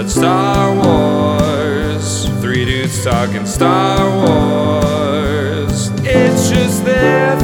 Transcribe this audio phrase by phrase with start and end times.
[0.00, 2.26] it's Star Wars.
[2.40, 5.90] Three dudes talking Star Wars.
[6.02, 7.38] It's just their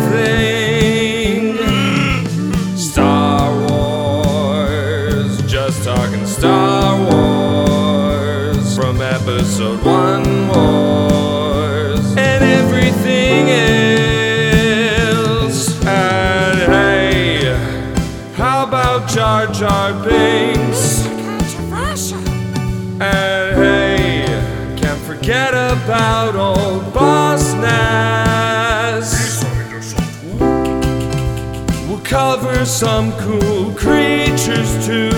[32.67, 35.11] some cool creatures too.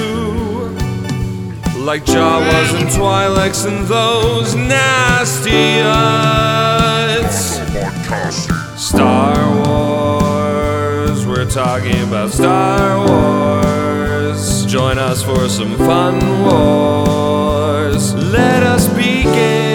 [1.79, 7.56] Like Jawas and Twi'leks and those nasty Hutts.
[8.79, 9.34] Star
[9.65, 14.67] Wars, we're talking about Star Wars.
[14.67, 18.15] Join us for some fun wars.
[18.15, 19.69] Let us begin.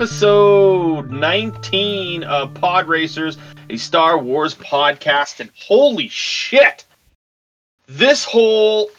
[0.00, 3.36] episode 19 of Pod Racers,
[3.70, 5.40] a Star Wars podcast.
[5.40, 6.84] And holy shit,
[7.86, 8.90] this whole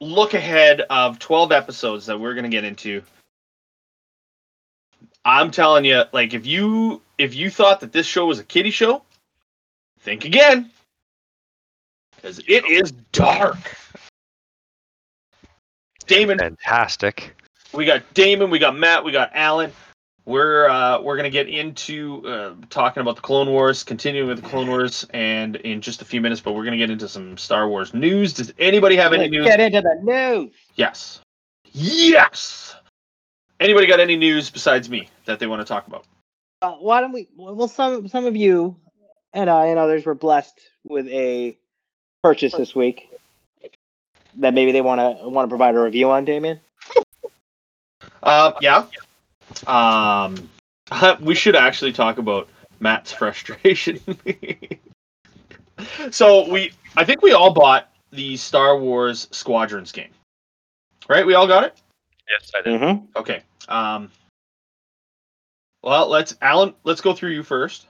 [0.00, 3.02] look ahead of 12 episodes that we're going to get into.
[5.24, 8.70] I'm telling you, like if you if you thought that this show was a kiddie
[8.70, 9.02] show,
[10.00, 10.70] think again.
[12.22, 13.58] Cuz it is dark.
[16.06, 17.34] Damon, Fantastic.
[17.72, 19.72] we got Damon, we got Matt, we got Alan.
[20.26, 24.48] We're uh, we're gonna get into uh, talking about the Clone Wars, continuing with the
[24.48, 26.40] Clone Wars, and in just a few minutes.
[26.40, 28.32] But we're gonna get into some Star Wars news.
[28.32, 29.46] Does anybody have any Let's news?
[29.46, 30.52] get into the news.
[30.74, 31.20] Yes,
[31.72, 32.74] yes.
[33.60, 36.04] Anybody got any news besides me that they want to talk about?
[36.60, 37.28] Uh, why don't we?
[37.36, 38.74] Well, some some of you
[39.32, 41.56] and I and others were blessed with a
[42.24, 43.10] purchase this week
[44.38, 46.58] that maybe they want to want to provide a review on, Damien.
[48.22, 48.86] Uh, yeah.
[49.66, 50.48] Um,
[51.20, 52.48] we should actually talk about
[52.80, 54.00] Matt's frustration.
[56.10, 60.10] so we, I think we all bought the Star Wars Squadrons game,
[61.08, 61.26] right?
[61.26, 61.80] We all got it.
[62.30, 62.80] Yes, I did.
[62.80, 63.06] Mm-hmm.
[63.16, 63.42] Okay.
[63.68, 64.10] Um.
[65.82, 66.74] Well, let's Alan.
[66.84, 67.86] Let's go through you first.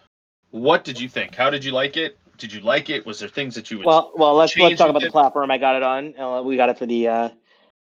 [0.50, 1.34] What did you think?
[1.34, 2.18] How did you like it?
[2.36, 3.06] Did you like it?
[3.06, 3.86] Was there things that you would?
[3.86, 5.12] Well, well, let's let's talk about the it.
[5.12, 6.18] platform I got it on.
[6.18, 7.28] Uh, we got it for the uh,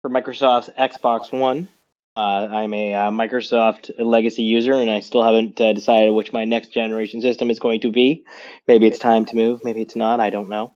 [0.02, 1.68] for Microsoft's Xbox One.
[2.14, 6.44] Uh, I'm a uh, Microsoft legacy user, and I still haven't uh, decided which my
[6.44, 8.22] next generation system is going to be.
[8.68, 9.64] Maybe it's time to move.
[9.64, 10.20] Maybe it's not.
[10.20, 10.74] I don't know.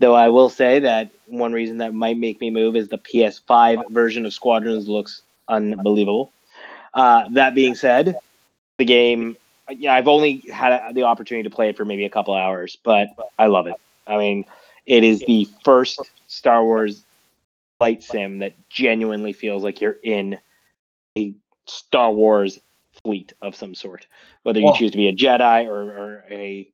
[0.00, 3.90] Though I will say that one reason that might make me move is the PS5
[3.90, 6.32] version of Squadrons looks unbelievable.
[6.92, 8.18] Uh, that being said,
[8.78, 9.36] the game,
[9.70, 13.08] yeah, I've only had the opportunity to play it for maybe a couple hours, but
[13.38, 13.76] I love it.
[14.08, 14.44] I mean,
[14.86, 17.04] it is the first Star Wars
[17.78, 20.38] flight sim that genuinely feels like you're in
[21.16, 21.34] a
[21.66, 22.60] Star Wars
[23.02, 24.06] fleet of some sort.
[24.42, 26.68] Whether you choose to be a Jedi or, or a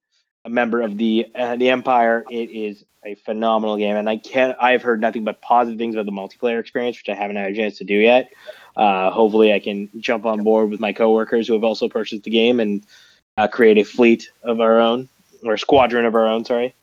[0.44, 4.56] a member of the uh, the Empire, it is a phenomenal game, and I can't.
[4.60, 7.54] I've heard nothing but positive things about the multiplayer experience, which I haven't had a
[7.54, 8.32] chance to do yet.
[8.74, 12.30] Uh, hopefully, I can jump on board with my coworkers who have also purchased the
[12.30, 12.86] game and
[13.36, 15.08] uh, create a fleet of our own
[15.44, 16.44] or a squadron of our own.
[16.44, 16.74] Sorry.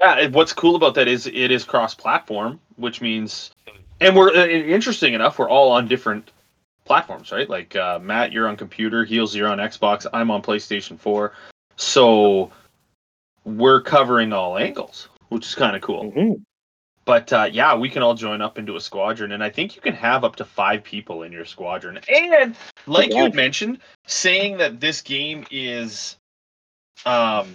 [0.00, 3.50] Yeah, what's cool about that is it is cross-platform, which means,
[4.00, 6.30] and we're uh, interesting enough, we're all on different
[6.88, 7.48] platforms, right?
[7.48, 11.32] Like uh, Matt, you're on computer, Heels, you're on Xbox, I'm on PlayStation 4,
[11.76, 12.50] so
[13.44, 16.04] we're covering all angles, which is kind of cool.
[16.04, 16.42] Mm-hmm.
[17.04, 19.82] But uh, yeah, we can all join up into a squadron, and I think you
[19.82, 22.00] can have up to five people in your squadron.
[22.08, 22.56] And
[22.86, 23.22] like you Yeah.
[23.24, 26.16] had mentioned, saying that this game is
[27.06, 27.54] um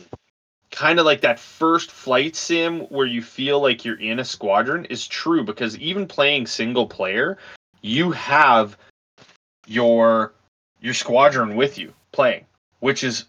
[0.71, 4.85] kind of like that first flight sim where you feel like you're in a squadron
[4.85, 7.37] is true because even playing single player,
[7.81, 8.75] you have
[9.65, 10.33] your
[10.81, 12.45] your squadron with you playing,
[12.79, 13.25] which is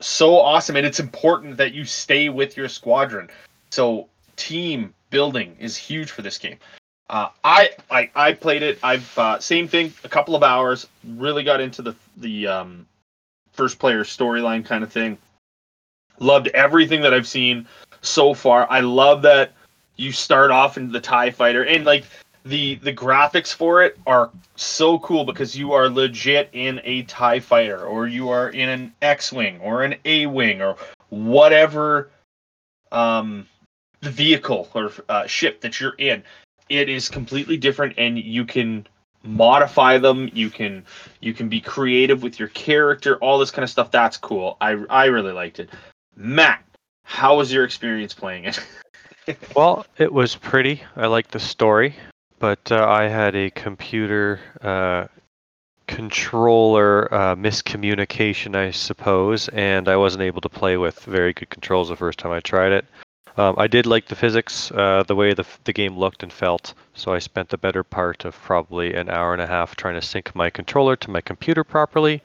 [0.00, 3.28] so awesome and it's important that you stay with your squadron.
[3.70, 6.58] So team building is huge for this game.
[7.08, 8.78] Uh, I, I I played it.
[8.82, 9.92] I've uh, same thing.
[10.02, 10.88] A couple of hours.
[11.04, 12.86] Really got into the the um,
[13.52, 15.16] first player storyline kind of thing.
[16.18, 17.66] Loved everything that I've seen
[18.02, 18.66] so far.
[18.70, 19.52] I love that
[19.96, 22.04] you start off in the Tie Fighter and like
[22.46, 27.40] the the graphics for it are so cool because you are legit in a Tie
[27.40, 30.76] Fighter or you are in an X-wing or an A-wing or
[31.08, 32.10] whatever
[32.92, 33.46] um
[34.00, 36.22] the vehicle or uh, ship that you're in.
[36.68, 38.86] It is completely different and you can
[39.24, 40.30] modify them.
[40.32, 40.84] You can
[41.20, 43.90] you can be creative with your character all this kind of stuff.
[43.90, 44.56] That's cool.
[44.60, 45.70] I i really liked it.
[46.14, 46.62] Matt
[47.02, 48.64] how was your experience playing it?
[49.56, 50.84] Well, it was pretty.
[50.94, 51.96] I liked the story,
[52.38, 55.06] but uh, I had a computer uh,
[55.86, 61.88] controller uh, miscommunication, I suppose, and I wasn't able to play with very good controls
[61.88, 62.84] the first time I tried it.
[63.38, 66.72] Um, I did like the physics, uh, the way the, the game looked and felt,
[66.94, 70.06] so I spent the better part of probably an hour and a half trying to
[70.06, 72.22] sync my controller to my computer properly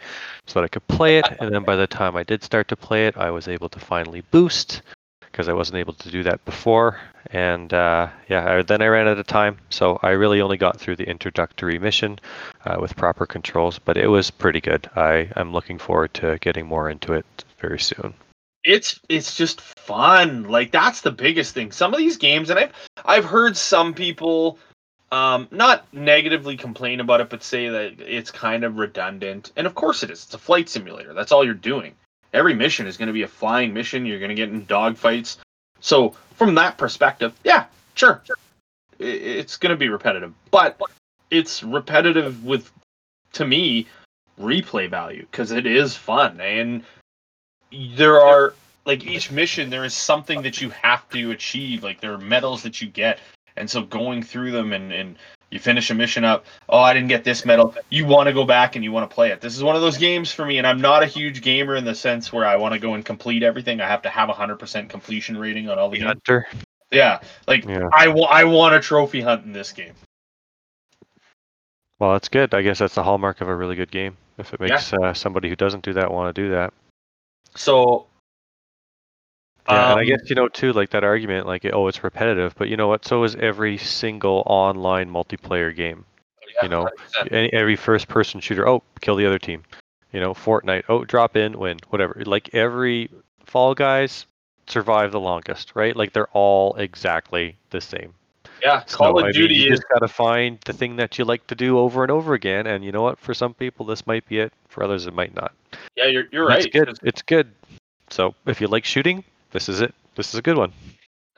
[0.47, 1.27] so that I could play it.
[1.41, 3.79] And then by the time I did start to play it, I was able to
[3.79, 4.83] finally boost
[5.31, 6.99] because I wasn't able to do that before.
[7.27, 10.79] And uh, yeah, I, then I ran out of time, so I really only got
[10.79, 12.19] through the introductory mission
[12.65, 14.89] uh, with proper controls, but it was pretty good.
[14.95, 17.25] I, I'm looking forward to getting more into it
[17.59, 18.13] very soon.
[18.63, 20.43] it's it's just fun.
[20.43, 21.71] Like that's the biggest thing.
[21.71, 22.71] Some of these games, and I've
[23.05, 24.59] I've heard some people
[25.11, 29.51] um not negatively complain about it, but say that it's kind of redundant.
[29.55, 30.23] And of course it is.
[30.23, 31.13] It's a flight simulator.
[31.13, 31.95] That's all you're doing.
[32.33, 34.05] Every mission is going to be a flying mission.
[34.05, 35.37] You're going to get in dogfights.
[35.79, 38.33] So from that perspective, yeah, sure, I-
[38.99, 40.79] it's going to be repetitive, but
[41.29, 42.71] it's repetitive with,
[43.33, 43.87] to me,
[44.39, 46.83] replay value because it is fun and
[47.95, 48.53] there are
[48.85, 52.63] like each mission there is something that you have to achieve like there are medals
[52.63, 53.19] that you get
[53.57, 55.18] and so going through them and and
[55.50, 58.45] you finish a mission up oh i didn't get this medal you want to go
[58.45, 60.57] back and you want to play it this is one of those games for me
[60.57, 63.03] and i'm not a huge gamer in the sense where i want to go and
[63.06, 66.07] complete everything i have to have a 100% completion rating on all the The games.
[66.27, 66.48] Hunter.
[66.92, 67.89] yeah like Yeah.
[67.94, 69.94] i i want a trophy hunt in this game
[72.00, 72.56] Well, that's good.
[72.56, 74.18] I guess that's the hallmark of a really good game.
[74.39, 74.69] If it Yeah.
[74.69, 76.74] makes uh, somebody who doesn't do that want to do that.
[77.56, 78.07] so
[79.69, 82.55] Yeah, and I um, guess you know too, like that argument, like oh, it's repetitive,
[82.57, 83.05] but you know what?
[83.05, 86.05] So is every single online multiplayer game.
[86.61, 87.31] you know, 100%.
[87.31, 89.63] Any, every first-person shooter, oh, kill the other team.
[90.11, 92.21] You know, Fortnite, oh, drop in, win, whatever.
[92.25, 93.09] Like every
[93.45, 94.25] Fall Guys
[94.67, 95.95] survive the longest, right?
[95.95, 98.13] Like they're all exactly the same.
[98.61, 101.17] yeah So, call I of mean, duty you is just gotta find the thing that
[101.17, 102.67] you like to do over and over again.
[102.67, 103.17] And you know what?
[103.19, 104.51] For some people, this might be it.
[104.67, 105.53] For others, it might not.
[105.95, 106.87] yeah you're, you're It's right good.
[106.89, 107.53] 'cause- It's good.
[108.09, 109.94] So if you like shooting, this is it.
[110.15, 110.74] This is a good one.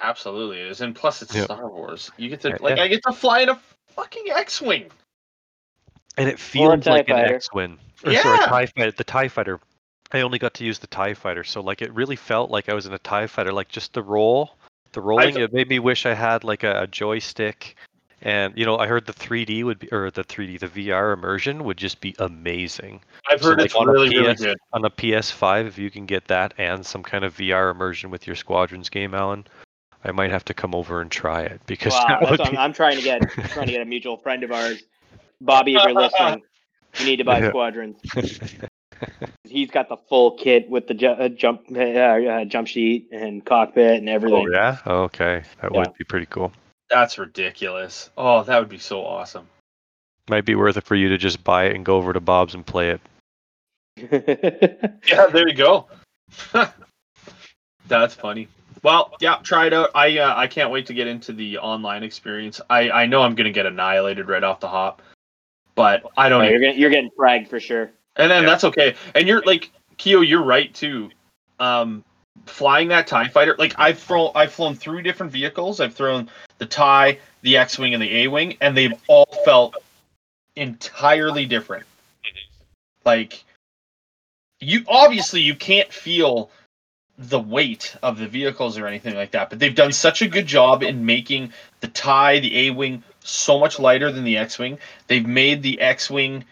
[0.02, 1.46] Absolutely it is, and plus it's Yeah.
[1.46, 2.12] Star Wars.
[2.18, 2.84] You get to Yeah, like yeah.
[2.84, 3.60] I get to fly in a
[3.96, 4.90] fucking X-wing.
[6.18, 7.20] And it feels TIE like an.
[7.20, 7.78] X-wing.
[8.04, 8.46] Or sorry, Yeah.
[8.46, 8.92] TIE fighter.
[8.92, 9.60] The TIE fighter.
[10.12, 12.74] I only got to use the TIE fighter, so like it really felt like I
[12.74, 13.52] was in a TIE fighter.
[13.52, 14.56] Like just the roll,
[14.92, 15.38] the rolling.
[15.38, 17.76] It made me wish I had like a, a joystick.
[18.26, 21.66] And you know, I heard the 3D would be, or the 3D, the VR immersion
[21.66, 24.58] would just be amazing I've heard like, it's on a really really PS good.
[24.72, 25.68] on a PS5.
[25.68, 29.14] If you can get that and some kind of VR immersion with your Squadrons game,
[29.14, 29.46] Alan,
[30.06, 32.58] I might have to come over and try it because Wow, that would I'm, be-
[32.58, 33.22] I'm trying to get.
[33.50, 34.84] trying to get a mutual friend of ours,
[35.42, 35.76] Bobby.
[35.76, 36.42] If you're listening,
[37.00, 37.50] you need to buy Yeah.
[37.50, 37.98] Squadrons.
[39.44, 43.46] He's got the full kit with the ju- uh, jump uh, uh, jump sheet and
[43.46, 44.38] cockpit and everything.
[44.38, 44.54] oh everything.
[44.86, 45.80] yeah, okay, that Yeah.
[45.80, 46.54] would be pretty cool.
[46.94, 48.12] That's ridiculous.
[48.18, 49.48] Oh, that would be so awesome.
[50.30, 52.54] Might be worth it for you to just buy it and go over to Bob's
[52.54, 53.02] and play it.
[55.08, 55.88] Yeah, there you go.
[57.88, 58.48] That's funny.
[58.84, 59.90] Well, yeah, try it out.
[59.96, 62.60] I uh, I can't wait to get into the online experience.
[62.70, 65.02] I I know I'm gonna get annihilated right off the hop,
[65.76, 66.42] but I don't.
[66.42, 67.92] Oh, even- you're getting you're getting fragged for sure.
[68.16, 68.50] And then Yeah.
[68.50, 68.96] that's okay.
[69.16, 71.10] And you're like Keo, you're right too.
[71.60, 72.04] Um,
[72.46, 75.80] flying that Tie Fighter, like I've flown, I've flown through different vehicles.
[75.80, 79.76] I've thrown the Tie, the X-wing, and the A-wing, and they've all felt
[80.56, 81.86] entirely different.
[83.06, 83.44] Like
[84.60, 86.50] you, obviously, you can't feel
[87.18, 90.48] the weight of the vehicles or anything like that, but they've done such a good
[90.48, 94.80] job in making the Tie, the A-wing, so much lighter than the X-wing.
[95.08, 96.46] They've made the X-wing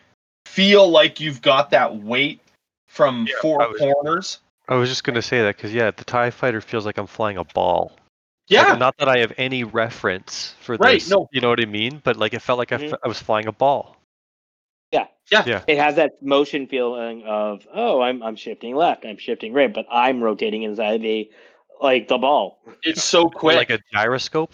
[0.45, 2.41] feel like you've got that weight
[2.87, 4.39] from Yeah, four was- corners.
[4.71, 7.35] I was just gonna say that because yeah, the Tie Fighter feels like I'm flying
[7.37, 7.91] a ball.
[8.47, 11.09] Yeah, Like, not that I have any reference for Right, this.
[11.09, 11.27] no.
[11.33, 12.01] You know what I mean?
[12.03, 12.93] But like it felt like I Mhm.
[12.93, 13.97] f- I was flying a ball.
[14.93, 15.07] Yeah.
[15.29, 15.43] Yeah.
[15.45, 15.61] Yeah.
[15.67, 19.85] It has that motion feeling of oh, I'm I'm shifting left, I'm shifting right, but
[19.91, 21.29] I'm rotating inside the
[21.81, 22.59] like the ball.
[22.83, 23.57] it's so Or quick.
[23.57, 24.53] Like a gyroscope,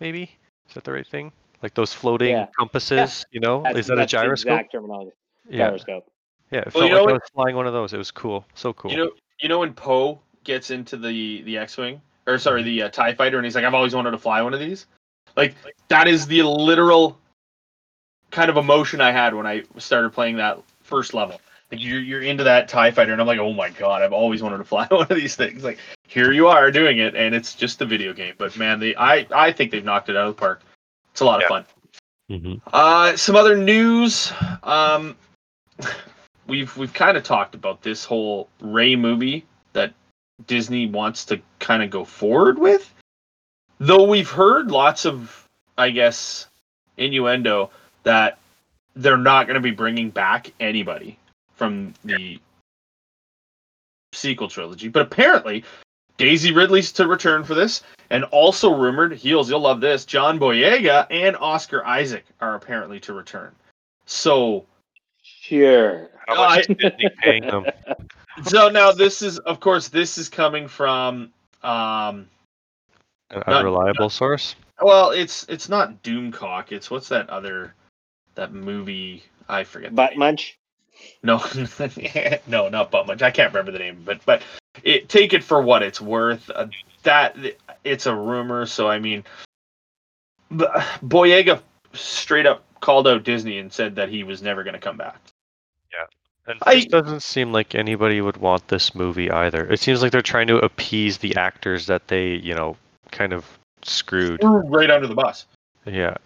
[0.00, 0.30] maybe?
[0.68, 1.30] Is that the right thing?
[1.62, 2.46] Like those floating Yeah.
[2.58, 3.62] compasses, you know?
[3.64, 4.52] That's, Is that a that's the gyroscope?
[4.52, 5.12] Exact terminology.
[5.50, 5.68] Yeah.
[5.68, 6.04] Gyroscope.
[6.50, 7.92] Yeah, it Well, you felt know like I was flying one of those.
[7.92, 8.46] It was cool.
[8.54, 8.90] So cool.
[8.92, 12.88] You know, you know when Poe gets into the the X-wing or sorry, the uh,
[12.90, 14.86] Tie Fighter, and he's like, "I've always wanted to fly one of these."
[15.36, 15.54] Like
[15.88, 17.18] that is the literal
[18.30, 21.40] kind of emotion I had when I started playing that first level.
[21.70, 24.42] Like you're you're into that Tie Fighter, and I'm like, "Oh my god, I've always
[24.42, 27.54] wanted to fly one of these things." Like here you are doing it, and it's
[27.54, 28.34] just a video game.
[28.38, 30.62] But man, the I I think they've knocked it out of the park.
[31.12, 31.46] It's a lot Yeah.
[31.46, 31.66] of
[32.28, 32.40] fun.
[32.40, 34.32] hmm Uh, some other news.
[34.62, 35.16] Um,
[36.48, 39.94] we've we've kind of talked about this whole Rey movie that
[40.46, 42.92] Disney wants to kind of go forward with.
[43.78, 46.48] Though we've heard lots of, I guess,
[46.96, 47.70] innuendo
[48.02, 48.38] that
[48.96, 51.16] they're not going to be bringing back anybody
[51.54, 52.40] from the
[54.12, 54.88] sequel trilogy.
[54.88, 55.64] But apparently,
[56.16, 61.06] Daisy Ridley's to return for this, and also rumored, Heels, you'll love this, John Boyega
[61.10, 63.52] and Oscar Isaac are apparently to return.
[64.06, 64.66] So,
[65.48, 66.08] Sure.
[66.26, 67.64] How much is Disney paying them?
[68.44, 72.28] so now this is, of course, this is coming from, um,
[73.30, 74.54] An Not- source?
[74.80, 76.70] well, it's it's not Doomcock.
[76.70, 77.74] It's what's that other
[78.34, 79.24] that movie?
[79.48, 79.90] I forget.
[79.90, 80.58] the Butt munch.
[81.22, 81.42] No,
[82.46, 83.22] no, not but much.
[83.22, 84.42] I can't remember the name, but but
[84.82, 86.50] it, take it for what it's worth.
[86.50, 86.66] Uh,
[87.04, 87.36] that
[87.84, 89.24] it's a rumor, so I mean,
[90.52, 91.60] Boyega
[91.92, 95.16] straight up called out Disney and said that he was never going to come back.
[96.48, 99.70] And I- it doesn't seem like anybody would want this movie either.
[99.70, 102.76] It seems like they're trying to appease the actors that they, you know,
[103.12, 103.44] kind of
[103.82, 104.40] screwed.
[104.42, 105.44] Right under the bus.
[105.84, 106.16] Yeah,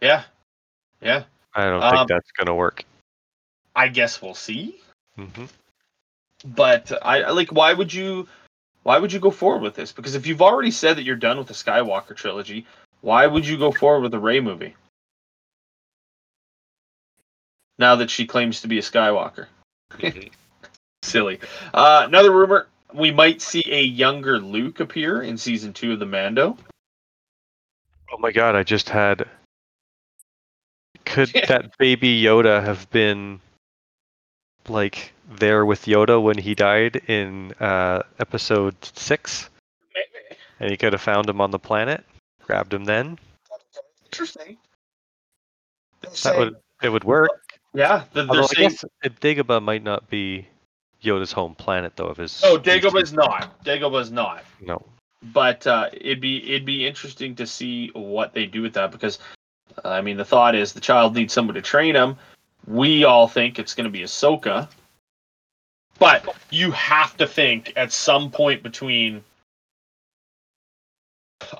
[0.00, 0.24] Yeah,
[1.00, 1.24] yeah.
[1.54, 2.84] I don't Um, think that's gonna work.
[3.76, 4.80] I guess we'll see.
[5.16, 5.44] hmm
[6.44, 7.50] But I I- like.
[7.52, 8.26] Why would you?
[8.82, 9.92] Why would you go forward with this?
[9.92, 12.66] Because if you've already said that you're done with the Skywalker trilogy,
[13.02, 14.74] why would you go forward with the Rey movie?
[17.78, 19.46] Now that she claims to be a Skywalker.
[21.02, 21.40] Silly.
[21.72, 26.06] Uh, another rumor: we might see a younger Luke appear in season two of the
[26.06, 26.56] Mando.
[28.12, 29.26] Oh my god, I just had.
[31.04, 33.40] Could that baby Yoda have been
[34.68, 39.48] like there with Yoda when he died in uh, episode six?
[39.94, 40.38] Maybe.
[40.60, 42.04] And he could have found him on the planet,
[42.44, 43.18] grabbed him then.
[44.06, 44.56] Interesting.
[46.22, 47.49] That would it would work.
[47.72, 50.46] Yeah, the, they're Although I guess Dagobah might not be
[51.02, 52.10] Yoda's home planet though.
[52.10, 53.62] If his No, Dagobah is not.
[53.64, 54.44] Dagobah is not.
[54.60, 54.84] no.
[55.32, 59.18] but uh, it'd be it'd be interesting to see what they do with that because
[59.84, 62.16] uh, I mean the thought is the child needs someone to train him.
[62.66, 64.68] We all think it's going to be Ahsoka,
[65.98, 69.22] but you have to think at some point between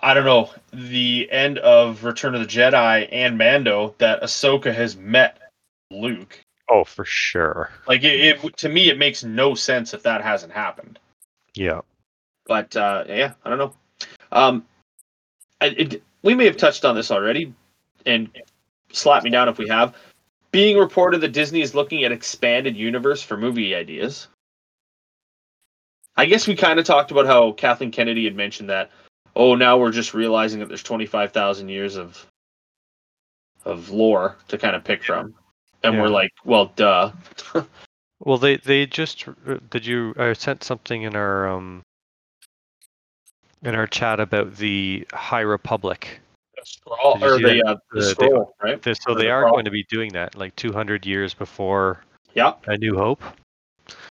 [0.02, 4.96] I don't know the end of Return of the Jedi and Mando that Ahsoka has
[4.96, 5.39] met
[5.90, 6.38] Luke.
[6.68, 7.70] Oh, for sure.
[7.88, 10.98] Like it, it to me, it makes no sense if that hasn't happened.
[11.54, 11.80] Yeah.
[12.46, 13.74] but uh, yeah, I don't know.
[14.32, 14.66] Um,
[15.60, 17.52] I, it, we may have touched on this already,
[18.06, 18.28] and
[18.92, 19.94] slap me down if we have.
[20.52, 24.28] Being reported that Disney is looking at expanded universe for movie ideas.
[26.16, 28.90] I guess we kind of talked about how Kathleen Kennedy had mentioned that.
[29.36, 32.26] Oh, now we're just realizing that there's 25,000 years of
[33.64, 35.34] of lore to kind of pick from,
[35.82, 37.12] and we're like, well, duh.
[38.22, 41.80] Well, they they just uh, did you I sent something in our um
[43.62, 46.20] in our chat about the High Republic.
[46.62, 48.82] Scroll or the, uh, the The- the- scroll, right?
[48.82, 49.52] They- so Or they the are crawl.
[49.54, 52.52] going to be doing that like 200 years before Yeah.
[52.66, 53.22] A New Hope.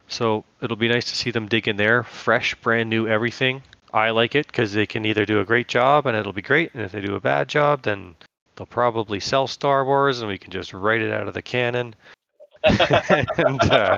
[0.08, 3.62] So it'll be nice to see them dig in there, fresh, brand new everything.
[3.94, 6.74] I like it because they can either do a great job and it'll be great,
[6.74, 8.16] and if they do a bad job, then
[8.62, 11.96] they'll probably sell Star Wars and we can just write it out of the canon
[12.64, 13.98] and uh,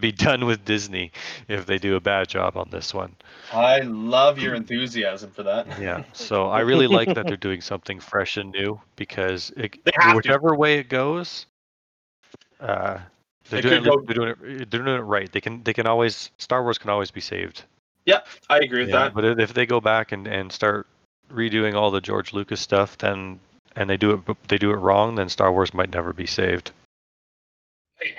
[0.00, 1.10] be done with Disney
[1.48, 3.16] if they do a bad job on this one.
[3.54, 5.66] I love your enthusiasm for that.
[5.80, 6.04] Yeah.
[6.12, 10.16] So I really like that they're doing something fresh and new because it, have to.
[10.16, 11.46] whichever way it goes,
[12.60, 12.98] uh,
[13.48, 14.70] they're doing, it, go- they're doing it.
[14.70, 15.32] They're doing it right.
[15.32, 15.62] They can.
[15.62, 16.30] They can always.
[16.36, 17.64] Star Wars can always be saved.
[18.04, 19.14] Yeah, I agree with Yeah, that.
[19.14, 20.86] But if if they go back and, and start
[21.32, 23.40] redoing all the George Lucas stuff, then
[23.76, 26.72] and they do it they do it wrong, then Star Wars might never be saved.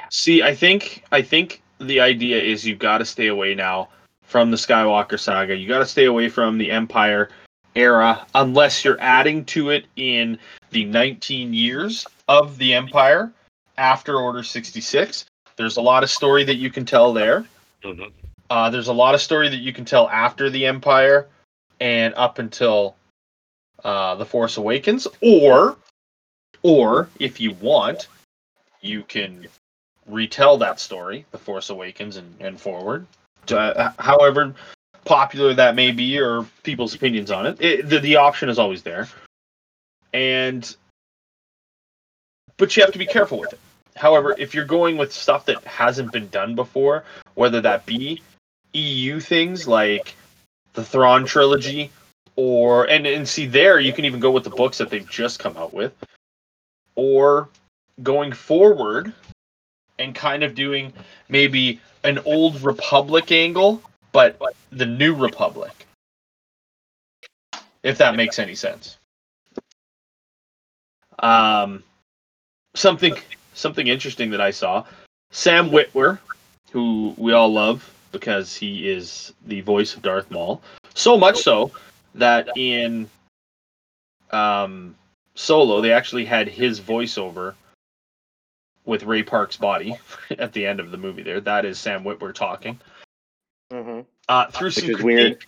[0.10, 3.90] See, I think I think the idea is you've got to stay away now
[4.24, 5.56] from the Skywalker saga.
[5.56, 7.30] You got to stay away from the Empire
[7.76, 10.38] era unless you're adding to it in
[10.72, 13.32] the 19 years of the Empire
[13.78, 15.26] after Order 66.
[15.56, 17.46] There's a lot of story that you can tell there.
[18.50, 21.28] Uh, there's a lot of story that you can tell after the Empire
[21.80, 22.96] and up until
[23.84, 25.78] uh, the Force Awakens, or,
[26.62, 28.08] or if you want,
[28.82, 29.48] you can
[30.08, 33.06] retell that story, The Force Awakens, and, and forward.
[33.50, 34.54] Uh, however
[35.06, 38.84] popular that may be, or people's opinions on it, it the, the option is always
[38.84, 39.08] there.
[40.14, 40.76] And,
[42.58, 43.60] but you have to be careful with it.
[43.96, 47.04] However, if you're going with stuff that hasn't been done before,
[47.36, 48.22] whether that be
[48.74, 50.16] EU things like
[50.74, 51.92] the Thrawn trilogy,
[52.36, 55.40] or and and see there you can even go with the books that they've just
[55.40, 55.94] come out with,
[56.96, 57.50] or
[58.02, 59.14] going forward
[60.00, 60.92] and kind of doing
[61.30, 64.40] maybe an old Republic angle, but
[64.72, 65.86] the new Republic.
[67.84, 68.98] if that makes any sense.
[71.20, 71.84] Um,
[72.76, 73.16] something
[73.54, 74.86] something interesting that I saw.
[75.32, 76.20] Sam Witwer,
[76.72, 80.62] who we all love because he is the voice of Darth Maul,
[80.94, 81.72] so much so
[82.16, 83.10] that in
[84.32, 84.96] um,
[85.36, 87.56] Solo they actually had his voiceover
[88.86, 89.98] with Ray Park's body
[90.38, 91.24] at the end of the movie.
[91.24, 92.80] There, that is Sam Witwer talking.
[93.72, 94.02] Mm-hmm.
[94.30, 95.46] Uh, through Which some is weird.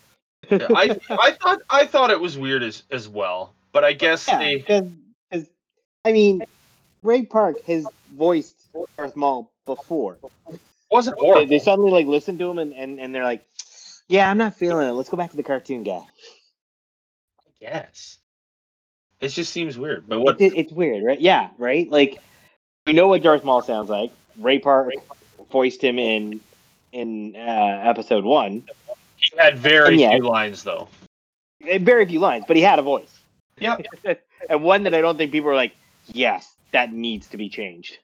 [0.52, 4.40] I I thought I thought it was weird as as well, but I guess Yeah,
[4.40, 5.48] they because
[6.06, 6.44] I mean,
[7.02, 8.56] Ray Park has voiced
[8.98, 10.18] Darth Maul before.
[10.92, 11.48] wasn't They, horrible.
[11.48, 13.44] they suddenly like listen to him and, and, and they're like,
[14.08, 14.92] "Yeah, I'm not feeling it.
[14.92, 16.04] Let's go back to the cartoon guy."
[17.66, 18.18] Yes.
[19.22, 20.06] It just seems weird.
[20.08, 21.20] But what It, it's weird, right?
[21.20, 21.90] Yeah, right.
[21.90, 22.20] Like
[22.86, 24.12] we know what Darth Maul sounds like.
[24.38, 24.94] Ray Park
[25.52, 26.42] voiced him in
[26.92, 27.40] in uh,
[27.86, 28.64] episode one.
[29.18, 30.88] he had very And yet- few lines though.
[31.66, 33.12] Eh, Very few lines, but he had a voice.
[33.58, 33.78] Yeah,
[34.50, 35.74] and one that I don't think people are like,
[36.08, 37.98] "Yes, that needs to be changed."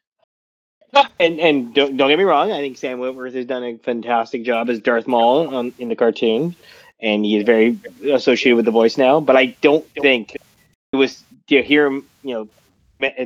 [1.20, 4.44] And and don't, don't get me wrong, I think Sam Witwer has done a fantastic
[4.44, 6.56] job as Darth Maul on, in the cartoon,
[7.02, 7.78] and he is very
[8.12, 9.20] associated with the voice now.
[9.20, 10.36] But I don't think
[10.92, 12.48] it was to hear him, you know,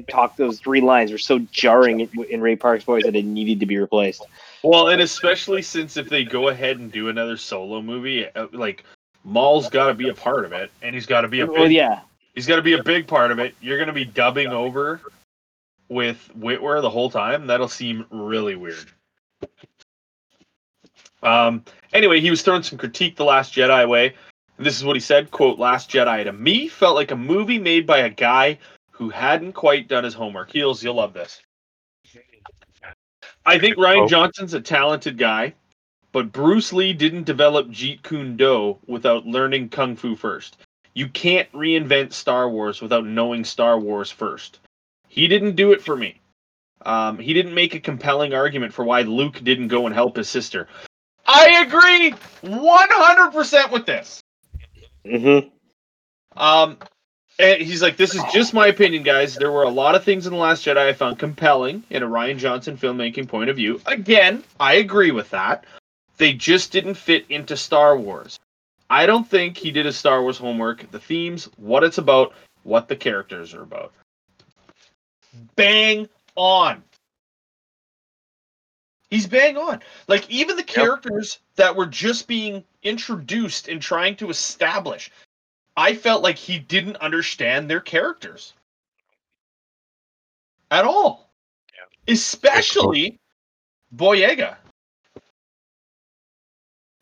[0.07, 3.59] talk those three lines were so jarring in, in Ray Park's voice that it needed
[3.59, 4.25] to be replaced.
[4.63, 8.83] Well, and especially since if they go ahead and do another solo movie, uh, like
[9.23, 11.55] Maul's got to be a part of it, and he's got to be a big,
[11.55, 12.01] Well, yeah,
[12.33, 13.55] he's got to be a big part of it.
[13.61, 15.01] You're going to be dubbing over
[15.89, 17.47] with Witwer the whole time.
[17.47, 18.85] That'll seem really weird.
[21.23, 21.63] Um.
[21.93, 24.13] Anyway, he was throwing some critique the Last Jedi way.
[24.57, 27.85] This is what he said: "Quote: Last Jedi to me felt like a movie made
[27.85, 28.59] by a guy
[28.91, 31.41] who hadn't quite done his homework." Heels, you'll love this.
[33.45, 34.07] I think Rian Oh.
[34.07, 35.53] Johnson's a talented guy,
[36.11, 40.57] but Bruce Lee didn't develop Jeet Kune Do without learning Kung Fu first.
[40.93, 44.59] You can't reinvent Star Wars without knowing Star Wars first.
[45.07, 46.19] He didn't do it for me.
[46.85, 50.29] Um, he didn't make a compelling argument for why Luke didn't go and help his
[50.29, 50.67] sister.
[51.35, 52.11] I agree
[52.43, 54.21] 100% with this.
[55.05, 55.49] mm-hmm.
[56.37, 56.77] Um,
[57.37, 59.35] and he's like, this is just my opinion, guys.
[59.35, 62.07] There were a lot of things in The Last Jedi I found compelling in a
[62.07, 63.81] Rian Johnson filmmaking point of view.
[63.85, 65.65] Again, I agree with that.
[66.17, 68.39] They just didn't fit into Star Wars.
[68.89, 72.87] I don't think he did his Star Wars homework, the themes, what it's about, what
[72.87, 73.91] the characters are about.
[75.55, 76.83] Bang on.
[79.15, 79.81] He's bang on.
[80.09, 85.09] Like even the characters that were just being introduced and trying to establish,
[85.77, 88.55] I felt like he didn't understand their characters
[90.69, 91.31] at all.
[92.09, 93.17] Especially
[93.95, 94.57] Boyega.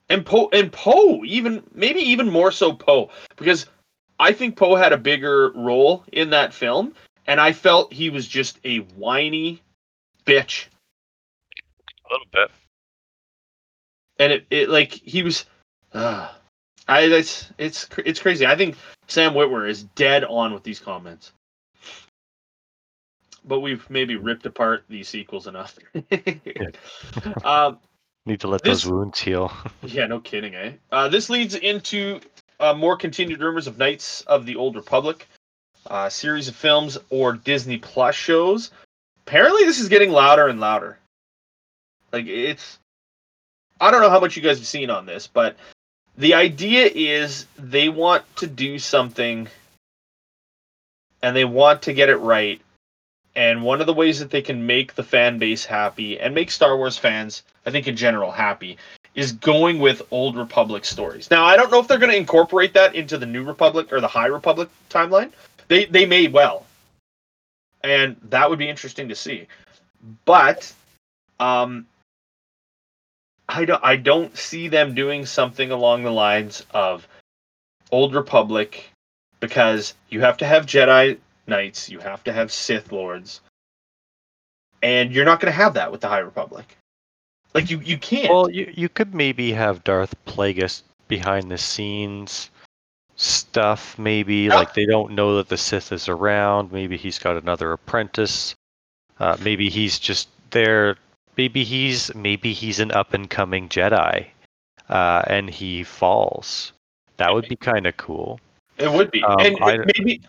[0.08, 3.66] And Poe and Poe, even maybe even more so Poe, because
[4.20, 6.94] I think Poe had a bigger role in that film,
[7.26, 9.64] and I felt he was just a whiny
[10.28, 10.68] bitch.
[12.10, 12.52] A little bit.
[14.20, 15.46] and it, it like he was
[15.94, 16.30] uh,
[16.88, 18.46] I it's it's it's crazy.
[18.46, 18.76] I think
[19.08, 21.32] Sam Witwer is dead on with these comments.
[23.46, 25.78] But we've maybe ripped apart these sequels enough.
[27.44, 27.78] um,
[28.26, 29.52] Need to let This- those wounds heal.
[29.84, 30.72] yeah, no kidding, eh?
[30.94, 32.22] Uh, this leads into
[32.62, 35.28] uh, more continued rumors of Knights of the Old Republic,
[35.88, 38.72] uh, series of films or Disney Plus shows.
[39.28, 40.98] Apparently, this is getting louder and louder.
[42.14, 42.80] Like it's,
[43.82, 45.58] I don't know how much you guys have seen on this, but
[46.18, 49.48] the idea is they want to do something,
[51.24, 52.62] and they want to get it right.
[53.36, 56.52] And one of the ways that they can make the fan base happy and make
[56.52, 58.78] Star Wars fans, I think in general, happy
[59.16, 61.32] is going with old Republic stories.
[61.32, 64.02] Now, I don't know if they're going to incorporate that into the New Republic or
[64.02, 65.32] the High Republic timeline.
[65.68, 66.66] They they may well,
[67.84, 69.48] and that would be interesting to see.
[70.26, 70.72] But,
[71.40, 71.88] um,
[73.54, 77.08] I don't I don't see them doing something along the lines of
[77.92, 78.90] Old Republic
[79.40, 83.42] because you have to have Jedi Knights, you have to have Sith Lords,
[84.82, 86.78] and you're not going to have that with the High Republic.
[87.54, 88.32] Like you you can't.
[88.34, 92.50] Well, you you could maybe have Darth Plagueis behind the scenes
[93.16, 94.00] stuff.
[94.00, 94.56] Maybe Yeah.
[94.56, 96.72] like they don't know that the Sith is around.
[96.72, 98.56] Maybe he's got another apprentice.
[99.20, 100.98] Uh, maybe he's just there.
[101.38, 104.28] Maybe he's maybe he's an up and coming Jedi,
[104.90, 106.72] uh, and he falls.
[107.18, 108.40] That would be kind of cool.
[108.78, 110.22] It would be, Um, and I- maybe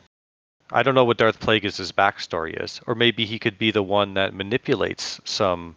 [0.70, 4.14] I don't know what Darth Plagueis' backstory is, or maybe he could be the one
[4.14, 5.76] that manipulates some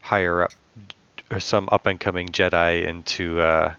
[0.00, 0.52] higher up
[1.30, 3.74] or some up and coming Jedi into uh,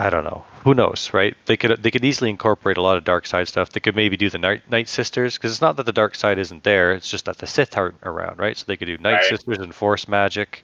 [0.00, 0.44] I don't know.
[0.62, 1.36] Who knows, right?
[1.46, 3.70] They could they could easily incorporate a lot of dark side stuff.
[3.70, 6.38] They could maybe do the Night Night Sisters because it's not that the dark side
[6.38, 6.92] isn't there.
[6.92, 8.56] It's just that the Sith aren't around, right?
[8.56, 9.24] So they could do Night Right.
[9.24, 10.62] Sisters and Force magic.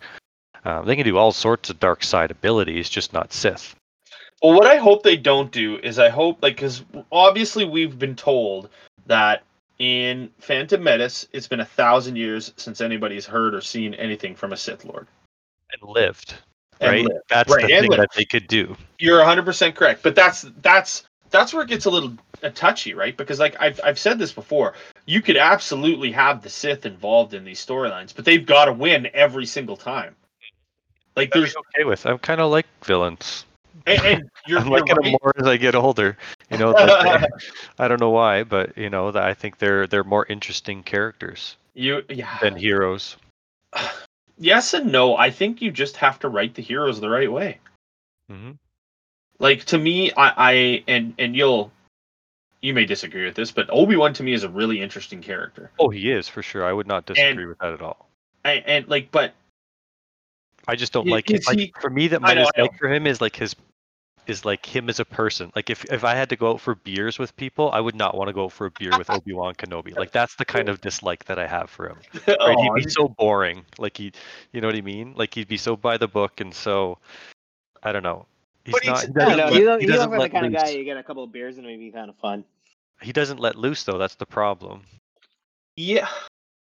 [0.64, 3.75] Um, they can do all sorts of dark side abilities, just not Sith.
[4.42, 8.16] Well, what I hope they don't do is I hope like because obviously we've been
[8.16, 8.68] told
[9.07, 9.42] that
[9.79, 14.53] in Phantom Menace it's been a thousand years since anybody's heard or seen anything from
[14.53, 15.09] a Sith Lord.
[15.73, 16.35] And lived,
[16.81, 17.05] right?
[17.05, 17.21] lived.
[17.29, 18.03] That's Right, the and thing lived.
[18.03, 18.77] that they could do.
[18.99, 22.95] You're 100 percent correct, but that's that's that's where it gets a little uh, touchy,
[22.95, 23.17] right?
[23.17, 24.75] Because like I've I've said this before,
[25.07, 29.09] you could absolutely have the Sith involved in these storylines, but they've got to win
[29.15, 30.15] every single time.
[31.17, 32.07] Like That'd there's okay with.
[32.07, 33.45] I'm kind of like villains.
[33.87, 36.17] and, and you're, I'm liking them more as I get older.
[36.51, 36.75] You know,
[37.79, 41.57] I don't know why, but you know, that I think they're they're more interesting characters
[41.75, 42.39] you yeah.
[42.41, 43.17] than heroes.
[44.38, 45.16] Yes and no.
[45.16, 47.59] I think you just have to write the heroes the right way.
[48.29, 48.53] hmm
[49.38, 51.73] Like to me, I, I and and you'll
[52.61, 55.70] you may disagree with this, but Obi Wan to me is a really interesting character.
[55.79, 56.64] Oh, he is for sure.
[56.64, 58.09] I would not disagree with that at all.
[58.44, 59.35] I, and like, but
[60.66, 61.40] I just don't like it.
[61.40, 63.55] is Like he- for me, that my dislike for him is like his
[64.27, 65.53] is like him as a person.
[65.55, 68.17] Like if if I had to go out for beers with people, I would not
[68.17, 69.97] want to go out for a beer with Obi Wan Kenobi.
[69.97, 71.99] Like that's the kind of dislike that I have for him.
[72.27, 72.39] Right?
[72.41, 73.65] Aw, He'd be so boring.
[73.79, 74.13] Like he,
[74.53, 75.15] you know what I mean?
[75.17, 76.99] Like he'd be so by the book and so,
[77.83, 78.27] I don't know.
[78.65, 78.97] He's But not.
[79.01, 79.45] he's- He doesn't, don't know.
[79.45, 81.03] let, He, don't, he he doesn't like the let kind of guy you get a
[81.03, 82.45] couple of beers and it'd be kind of fun.
[83.03, 83.99] He doesn't let loose though.
[83.99, 84.83] That's the problem.
[85.77, 86.09] yeah.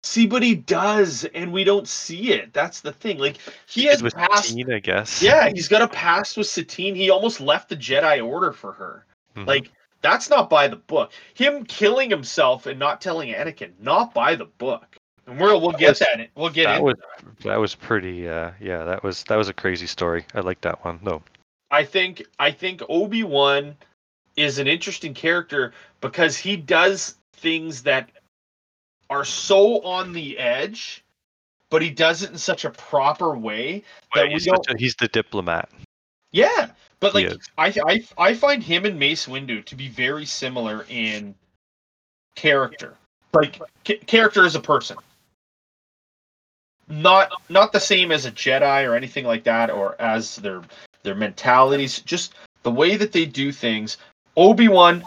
[0.03, 2.53] See, but he does, and we don't see it.
[2.55, 3.19] That's the thing.
[3.19, 3.37] Like
[3.67, 4.49] he Because has with passed.
[4.49, 5.23] Satine, I guess.
[5.23, 6.95] Yeah, he's got a past with Satine.
[6.95, 9.05] He almost left the Jedi Order for her.
[9.37, 9.47] Mhm.
[9.47, 11.13] Like that's not by the book.
[11.35, 14.97] Him killing himself and not telling Anakin, not by the book.
[15.27, 16.19] And we'll we'll get was- that.
[16.21, 16.97] in- We'll get that was
[17.45, 18.27] that was pretty.
[18.27, 20.25] Uh, yeah, that was that was a crazy story.
[20.35, 20.99] I like that one.
[21.03, 21.23] No.
[21.71, 23.77] I think I think Obi Wan
[24.37, 28.09] is an interesting character because he does things that
[29.11, 31.05] are so on the edge,
[31.69, 33.83] but he does it in such a proper way
[34.15, 34.71] that we he's, don't.
[34.71, 35.69] a- he's the diplomat.
[36.33, 36.71] Yeah,
[37.01, 37.33] but like.
[37.59, 41.35] I, I I find him and Mace Windu to be very similar in
[42.37, 42.95] character,
[43.35, 43.61] like
[44.07, 44.97] character as a person.
[46.89, 50.63] Not not the same as a Jedi or anything like that, or as their
[51.03, 52.01] their mentalities.
[52.01, 53.97] Just the way that they do things.
[54.37, 55.05] Obi Wan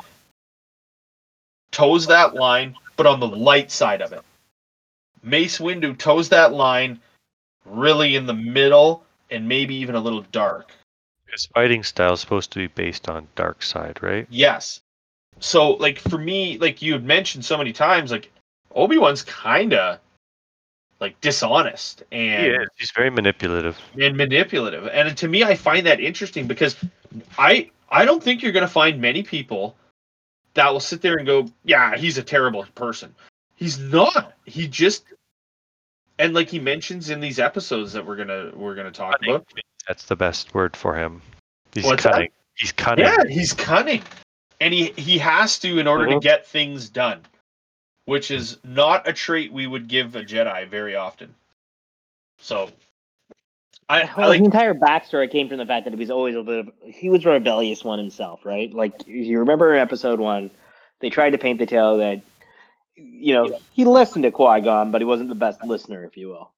[1.71, 4.21] toes that line, but on the light side of it.
[5.21, 6.99] Mace Windu toes that line,
[7.65, 10.71] really in the middle, and maybe even a little dark.
[11.31, 14.27] His fighting style is supposed to be based on dark side, right?
[14.29, 14.81] Yes.
[15.39, 18.31] So like for me, like you had mentioned so many times, like
[18.75, 19.99] Obi Wan's kinda
[20.99, 23.79] like dishonest and He's very manipulative.
[23.99, 24.87] and manipulative.
[24.87, 26.75] And to me I find that interesting because
[27.37, 29.75] I I don't think you're gonna find many people
[30.55, 33.13] that will sit there and go, Yeah, he's a terrible person.
[33.55, 34.33] He's not.
[34.45, 35.05] He just
[36.19, 39.35] and like he mentions in these episodes that we're gonna we're gonna talk Cunning.
[39.35, 39.47] about.
[39.87, 41.21] That's the best word for him.
[41.73, 42.13] He's What's that?
[42.13, 42.29] cunning.
[42.55, 43.05] He's cunning.
[43.05, 44.03] Yeah, he's cunning,
[44.61, 46.19] and he he has to in order to uh-huh.
[46.19, 47.21] get things done,
[48.05, 51.33] which is not a trait we would give a Jedi very often.
[52.39, 52.69] So,
[53.89, 56.43] I, I like his entire backstory came from the fact that he was always a
[56.43, 58.73] bit of he was a rebellious one himself, right?
[58.73, 60.51] Like you remember in episode one,
[60.99, 62.21] they tried to paint the tale that
[62.95, 66.29] you know he listened to Qui Gon, but he wasn't the best listener, if you
[66.29, 66.51] will.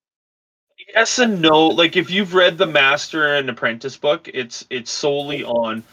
[0.93, 1.67] yes and no.
[1.67, 5.83] Like if you've read the Master and Apprentice book, it's it's solely on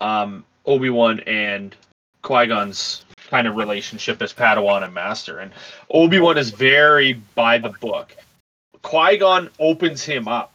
[0.00, 1.74] um, Obi Wan and
[2.22, 5.52] Qui Gon's kind of relationship as Padawan and Master, and
[5.90, 8.14] Obi Wan is very by the book.
[8.82, 10.51] Qui Gon opens him up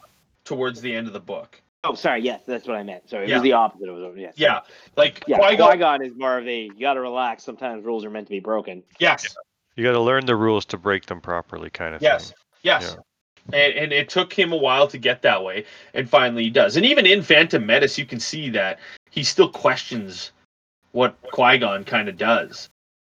[0.48, 1.62] towards the end of the book.
[1.84, 3.10] Oh, sorry, yes, that's what I meant.
[3.10, 3.36] Sorry, it Yeah.
[3.36, 4.22] was the opposite of it.
[4.22, 4.34] Yes.
[4.38, 4.62] Yeah,
[4.96, 5.80] like Yeah, Qui Qui Gon.
[5.80, 7.44] Gon is more of a you got to relax.
[7.44, 8.84] Sometimes rules are meant to be broken.
[9.00, 9.36] Yes,
[9.76, 12.38] You got to learn the rules to break them properly, kind of yes, thing.
[12.64, 12.98] yes.
[13.54, 16.76] And, and it took him a while to get that way, and finally he does.
[16.76, 18.80] And even in Phantom Menace, you can see that
[19.12, 20.32] he still questions
[20.92, 22.70] what Qui Gon kind of does.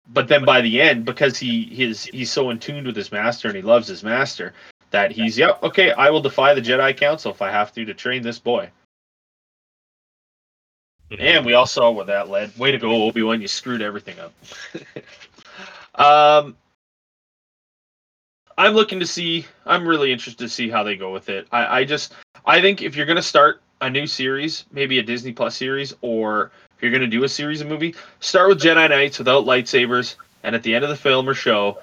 [0.07, 3.47] But then by the end, because he his he's so in tune with his master
[3.47, 4.53] and he loves his master,
[4.93, 7.93] that he's yep okay, I will defy the Jedi Council if I have to to
[7.93, 8.69] train this boy.
[11.19, 12.57] And we all saw where that led.
[12.57, 13.41] Way to go, Obi Wan!
[13.41, 14.33] You screwed everything up.
[15.95, 16.55] um,
[18.57, 19.45] I'm looking to see.
[19.65, 21.47] I'm really interested to see how they go with it.
[21.51, 22.13] I, I just,
[22.45, 26.51] I think if you're gonna start a new series, maybe a Disney Plus series, or
[26.77, 30.55] if you're gonna do a series of movie, start with Jedi Knights without lightsabers, and
[30.55, 31.79] at the end of the film or show,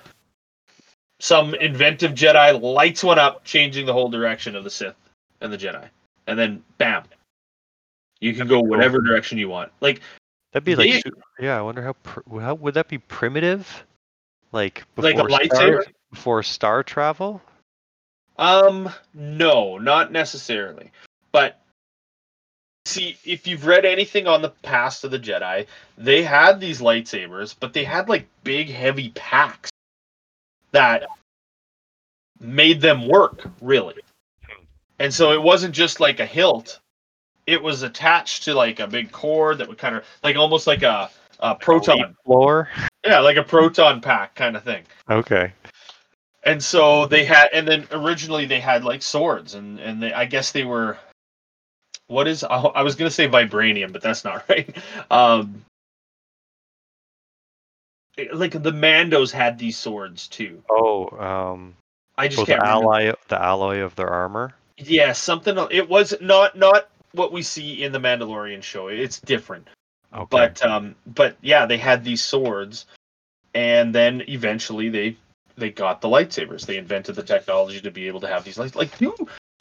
[1.21, 4.97] some inventive Jedi lights one up, changing the whole direction of the Sith
[5.41, 5.89] and the Jedi,
[6.27, 7.05] and then bam,
[8.21, 9.71] You can go whatever direction you want.
[9.81, 10.01] Like
[10.53, 11.11] That'd be like, They-
[11.45, 11.59] yeah.
[11.59, 13.85] I wonder how pr- how would that be primitive?
[14.53, 15.83] Like Like a before lightsaber?
[15.83, 17.41] star, before star travel?
[18.37, 20.91] Um, no, not necessarily.
[21.31, 21.61] But
[22.87, 25.67] see, if you've read anything on the past of the Jedi,
[25.99, 29.70] they had these lightsabers, but they had like big, heavy packs
[30.73, 31.07] that
[32.39, 33.95] made them work, really.
[34.99, 36.81] And so it wasn't just like a hilt;
[37.47, 40.83] it was attached to like a big cord that would kind of like almost like
[40.83, 42.69] a, a proton, Floor.
[43.05, 44.85] yeah, like a proton pack kind of thing.
[45.09, 45.53] Okay.
[46.45, 50.25] and so they had and then originally they had like swords and and they, i
[50.25, 50.97] guess they were
[52.07, 54.75] what is i was gonna say vibranium but that's not right
[55.11, 55.63] um
[58.33, 61.75] like the mandos had these swords too Oh, um,
[62.19, 62.85] i just so can't remember.
[62.87, 64.55] alloy, the alloy of their armor.
[64.79, 69.67] yeah something it was not not what we see in the mandalorian show it's different
[70.13, 70.27] Okay.
[70.31, 72.87] but um but yeah they had these swords
[73.55, 75.17] and then eventually they
[75.57, 78.75] they got the lightsabers they invented the technology to be able to have these lights
[78.75, 79.15] like do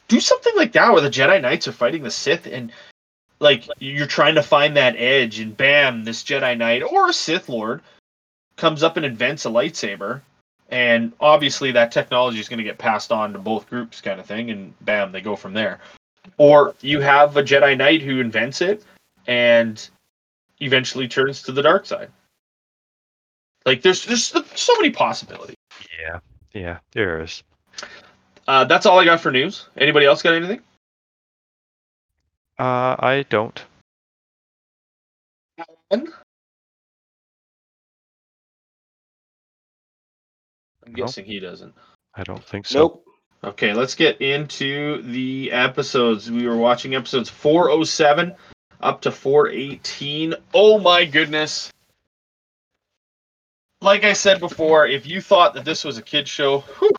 [0.08, 2.72] do something like that where the jedi knights are fighting the sith and
[3.40, 7.48] like you're trying to find that edge and bam this jedi knight or a sith
[7.50, 7.82] lord
[8.60, 10.22] comes up and invents a lightsaber
[10.70, 14.26] and obviously that technology is going to get passed on to both groups kind of
[14.26, 15.80] thing and bam they go from there
[16.38, 18.84] or you have a jedi knight who invents it
[19.28, 19.90] and
[20.60, 22.10] eventually turns to the dark side.
[23.66, 25.56] Like there's there's so many possibilities.
[26.00, 26.20] yeah,
[26.54, 27.44] yeah, there is.
[28.48, 29.68] Uh, that's all I got for news.
[29.78, 30.62] Anybody else got anything?
[32.58, 33.64] Uh, I don't.
[40.90, 41.06] I'm No.
[41.06, 41.74] guessing he doesn't.
[42.16, 42.80] I don't think so.
[42.80, 43.06] Nope.
[43.44, 46.30] Okay, let's get into the episodes.
[46.32, 48.36] We were watching episodes 407
[48.82, 50.34] up to 418.
[50.54, 51.70] Oh my goodness.
[53.82, 56.92] Like I said before, if you thought that this was a kid show, whew,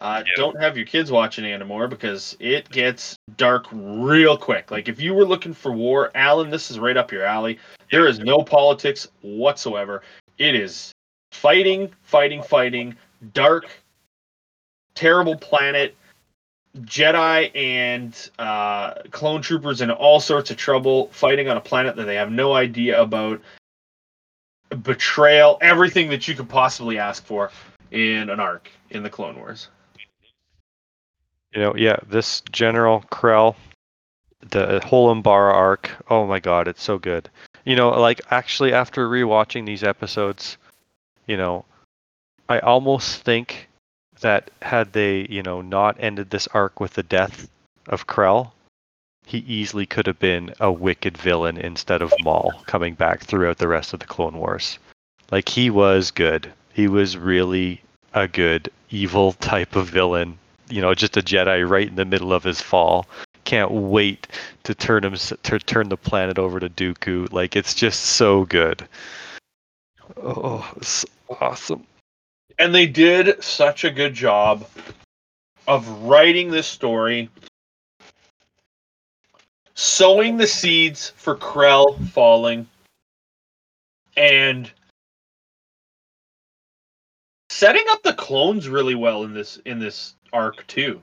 [0.00, 0.32] uh, Yeah.
[0.36, 4.70] don't have your kids watching it anymore because it gets dark real quick.
[4.70, 7.58] Like if you were looking for war, Alan, this is right up your alley.
[7.90, 10.02] There is no politics whatsoever.
[10.36, 10.92] It is
[11.38, 12.96] fighting, fighting, fighting,
[13.32, 13.68] dark,
[14.94, 15.94] terrible planet,
[16.78, 22.04] Jedi and uh, clone troopers in all sorts of trouble, fighting on a planet that
[22.04, 23.40] they have no idea about.
[24.82, 27.50] Betrayal, everything that you could possibly ask for
[27.90, 29.68] in an arc in the Clone Wars.
[31.54, 33.56] You know, yeah, this General Krell,
[34.50, 35.90] the whole Umbara arc.
[36.10, 37.30] Oh my God, it's so good.
[37.64, 40.58] You know, like actually after rewatching these episodes,
[41.28, 41.64] you know,
[42.48, 43.68] I almost think
[44.20, 47.48] that had they, you know, not ended this arc with the death
[47.86, 48.50] of Krell,
[49.26, 53.68] he easily could have been a wicked villain instead of Maul coming back throughout the
[53.68, 54.78] rest of the Clone Wars.
[55.30, 56.50] Like he was good.
[56.72, 57.82] He was really
[58.14, 60.38] a good evil type of villain.
[60.70, 63.06] You know, just a Jedi right in the middle of his fall.
[63.44, 64.28] Can't wait
[64.64, 67.30] to turn him to turn the planet over to Dooku.
[67.30, 68.88] Like it's just so good.
[70.16, 71.04] Oh, it's
[71.40, 71.84] awesome.
[72.58, 74.66] And they did such a good job
[75.66, 77.28] of writing this story,
[79.74, 82.66] sowing the seeds for Krell falling,
[84.16, 84.70] and
[87.50, 91.00] setting up the clones really well in this in this arc too.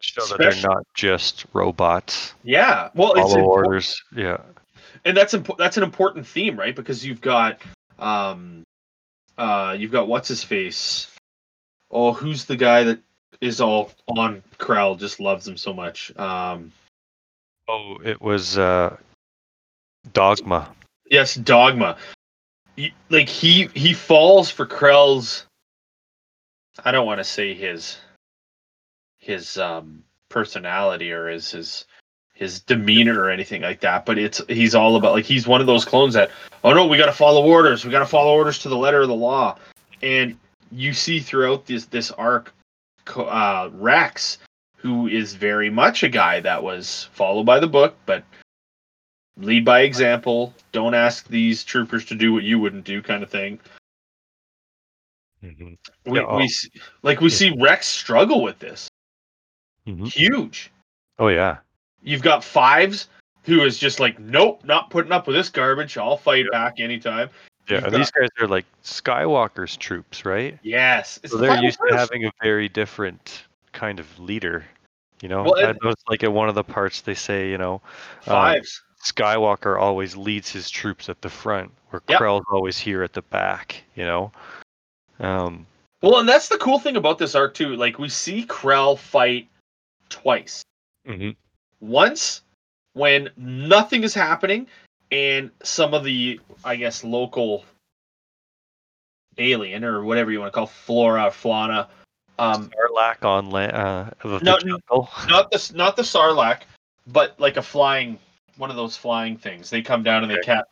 [0.00, 2.34] Show that they're not just robots.
[2.42, 4.02] Yeah, well, it's Follow impor- orders.
[4.14, 4.38] Yeah.
[5.04, 6.74] and that's impo- that's an important theme, right?
[6.74, 7.60] Because you've got
[8.02, 8.62] um,
[9.38, 11.08] uh, you've got what's his face.
[11.90, 13.00] Oh, who's the guy that
[13.40, 14.98] is all on Krell?
[14.98, 16.12] Just loves him so much.
[16.16, 16.72] Um,
[17.68, 18.96] Oh, it was uh,
[20.12, 20.74] Dogma.
[21.08, 21.96] yes, Dogma.
[23.08, 25.46] Like he he falls for Krell's.
[26.84, 27.98] I don't want to say his
[29.18, 31.84] his um personality or his his
[32.42, 35.66] his demeanor or anything like that, but it's he's all about like he's one of
[35.68, 36.30] those clones that
[36.64, 37.84] oh no, we got to follow orders.
[37.84, 39.56] We got to follow orders to the letter of the law.
[40.02, 40.36] And
[40.72, 42.52] you see throughout this this arc
[43.16, 44.38] uh Rex
[44.76, 48.24] who is very much a guy that was followed by the book but
[49.36, 53.30] lead by example, don't ask these troopers to do what you wouldn't do kind of
[53.30, 53.58] thing.
[55.44, 55.76] Mhm.
[56.06, 56.36] We, Yeah, oh.
[56.38, 56.50] we
[57.02, 58.88] like we see Rex struggle with this.
[59.86, 60.06] Mhm.
[60.12, 60.70] Huge.
[61.18, 61.58] Oh yeah.
[62.02, 63.08] You've got fives
[63.44, 65.96] who is just like, nope, not putting up with this garbage.
[65.98, 67.30] I'll fight back anytime.
[67.68, 70.58] Yeah, You've these guys are like Skywalker's troops, right?
[70.62, 74.64] Yes, it's So they're final used to having a very different kind of leader.
[75.20, 77.58] You know, Well, I and- noticed like in one of the parts they say, you
[77.58, 77.80] know, um,
[78.22, 78.82] Fives.
[79.04, 82.20] Skywalker always leads his troops at the front, where Yep.
[82.20, 83.82] Krell's always here at the back.
[83.94, 84.32] You know,
[85.20, 85.66] um,
[86.00, 87.76] Well, and that's the cool thing about this arc too.
[87.76, 89.48] Like we see Krell fight
[90.08, 90.62] twice.
[91.82, 92.42] Once
[92.94, 94.66] when nothing is happening
[95.10, 97.64] and some of the I guess local
[99.36, 101.88] alien or whatever you want to call flora, fauna,
[102.38, 104.10] um Sarlacc on land uh,
[104.42, 105.10] No, jungle.
[105.28, 106.62] not the not the sarlacc,
[107.08, 108.18] but like a flying
[108.56, 109.68] one of those flying things.
[109.68, 110.64] They come down and they catch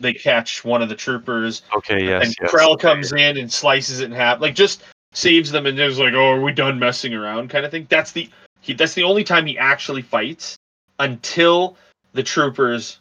[0.00, 2.50] they catch one of the troopers Okay, yes, and yes.
[2.50, 6.14] Krell comes in and slices it in half, like just saves them, and is like,
[6.14, 7.86] "Oh, are we done messing around?" kind of thing.
[7.88, 8.28] That's the
[8.60, 8.72] he.
[8.74, 10.56] That's the only time he actually fights
[10.98, 11.76] until
[12.12, 13.00] the troopers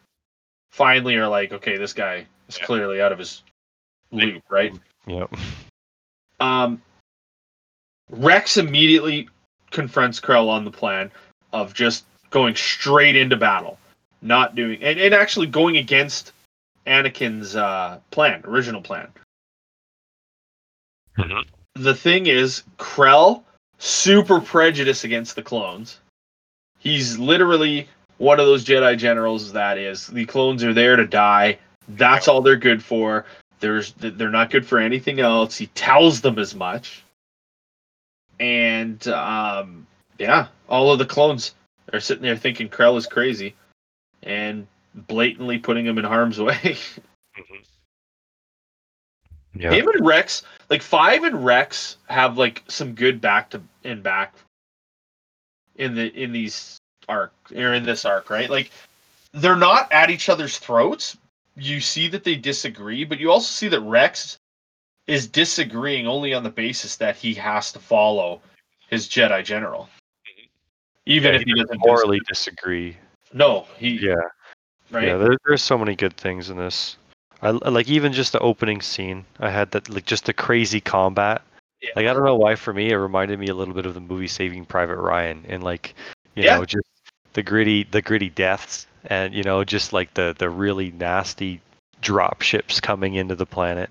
[0.71, 2.65] finally are like, "Okay, this guy is Yeah.
[2.65, 3.43] clearly out of his
[4.11, 4.73] loop." Right?
[5.05, 5.33] Yep.
[6.39, 6.81] Um,
[8.09, 9.27] Rex immediately
[9.71, 11.11] confronts Krell on the plan
[11.51, 13.79] of just going straight into battle,
[14.21, 16.33] not doing and, and actually going against
[16.85, 19.11] Anakin's uh, plan, original plan.
[21.17, 21.47] Mhm.
[21.73, 23.43] The thing is, Krell
[23.77, 25.99] super prejudiced against the clones.
[26.79, 27.87] He's literally
[28.17, 31.59] one of those Jedi generals that is the clones are there to die.
[31.89, 33.25] That's all they're good for.
[33.59, 35.57] There's they're not good for anything else.
[35.57, 37.03] He tells them as much.
[38.39, 39.87] And um
[40.19, 41.53] yeah, all of the clones
[41.93, 43.55] are sitting there thinking Krell is crazy
[44.23, 46.77] and blatantly putting him in harm's way.
[49.59, 49.71] Yeah.
[49.71, 54.35] Him and Rex, like Five and Rex have like some good back to and back
[55.75, 58.49] in the in these arc or in this arc, right?
[58.49, 58.71] Like
[59.33, 61.17] they're not at each other's throats.
[61.55, 64.37] You see that they disagree, but you also see that Rex
[65.07, 68.41] is disagreeing only on the basis that he has to follow
[68.89, 69.89] his Jedi general.
[71.05, 72.97] Even Yeah, if he doesn't morally disagree.
[73.33, 74.15] No, he Yeah.
[74.91, 75.07] right.
[75.07, 76.97] Yeah, there, there's so many good things in this.
[77.41, 79.25] I like even just the opening scene.
[79.39, 81.41] I had that like just the crazy combat.
[81.81, 81.91] Yeah.
[81.95, 83.99] Like I don't know why for me it reminded me a little bit of the
[83.99, 85.93] movie Saving Private Ryan and like
[86.35, 86.57] you Yeah.
[86.57, 86.87] know just
[87.33, 91.61] the gritty the gritty deaths and you know just like the the really nasty
[92.01, 93.89] drop ships coming into the planet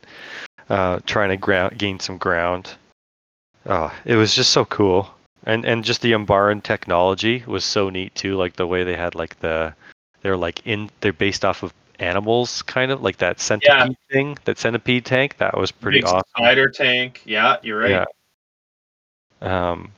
[0.68, 2.74] uh trying to ground gain some ground.
[3.66, 5.10] Oh, it was just so cool.
[5.44, 9.14] And and just the Umbaran technology was so neat too like the way they had
[9.14, 9.72] like the
[10.22, 14.58] they're like in they're based off of animals kind of like that centipede thing that
[14.58, 17.22] centipede tank that was pretty Big awesome Spider tank.
[17.24, 17.90] Yeah, you're right.
[17.90, 18.04] yeah
[19.42, 19.92] um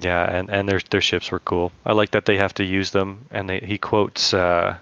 [0.00, 2.90] yeah and and their their ships were cool i like that they have to use
[2.90, 4.76] them and they he quotes uh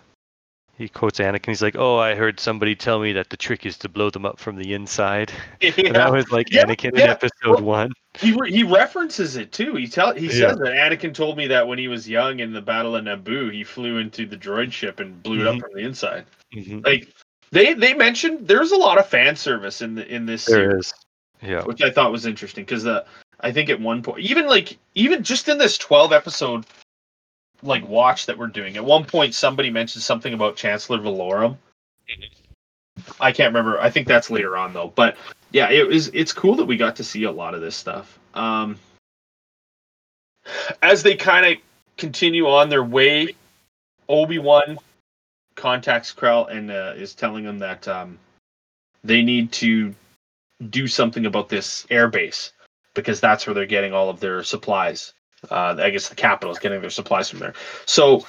[0.82, 1.46] he quotes Anakin.
[1.46, 4.26] He's like, "Oh, I heard somebody tell me that the trick is to blow them
[4.26, 7.12] up from the inside." And that was like Yeah, Anakin in yeah.
[7.12, 7.92] Episode One.
[8.18, 9.74] He re- he references it too.
[9.76, 10.48] He tell he Yeah.
[10.50, 13.52] says that Anakin told me that when he was young in the Battle of Naboo,
[13.52, 15.60] he flew into the droid ship and blew it up Mhm.
[15.60, 16.24] from the inside.
[16.54, 16.84] Mhm.
[16.84, 17.08] Like
[17.52, 20.86] they they mentioned there's a lot of fan service in the in this There series,
[20.86, 20.94] is,
[21.42, 23.04] yeah, which I thought was interesting because the
[23.40, 26.66] I think at one point even like even just in this 12 episode
[27.62, 31.56] like watch that we're doing at one point somebody mentioned something about Chancellor Valorum.
[33.20, 33.80] I can't remember.
[33.80, 34.92] I think that's later on though.
[34.94, 35.16] But
[35.52, 38.18] yeah, it was it's cool that we got to see a lot of this stuff.
[38.34, 38.78] Um
[40.82, 41.58] as they kind of
[41.96, 43.34] continue on their way,
[44.08, 44.78] Obi-Wan
[45.54, 48.18] contacts Krell and uh, is telling him that um
[49.04, 49.94] they need to
[50.70, 52.52] do something about this airbase
[52.94, 55.12] because that's where they're getting all of their supplies.
[55.50, 57.54] Uh, I guess the capital is getting their supplies from there.
[57.86, 58.24] So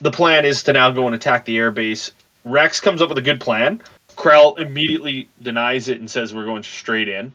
[0.00, 2.12] the plan is to now go and attack the airbase.
[2.44, 3.82] Rex comes up with a good plan.
[4.16, 7.32] Krell immediately denies it and says we're going straight in.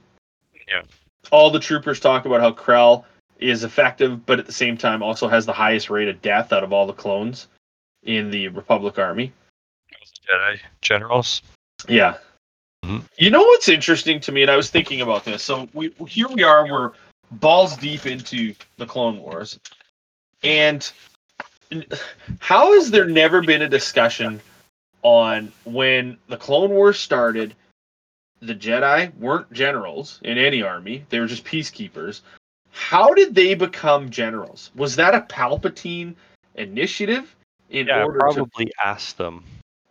[0.68, 0.84] Yeah.
[1.32, 3.06] All the troopers talk about how Krell
[3.40, 6.64] is effective, but at the same time also has the highest rate of death out
[6.64, 7.48] of all the clones
[8.04, 9.32] in the Republic Army.
[10.28, 11.42] Jedi generals.
[11.88, 12.18] Yeah.
[12.86, 13.04] Mhm.
[13.18, 15.44] You know what's interesting to me, and I was thinking about this.
[15.44, 16.92] So we here we are, we're
[17.32, 19.60] balls deep into the Clone Wars,
[20.44, 20.92] and
[22.40, 24.40] how has there never been a discussion
[25.02, 27.56] on when the Clone Wars started?
[28.42, 32.22] The Jedi weren't generals in any army; they were just peacekeepers.
[32.72, 34.70] How did they become generals?
[34.76, 36.16] Was that a Palpatine
[36.56, 37.36] initiative
[37.70, 39.44] in Yeah, I order to probably asked them.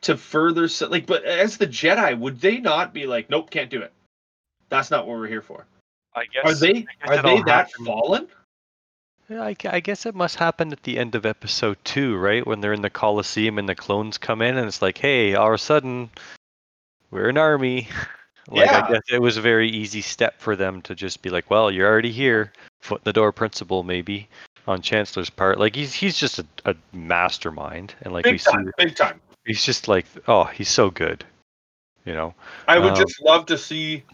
[0.03, 3.81] to further like but as the jedi would they not be like nope can't do
[3.81, 3.93] it
[4.69, 5.65] that's not what we're here for
[6.17, 8.29] I guess are they guess are they that happened- fallen
[9.29, 12.47] Yeah, I, I guess it must happen at the end of episode two, right?
[12.47, 15.49] When they're in the Coliseum and the clones come in, and it's like, hey, all
[15.49, 16.11] of a sudden,
[17.11, 17.89] we're an army.
[18.49, 18.85] Like, Yeah.
[18.87, 21.69] I guess it was a very easy step for them to just be like, well,
[21.69, 22.53] you're already here.
[22.81, 24.29] Foot in the door principle, maybe.
[24.69, 25.59] on Chancellor's part.
[25.59, 29.21] Like he's he's just a, a mastermind, and like we Big see, time, big time.
[29.45, 31.25] he's just like oh, he's so good.
[32.05, 32.35] You know,
[32.69, 34.05] I would Um, just love to see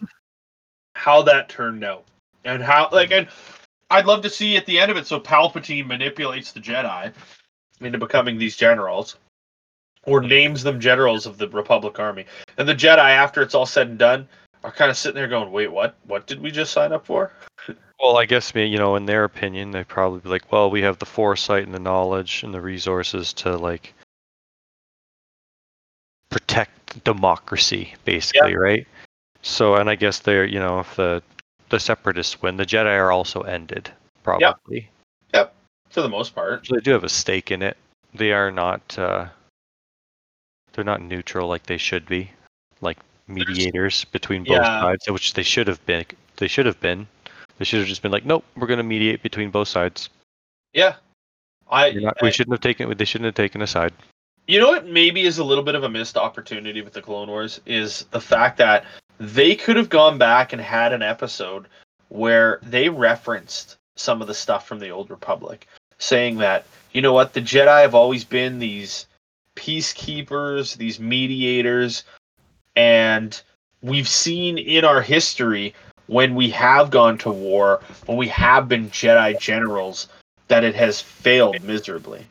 [0.95, 2.05] how that turned out
[2.45, 3.27] and how like and
[3.89, 7.11] I'd love to see at the end of it so Palpatine manipulates the Jedi
[7.81, 9.17] into becoming these generals
[10.05, 12.25] or names them generals of the Republic Army.
[12.57, 14.27] And the Jedi after it's all said and done
[14.63, 15.95] are kind of sitting there going, "Wait, what?
[16.05, 17.31] What did we just sign up for?"
[17.99, 20.81] Well, I guess me, you know, in their opinion, they probably be like, well, we
[20.81, 23.93] have the foresight and the knowledge and the resources to like
[26.29, 28.85] protect democracy, basically, right?
[29.43, 31.21] So, and I guess they're, you know, if the
[31.69, 33.91] the separatists win, the Jedi are also ended,
[34.23, 34.89] probably.
[35.33, 35.53] Yep.
[35.89, 36.65] For the most part.
[36.65, 37.77] So they do have a stake in it.
[38.13, 39.27] They are not, uh,
[40.71, 42.31] they're not neutral like they should be,
[42.81, 44.81] like mediators between both Yeah.
[44.81, 46.05] sides, which they should have been.
[46.37, 47.07] They should have been.
[47.57, 50.09] They should have just been like, nope, we're going to mediate between both sides.
[50.73, 50.95] Yeah.
[51.69, 52.95] I, not, I we shouldn't have taken.
[52.95, 53.93] They shouldn't have taken a side.
[54.47, 57.29] You know what maybe is a little bit of a missed opportunity with the Clone
[57.29, 58.85] Wars is the fact that
[59.23, 61.67] they could have gone back and had an episode
[62.09, 65.67] where they referenced some of the stuff from the old Republic,
[65.97, 69.07] saying that, you know what, the Jedi have always been these
[69.55, 72.03] peacekeepers, these mediators,
[72.75, 73.41] and
[73.81, 75.73] we've seen in our history
[76.07, 80.07] when we have gone to war, when we have been Jedi generals,
[80.47, 82.25] that it has failed miserably.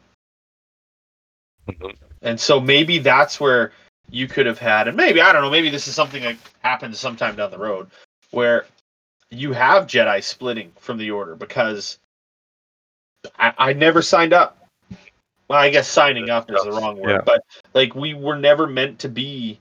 [1.68, 1.90] Mm-hmm.
[2.22, 3.72] And so maybe that's where
[4.10, 6.98] you could have had, and maybe I don't know, maybe this is something that happens
[6.98, 7.90] sometime down the road,
[8.30, 8.66] where
[9.30, 11.98] you have Jedi splitting from the Order because
[13.38, 14.58] I, I never signed up.
[15.48, 17.20] Well, I guess signing up is the wrong word, Yeah.
[17.24, 17.44] but
[17.74, 19.58] like we were never meant to be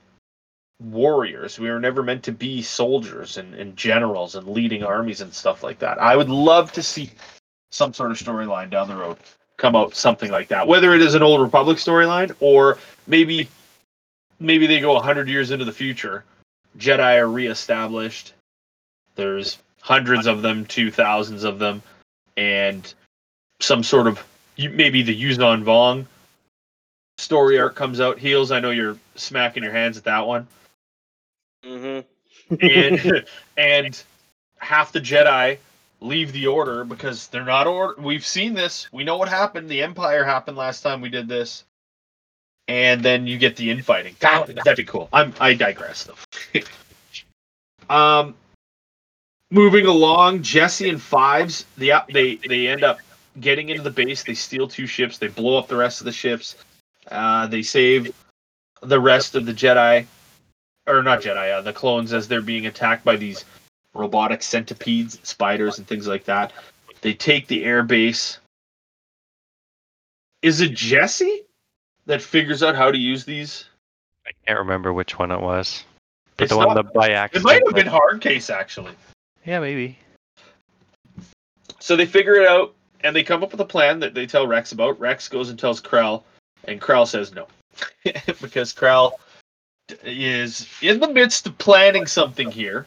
[0.80, 1.58] warriors.
[1.58, 5.62] We were never meant to be soldiers and, and generals and leading armies and stuff
[5.62, 6.00] like that.
[6.00, 7.10] I would love to see
[7.70, 9.18] some sort of storyline down the road
[9.56, 10.66] come out something like that.
[10.66, 13.48] Whether it is an old Republic storyline or maybe
[14.42, 16.24] maybe they go 100 years into the future.
[16.78, 18.34] Jedi are reestablished.
[19.14, 21.82] There's hundreds of them to thousands of them
[22.36, 22.92] and
[23.60, 24.22] some sort of
[24.58, 26.06] maybe the Yuuzhan Vong
[27.18, 28.18] story arc comes out.
[28.18, 30.46] Heels, I know you're smacking your hands at that one.
[31.64, 32.54] Mm-hmm.
[32.60, 33.24] And
[33.56, 34.02] and
[34.58, 35.58] half the Jedi
[36.00, 38.00] leave the order because they're not order.
[38.00, 38.88] We've seen this.
[38.92, 39.68] We know what happened.
[39.68, 41.64] The Empire happened last time we did this.
[42.72, 44.16] And then you get the infighting.
[44.20, 45.10] That, that'd be cool.
[45.12, 46.64] I'm I digress though.
[47.94, 48.34] um
[49.50, 53.00] moving along, Jesse and Fives, the they they end up
[53.38, 56.12] getting into the base, they steal two ships, they blow up the rest of the
[56.12, 56.56] ships.
[57.10, 58.14] Uh they save
[58.80, 60.06] the rest of the Jedi
[60.86, 63.44] or not Jedi, uh, the clones as they're being attacked by these
[63.92, 66.54] robotic centipedes, spiders, and things like that.
[67.02, 68.38] They take the air base.
[70.40, 71.42] Is it Jesse
[72.06, 73.66] that figures out how to use these?
[74.26, 75.84] I can't remember which one it was.
[76.36, 78.92] But It's the one not- that by It might have been Hardcase actually.
[79.44, 79.98] Yeah, maybe.
[81.80, 84.46] So they figure it out and they come up with a plan that they tell
[84.46, 84.98] Rex about.
[85.00, 86.22] Rex goes and tells Krell,
[86.64, 87.48] and Krell says no.
[88.40, 89.12] because Krell
[90.04, 92.86] is in the midst of planning something here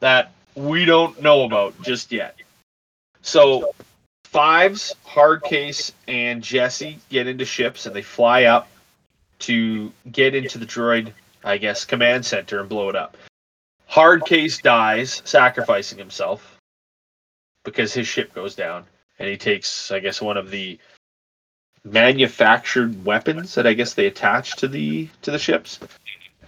[0.00, 2.36] that we don't know about just yet.
[3.22, 3.74] So
[4.30, 8.68] Fives, Hardcase, and Jesse get into ships and they fly up
[9.40, 11.12] to get into the droid,
[11.44, 13.16] I guess, command center and blow it up.
[13.90, 16.58] Hardcase dies, sacrificing himself
[17.64, 18.84] because his ship goes down
[19.18, 20.78] and he takes i guess one of the
[21.84, 25.78] manufactured weapons that i guess they attach to the to the ships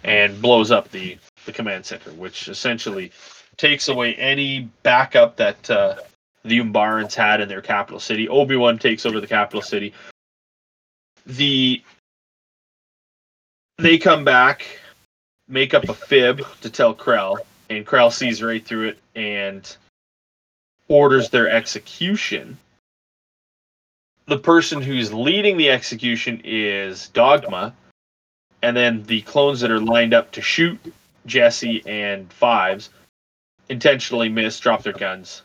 [0.04, 1.16] and blows up the
[1.46, 3.10] the command center which essentially
[3.56, 5.96] takes away any backup that uh,
[6.44, 8.28] the umbarans had in their capital city.
[8.28, 9.92] Obi-wan takes over the capital city.
[11.26, 11.82] The
[13.78, 14.66] they come back
[15.48, 17.38] make up a fib to tell krell
[17.68, 19.76] and krell sees right through it and
[20.88, 22.58] orders their execution.
[24.26, 27.74] The person who's leading the execution is Dogma,
[28.62, 30.78] and then the clones that are lined up to shoot
[31.26, 32.90] Jesse and Fives
[33.68, 35.42] intentionally miss, drop their guns,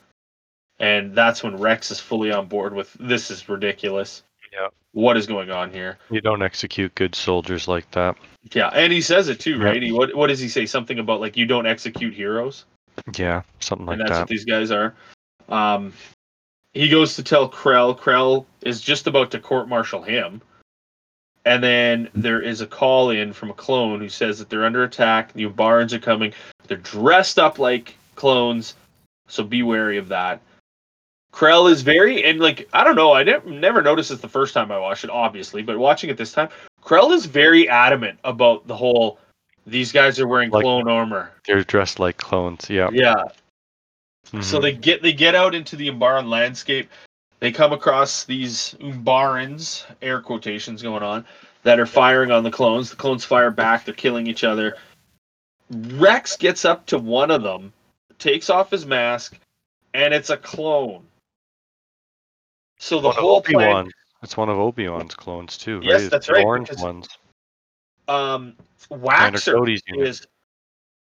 [0.79, 4.23] and that's when Rex is fully on board with this is ridiculous.
[4.53, 4.67] Yeah.
[4.93, 5.97] What is going on here?
[6.09, 8.15] You don't execute good soldiers like that.
[8.53, 9.63] Yeah, and he says it too, Yeah.
[9.65, 9.83] right?
[9.83, 10.65] He, what what does he say?
[10.65, 12.65] Something about like you don't execute heroes.
[13.17, 14.01] Yeah, something like that.
[14.03, 14.21] and that's that.
[14.23, 14.93] what these guys are.
[15.49, 15.91] Um,
[16.73, 17.97] he goes to tell Krell.
[17.97, 20.41] Krell is just about to court martial him,
[21.43, 24.83] and then there is a call in from a clone who says that they're under
[24.83, 25.33] attack.
[25.33, 26.33] The Umbarans are coming.
[26.67, 28.75] They're dressed up like clones,
[29.27, 30.39] so be wary of that.
[31.35, 33.11] Krell is very and like I don't know.
[33.13, 36.15] I never never noticed this the first time I watched it, obviously, but watching it
[36.15, 36.47] this time,
[36.81, 39.19] Krell is very adamant about the whole.
[39.67, 41.31] These guys are wearing Like- clone armor.
[41.45, 42.69] They're dressed like clones.
[42.69, 42.89] Yeah.
[42.93, 43.15] Yeah.
[44.41, 44.61] So Mhm.
[44.61, 46.89] they get they get out into the Umbaran landscape.
[47.41, 51.25] They come across these Umbarans, air quotations going on,
[51.63, 52.89] that are firing on the clones.
[52.89, 53.83] The clones fire back.
[53.83, 54.77] They're killing each other.
[55.69, 57.73] Rex gets up to one of them,
[58.19, 59.37] takes off his mask,
[59.93, 61.05] and it's a clone.
[62.79, 63.91] So the one whole Obi plan, Wan.
[64.23, 65.79] It's one of Obi Wan's clones too.
[65.83, 66.11] Yes, right?
[66.11, 67.07] that's The right, Orange because- ones.
[68.07, 68.53] um,
[68.91, 70.27] Waxer is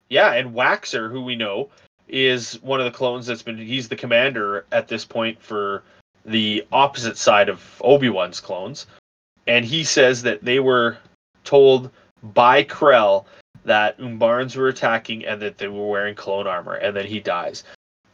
[0.08, 1.68] yeah, and Waxer, who we know
[2.08, 5.82] is one of the clones that's been he's the commander at this point for
[6.24, 8.86] the opposite side of Obi-Wan's clones.
[9.46, 10.96] And he says that they were
[11.44, 11.90] told
[12.34, 13.26] by Krell
[13.64, 17.64] that Umbarans were attacking and that they were wearing clone armor, and then he dies.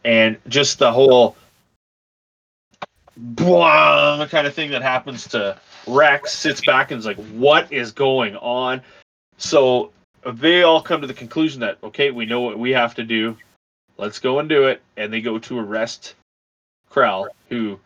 [0.03, 1.35] And just the whole
[3.17, 5.57] blah kind of thing that happens to
[5.87, 8.81] Rex sits back and is like, "What is going on?"
[9.37, 9.91] So
[10.25, 13.37] they all come to the conclusion that okay, we know what we have to do.
[13.97, 14.81] Let's go and do it.
[14.97, 16.15] And they go to arrest
[16.91, 17.79] Krell, who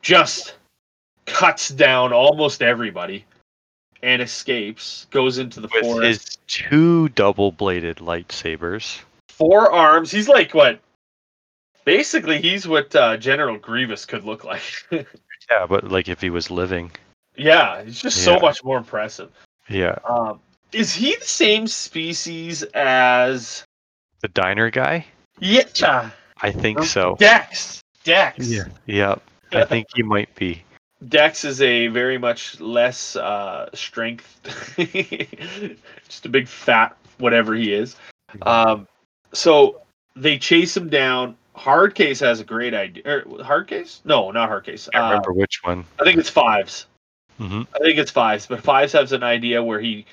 [0.00, 0.54] just
[1.26, 3.24] cuts down almost everybody
[4.02, 5.06] and escapes.
[5.10, 6.28] Goes into the forest With forest.
[6.28, 9.00] his two double-bladed lightsabers.
[9.28, 10.10] Four arms.
[10.10, 10.80] He's like what?
[11.84, 14.62] Basically, he's what uh, General Grievous could look like.
[15.50, 16.92] Yeah, but like if he was living.
[17.36, 19.30] yeah, he's just so much more impressive.
[19.68, 19.98] Yeah.
[20.08, 20.40] Um,
[20.72, 23.64] is he the same species as?
[24.20, 25.04] The diner guy?
[25.40, 26.10] Yeah,
[26.40, 27.16] I think so.
[27.18, 27.82] Dex.
[28.04, 28.48] Dex.
[28.48, 28.64] Yeah.
[28.86, 29.22] Yep.
[29.52, 30.62] I think he might be.
[31.08, 34.40] Dex is a very much less uh, strength,
[36.08, 37.96] just a big fat whatever he is.
[38.42, 38.86] Um,
[39.32, 39.82] so
[40.14, 41.36] they chase him down.
[41.56, 43.02] Hardcase has a great idea.
[43.06, 44.00] Er, Hardcase?
[44.04, 44.88] No, not Hardcase.
[44.94, 45.84] I Uh, remember which one.
[46.00, 46.86] I think it's Fives.
[47.38, 50.06] hmm I think it's Fives, but Fives has an idea where he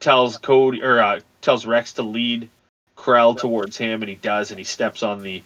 [0.00, 2.48] tells Cody or uh, tells Rex to lead
[2.96, 5.42] Krell towards him, and he does, and he steps on the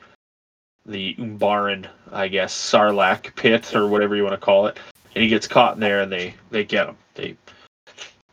[0.86, 4.78] the Umbaran, I guess, Sarlacc pit or whatever you want to call it,
[5.14, 6.96] and he gets caught in there, and they they get him.
[7.14, 7.36] They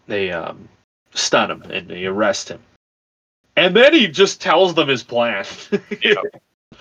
[0.08, 0.70] they um
[1.14, 2.62] stun him and they arrest him,
[3.58, 5.46] and then he just tells them his plan.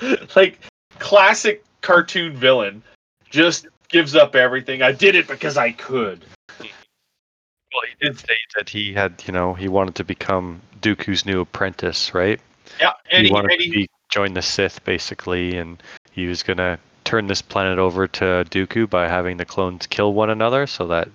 [0.36, 0.61] like
[0.99, 2.82] classic cartoon villain,
[3.30, 4.82] just gives up everything.
[4.82, 6.24] I did it because I could.
[6.61, 11.40] Well, he did say that he had, you know, he wanted to become Dooku's new
[11.40, 12.40] apprentice, right?
[12.80, 15.82] Yeah, and he he, wanted and to be, join the Sith, basically, and
[16.12, 20.14] he was going to turn this planet over to Dooku by having the clones kill
[20.14, 21.09] one another so that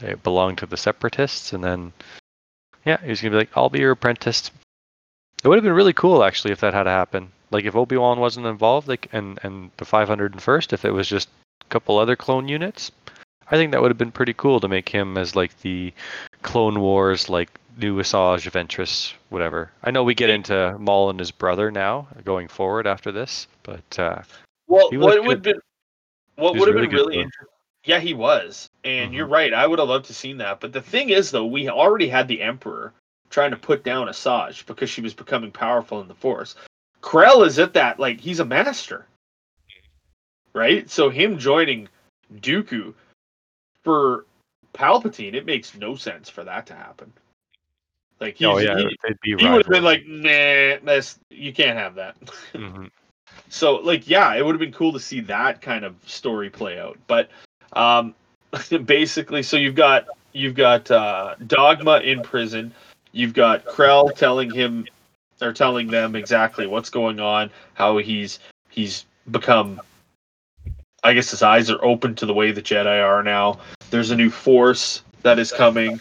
[0.00, 1.92] they belong to the Separatists, and then,
[2.84, 4.50] yeah, he was going to be like, I'll be your apprentice.
[5.44, 7.30] It would have been really cool, actually, if that had happened.
[7.52, 11.28] Like, if Obi-Wan wasn't involved, like, and, and the 501st, if it was just
[11.60, 12.90] a couple other clone units,
[13.50, 15.92] I think that would have been pretty cool to make him as, like, the
[16.42, 19.70] Clone Wars, like, new Asajj Ventress, whatever.
[19.82, 23.98] I know we get into Maul and his brother now, going forward after this, but
[23.98, 24.22] uh,
[24.66, 25.60] well, what would been
[26.36, 27.48] what would have really been really interesting.
[27.84, 29.16] Yeah, he was, and Mhm.
[29.16, 29.52] you're right.
[29.52, 30.60] I would have loved to seen that.
[30.60, 32.92] But the thing is, though, we already had the Emperor
[33.30, 36.54] trying to put down Asajj because she was becoming powerful in the Force.
[37.02, 39.06] Krell is at that like he's a master,
[40.54, 40.88] right?
[40.88, 41.88] So him joining
[42.36, 42.94] Dooku
[43.82, 44.24] for
[44.72, 47.12] Palpatine, it makes no sense for that to happen.
[48.20, 51.96] Like he's, oh yeah, he, he would have been like, nah, that's you can't have
[51.96, 52.16] that.
[52.54, 52.90] Mhm.
[53.48, 56.78] So like yeah, it would have been cool to see that kind of story play
[56.78, 56.98] out.
[57.06, 57.30] But
[57.72, 58.14] um
[58.84, 62.72] basically so you've got you've got uh Dogma in prison,
[63.10, 64.86] you've got Krell telling him
[65.42, 68.38] or telling them exactly what's going on, how he's
[68.70, 69.80] he's become
[71.04, 73.58] I guess his eyes are open to the way the Jedi are now.
[73.90, 76.00] There's a new force that is coming.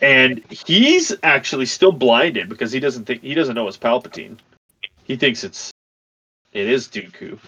[0.00, 4.38] And he's actually still blinded because he doesn't think he doesn't know it's Palpatine.
[5.04, 5.70] He thinks it's
[6.52, 7.38] it is Dooku.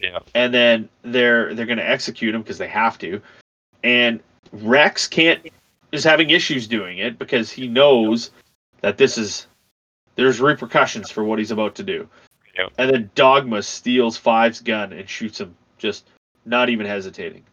[0.00, 0.18] Yeah.
[0.34, 3.20] And then they're they're gonna execute him because they have to.
[3.84, 4.20] And
[4.52, 5.46] Rex can't
[5.92, 8.30] is having issues doing it because he knows
[8.80, 9.46] that this is
[10.16, 12.08] there's repercussions for what he's about to do.
[12.58, 12.72] Yep.
[12.78, 16.08] And then Dogma steals Five's gun and shoots him, just
[16.44, 17.44] not even hesitating.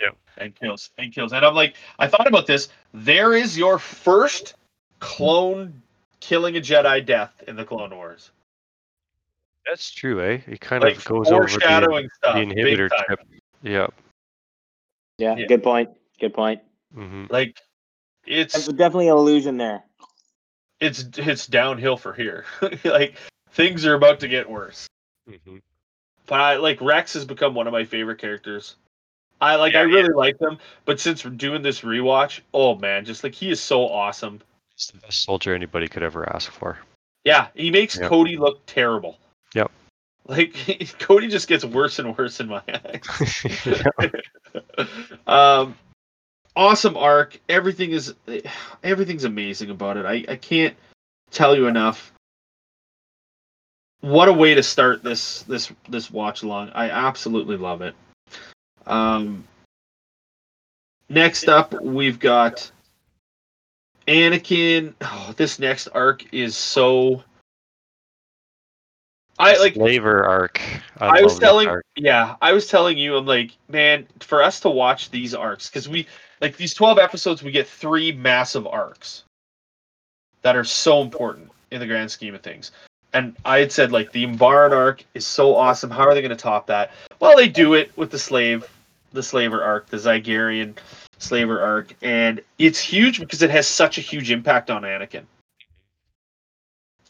[0.00, 0.16] Yep.
[0.38, 1.32] And kills and kills.
[1.32, 2.68] And I'm like, I thought about this.
[2.92, 4.54] There is your first
[5.00, 5.82] clone
[6.20, 8.30] killing a Jedi death in the Clone Wars.
[9.66, 10.40] That's true, eh?
[10.46, 13.04] It kind Like of goes over the, foreshadowing the inhibitor time.
[13.06, 13.20] trip.
[13.62, 13.86] Yeah.
[15.18, 15.46] Yeah, Yeah.
[15.46, 15.90] good point.
[16.20, 16.60] Good point.
[16.94, 17.58] hmm Like
[18.26, 19.82] There's it's definitely an illusion there.
[20.84, 22.44] It's it's downhill for here.
[22.84, 23.16] like
[23.50, 24.86] things are about to get worse.
[25.28, 25.58] hmm
[26.26, 28.76] but I like Rex has become one of my favorite characters.
[29.40, 33.22] I like I really like them, but since we're doing this rewatch, oh man, just
[33.24, 34.40] like he is so awesome.
[34.74, 36.78] He's the best soldier anybody could ever ask for.
[37.24, 38.08] Yeah, he makes Yep.
[38.08, 39.18] Cody look terrible.
[39.54, 39.70] Yep.
[40.26, 40.56] Like
[40.98, 43.02] Cody just gets worse and worse in my eyes.
[45.26, 45.76] um,
[46.56, 47.40] awesome arc.
[47.48, 48.14] Everything is
[48.82, 50.06] everything's amazing about it.
[50.06, 50.76] I, I can't
[51.30, 52.12] tell you enough.
[54.00, 56.70] What a way to start this this this watch along.
[56.74, 57.94] I absolutely love it.
[58.86, 59.44] Um,
[61.08, 62.70] next up, we've got
[64.06, 64.94] Anakin.
[65.00, 67.24] Oh, this next arc is so.
[69.36, 70.60] I like Slaver arc.
[71.00, 71.84] I, I was telling, arc.
[71.96, 75.88] yeah, I was telling you, I'm like, man, for us to watch these arcs, because
[75.88, 76.06] we
[76.44, 79.24] like these 12 episodes, we get three massive arcs
[80.42, 82.70] that are so important in the grand scheme of things.
[83.14, 85.90] And I had said, like, the Umbaran arc is so awesome.
[85.90, 86.90] How are they going to top that?
[87.18, 88.70] Well, they do it with the slave,
[89.14, 90.76] the slaver arc, the Zygerian
[91.16, 95.24] slaver arc, and it's huge because it has such a huge impact on Anakin.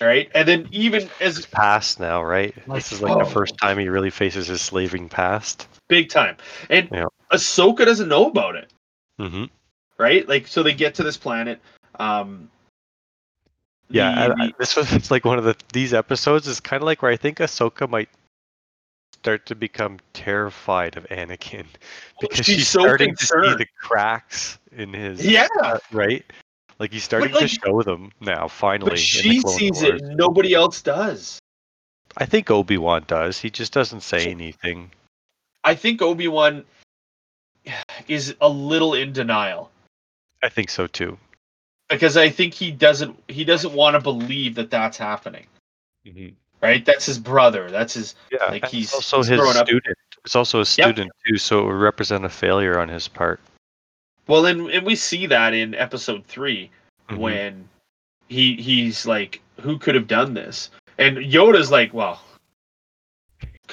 [0.01, 2.55] All right, and then even as Past now, right?
[2.69, 3.25] Like, this is like oh.
[3.25, 5.67] the first time he really faces his slaving past.
[5.89, 6.37] big time,
[6.71, 7.07] and Yeah.
[7.33, 8.71] Ahsoka doesn't know about it.
[9.19, 9.45] Hmm
[9.99, 10.29] right?
[10.29, 11.61] Like, so they get to this planet.
[12.01, 12.51] Um,
[13.91, 16.83] Yeah, the- I- I- this was it's like one of the these episodes is kind
[16.83, 18.09] of like where I think Ahsoka might
[19.13, 21.67] start to become terrified of Anakin
[22.21, 26.25] because she's she's, so starting to see the cracks in his yeah, uh, right.
[26.81, 28.49] Like he's starting like- to show them now.
[28.49, 30.01] Finally, but she sees Wars.
[30.01, 30.03] it.
[30.17, 31.39] Nobody else does.
[32.17, 33.39] I think Obi Wan does.
[33.39, 34.91] He just doesn't say anything.
[35.63, 36.65] I think Obi Wan
[38.09, 39.71] is a little in denial
[40.43, 41.17] I think so too.
[41.89, 45.47] because I think he doesn't he doesn't want to believe that that's happening.
[46.61, 46.85] Right?
[46.85, 47.71] That's his brother.
[47.71, 48.15] That's his.
[48.33, 49.97] Yeah, Like, he's- also he's his growing up- student.
[50.25, 50.67] It's also a Yep.
[50.67, 53.41] student too, so it would represent a failure on his part.
[54.27, 56.71] Well, and, and we see that in episode 3
[57.11, 57.17] Mhm.
[57.19, 57.69] when
[58.29, 60.71] he he's like, who could have done this?
[60.99, 62.23] And Yoda's like, well,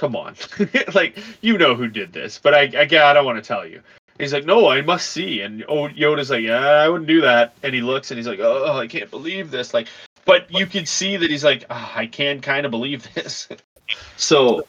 [0.02, 0.36] come on,
[0.96, 3.82] like you know who did this, but I I, I don't want to tell you.
[4.18, 5.42] He's like, no, I must see.
[5.42, 7.54] And oh, Yoda's like, yeah, I wouldn't do that.
[7.64, 9.74] And he looks and he's like, oh, I can't believe this.
[9.74, 9.88] Like,
[10.26, 13.48] but you can see that he's like, ah, I can kind of believe this.
[14.18, 14.64] so,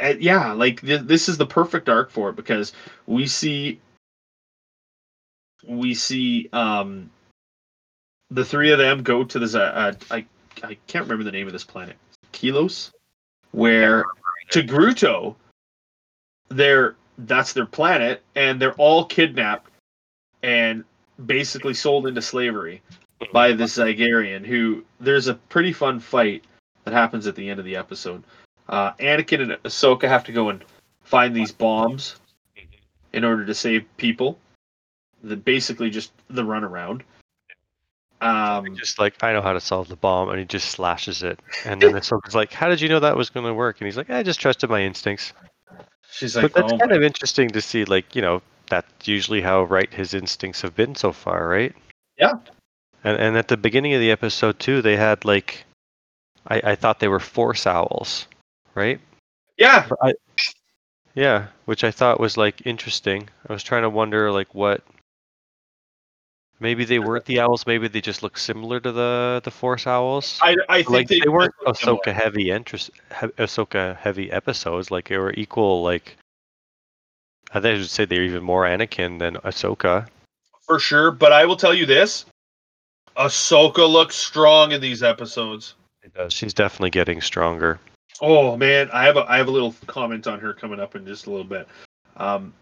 [0.00, 2.72] uh, yeah, like th- this is the perfect arc for it because
[3.06, 3.80] we see
[5.66, 7.10] we see um
[8.30, 10.24] the three of them go to this uh, uh, I
[10.62, 11.96] I can't remember the name of this planet
[12.32, 12.90] Kiros
[13.52, 14.04] where
[14.50, 15.34] Togruta
[16.48, 19.70] they're that's their planet and they're all kidnapped
[20.42, 20.84] and
[21.24, 22.82] basically sold into slavery
[23.32, 26.44] by this Zygerian who there's a pretty fun fight
[26.84, 28.22] that happens at the end of the episode.
[28.68, 30.64] Uh, Anakin and Ahsoka have to go and
[31.02, 32.16] find these bombs
[33.12, 34.38] in order to save people.
[35.22, 37.02] The basically just the runaround.
[38.20, 41.40] Um, just like I know how to solve the bomb, and he just slashes it.
[41.64, 43.96] And then Ahsoka's like, "How did you know that was going to work?" And he's
[43.96, 45.32] like, "I just trusted my instincts."
[46.10, 47.84] she's like, but that's oh kind my of interesting to see.
[47.84, 51.74] Like, you know, that's usually how right his instincts have been so far, right?
[52.18, 52.34] Yeah.
[53.04, 55.64] And and at the beginning of the episode too, they had like,
[56.46, 58.26] I I thought they were force owls,
[58.74, 59.00] right?
[59.58, 60.12] yeah, I,
[61.14, 63.28] yeah, which I thought was like interesting.
[63.48, 64.82] I was trying to wonder like what.
[66.58, 67.66] Maybe they weren't the owls.
[67.66, 70.38] Maybe they just look similar to the the force owls.
[70.42, 71.98] I I think like they, they, weren't similar.
[71.98, 72.90] Ahsoka heavy interest,
[73.20, 74.90] he, Ahsoka heavy episodes.
[74.90, 75.82] Like they were equal.
[75.82, 76.16] Like
[77.52, 80.08] I think I should say they're even more Anakin than Ahsoka.
[80.62, 81.10] for sure.
[81.10, 82.24] But I will tell you this:
[83.16, 85.74] Ahsoka looks strong in these episodes.
[86.28, 87.78] She's definitely getting stronger.
[88.22, 91.04] Oh man, I have a I have a little comment on her coming up in
[91.06, 91.68] just a little bit.
[92.16, 92.54] Um,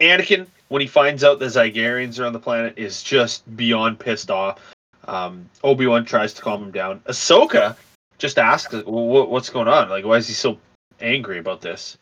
[0.00, 4.30] Anakin, when he finds out the Zygerians are on the planet, is just beyond pissed
[4.30, 4.60] off.
[5.06, 7.00] Um, Obi Wan tries to calm him down.
[7.00, 7.76] Ahsoka
[8.18, 9.88] just asks, "What what's going on?
[9.88, 10.58] Like, why is he so
[11.00, 11.98] angry about this?"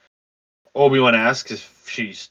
[0.74, 2.30] Obi Wan asks if she's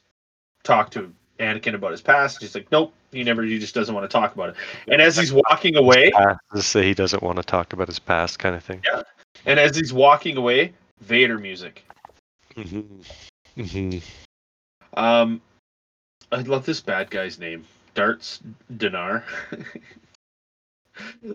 [0.64, 2.40] talked to Anakin about his past.
[2.40, 3.42] She's like, "Nope, he never.
[3.42, 4.56] He just doesn't want to talk about it."
[4.88, 6.12] And as he's walking away,
[6.56, 8.82] say he doesn't want to talk about his past, kind of thing.
[8.84, 9.02] Yeah.
[9.46, 11.84] and as he's walking away, Vader music.
[12.56, 13.62] Mm-hmm.
[13.62, 13.98] hmm
[14.96, 15.40] Um,
[16.34, 17.64] I love this bad guy's name,
[17.94, 18.40] Darts
[18.76, 19.24] D'Nar.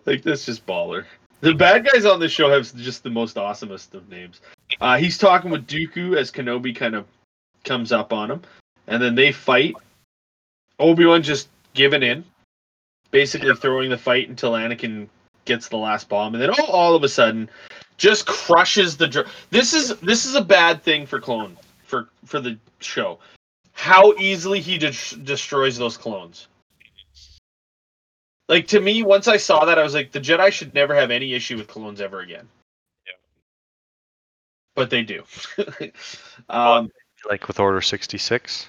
[0.06, 1.06] like that's just baller.
[1.40, 4.42] The bad guys on this show have just the most awesomest of names.
[4.82, 7.08] Uh, he's talking with Dooku as Kenobi kind of
[7.64, 8.42] comes up on him,
[8.88, 9.74] and then they fight.
[10.80, 12.26] Obi Wan just giving in,
[13.12, 15.08] basically throwing the fight until Anakin
[15.46, 17.50] gets the last bomb, and then all, all of a sudden,
[17.96, 19.26] just crushes the.
[19.50, 23.18] This is this is a bad thing for clone for for the show.
[23.80, 24.92] How easily he de-
[25.24, 26.50] destroys those clones.
[28.50, 31.12] Like to me, once I saw that, I was like, the Jedi should never have
[31.12, 32.46] any issue with clones ever again.
[33.08, 33.14] Yeah.
[34.76, 35.24] But they do.
[36.50, 36.92] um,
[37.30, 38.68] Like with Order 66,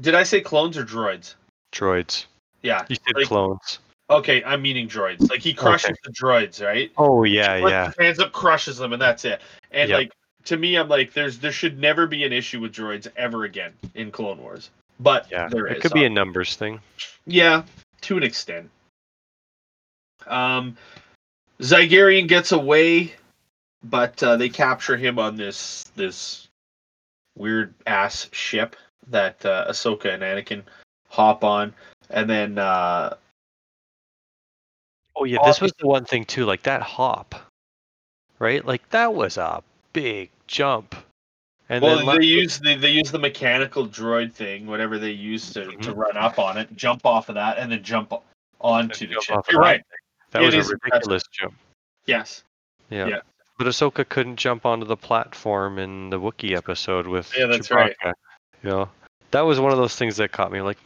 [0.00, 1.36] did I say clones or droids?
[1.72, 2.26] droids.
[2.62, 2.84] Yeah.
[2.88, 3.78] You said Like- clones.
[4.10, 5.30] Okay, I'm meaning droids.
[5.30, 5.98] Like he crushes Okay.
[6.04, 6.90] the droids, right?
[6.98, 7.92] Oh yeah, Puts yeah.
[8.00, 9.40] hands up, crushes them, and that's it.
[9.70, 9.96] And Yep.
[9.98, 10.12] like
[10.44, 13.72] to me, I'm like, there's there should never be an issue with droids ever again
[13.94, 14.70] in Clone Wars.
[15.00, 15.78] But Yeah, there is.
[15.78, 16.80] it could be a numbers thing.
[17.26, 17.62] yeah,
[18.02, 18.70] to an extent.
[20.26, 20.76] Um,
[21.60, 23.12] Zygerian gets away,
[23.82, 26.48] but uh, they capture him on this this
[27.36, 28.76] weird ass ship
[29.08, 30.62] that uh, Ahsoka and Anakin
[31.08, 31.74] hop on,
[32.10, 33.14] and then uh,
[35.16, 36.44] Oh yeah, this was the one thing too.
[36.44, 37.34] Like that hop,
[38.38, 38.64] right?
[38.64, 39.62] Like that was a
[39.92, 40.94] big jump.
[41.68, 45.52] And well, then they use the they use the mechanical droid thing, whatever they use
[45.54, 45.96] to, to Mhm.
[45.96, 48.12] run up on it, jump off of that, and then jump
[48.60, 49.52] onto the jump ship.
[49.52, 49.82] You're right.
[50.32, 51.54] That It was a ridiculous jump.
[52.06, 52.42] Yes.
[52.90, 53.06] Yeah.
[53.06, 53.20] Yeah.
[53.58, 57.74] But Ahsoka couldn't jump onto the platform in the Wookiee episode with Yeah, that's Chewbacca.
[58.04, 58.14] right.
[58.62, 58.88] You know,
[59.30, 60.60] that was one of those things that caught me.
[60.62, 60.78] Like,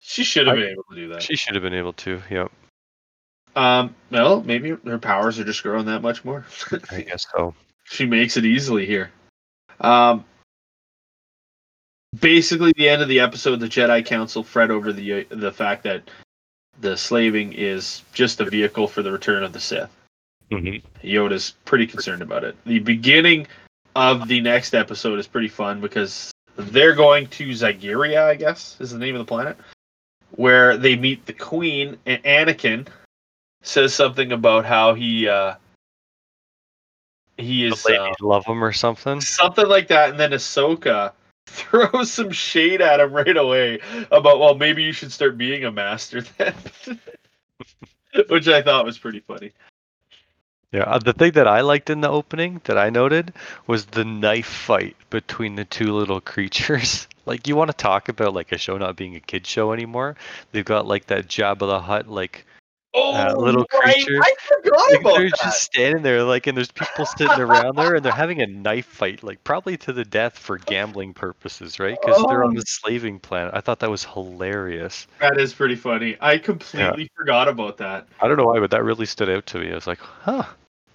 [0.00, 1.22] She should have been able to do that.
[1.22, 2.20] she should have been able to.
[2.30, 2.52] Yep,
[3.54, 6.44] Um, well, maybe her powers are just growing that much more.
[6.90, 7.54] I guess so.
[7.84, 9.10] she makes it easily here.
[9.80, 10.24] Um,
[12.18, 16.02] basically, the end of the episode, the Jedi Council fret over the the fact that
[16.80, 19.90] the slaving is just a vehicle for the return of the Sith.
[20.50, 21.06] Mm-hmm.
[21.06, 22.56] Yoda's pretty concerned about it.
[22.64, 23.46] The beginning
[23.94, 28.90] of the next episode is pretty fun because they're going to Zygeria, I guess is
[28.90, 29.56] the name of the planet,
[30.32, 32.86] where they meet the Queen and Anakin
[33.62, 35.54] says something about how he uh
[37.38, 39.20] he is the uh, love him or something.
[39.20, 41.12] something like that, and then Ahsoka
[41.46, 45.72] throws some shade at him right away about well maybe you should start being a
[45.72, 46.54] master then,
[48.28, 49.52] which I thought was pretty funny.
[50.72, 53.34] Yeah, uh, the thing that I liked in the opening that I noted
[53.66, 57.06] was the knife fight between the two little creatures.
[57.24, 60.16] Like you want to talk about like a show not being a kid show anymore?
[60.50, 62.44] They've got like that Jabba the Hutt like
[62.94, 64.20] Oh, little right, creature.
[64.22, 65.38] I forgot Like, about they're that.
[65.42, 68.84] just standing there, like, and there's people sitting around there, and they're having a knife
[68.84, 71.96] fight, like, probably to the death for gambling purposes, right?
[72.00, 72.60] Because they're on Oh.
[72.60, 73.52] the slaving planet.
[73.54, 75.06] I thought that was hilarious.
[75.20, 76.16] That is pretty funny.
[76.20, 78.06] I completely forgot about that.
[78.20, 79.70] I don't know why, but that really stood out to me.
[79.72, 80.44] I was like, huh,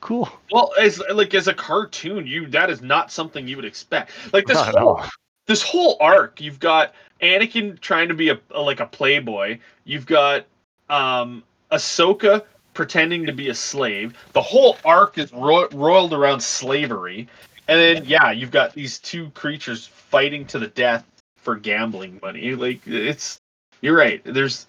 [0.02, 0.30] cool.
[0.52, 4.12] Well, as like as a cartoon, you that is not something you would expect.
[4.34, 5.02] Like this Not whole
[5.48, 6.94] this whole arc, you've got
[7.24, 9.58] Anakin trying to be a, a- like a playboy.
[9.86, 10.46] You've got
[10.90, 12.44] um Ahsoka
[12.74, 14.14] pretending to be a slave.
[14.34, 17.28] The whole arc is ro- roiled around slavery.
[17.68, 21.06] And then yeah, you've got these two creatures fighting to the death
[21.36, 22.56] for gambling money.
[22.56, 23.40] Like it's
[23.82, 24.22] you're right.
[24.24, 24.68] There's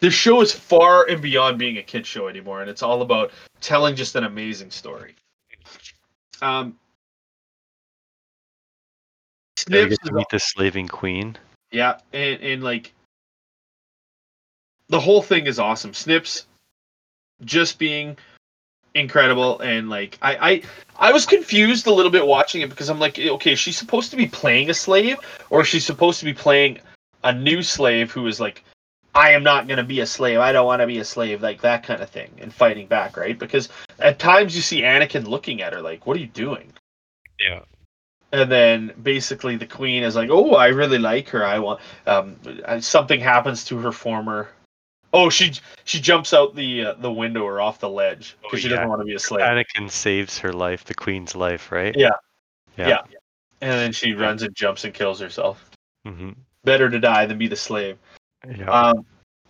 [0.00, 3.30] this show is far and beyond being a kid show anymore, and it's all about
[3.60, 5.14] telling just an amazing story.
[6.40, 6.76] Um,
[9.68, 11.36] Yeah, you Snips get to meet the slaving queen.
[11.70, 12.92] yeah, and and like
[14.92, 15.94] the whole thing is awesome.
[15.94, 16.46] Snips
[17.44, 18.16] just being
[18.94, 20.62] incredible and like I I
[21.08, 24.16] I was confused a little bit watching it because I'm like okay, she's supposed to
[24.18, 25.16] be playing a slave
[25.48, 26.78] or she's supposed to be playing
[27.24, 28.64] a new slave who is like
[29.14, 30.38] I am not going to be a slave.
[30.38, 33.16] I don't want to be a slave like that kind of thing and fighting back,
[33.16, 33.38] right?
[33.38, 33.68] Because
[33.98, 36.70] at times you see Anakin looking at her like what are you doing?
[37.40, 37.60] Yeah.
[38.32, 41.44] and then basically the queen is like, "Oh, I really like her.
[41.44, 42.36] I want." Um,
[42.80, 44.48] something happens to her former.
[45.14, 45.52] Oh, she
[45.84, 48.76] she jumps out the uh, the window or off the ledge because Oh, she yeah.
[48.76, 49.44] doesn't want to be a slave.
[49.44, 51.94] Anakin saves her life, the queen's life, right?
[51.96, 52.10] Yeah.
[52.76, 52.88] Yeah.
[52.88, 53.00] Yeah.
[53.60, 55.70] And then she runs and jumps and kills herself.
[56.06, 56.30] hmm
[56.64, 57.98] Better to die than be the slave.
[58.48, 58.70] yeah.
[58.70, 59.04] Um,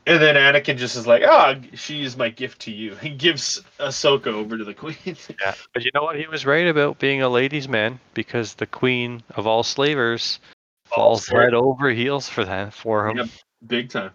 [0.04, 3.62] and then Anakin just is like, "Ah, she is my gift to you." He gives
[3.78, 4.96] Ahsoka over to the queen.
[5.40, 6.18] Yeah, but you know what?
[6.18, 10.40] He was right about being a ladies' man because the queen of all slavers
[10.86, 13.18] falls head over heels for that for him.
[13.18, 13.28] Yep.
[13.68, 14.10] Big time.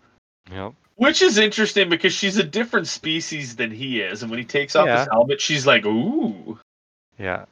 [0.52, 0.74] Yep.
[0.98, 4.76] Which is interesting because she's a different species than he is, and when he takes
[4.76, 5.00] off Yeah.
[5.00, 6.60] his helmet, she's like, "Ooh."
[7.20, 7.46] Yeah.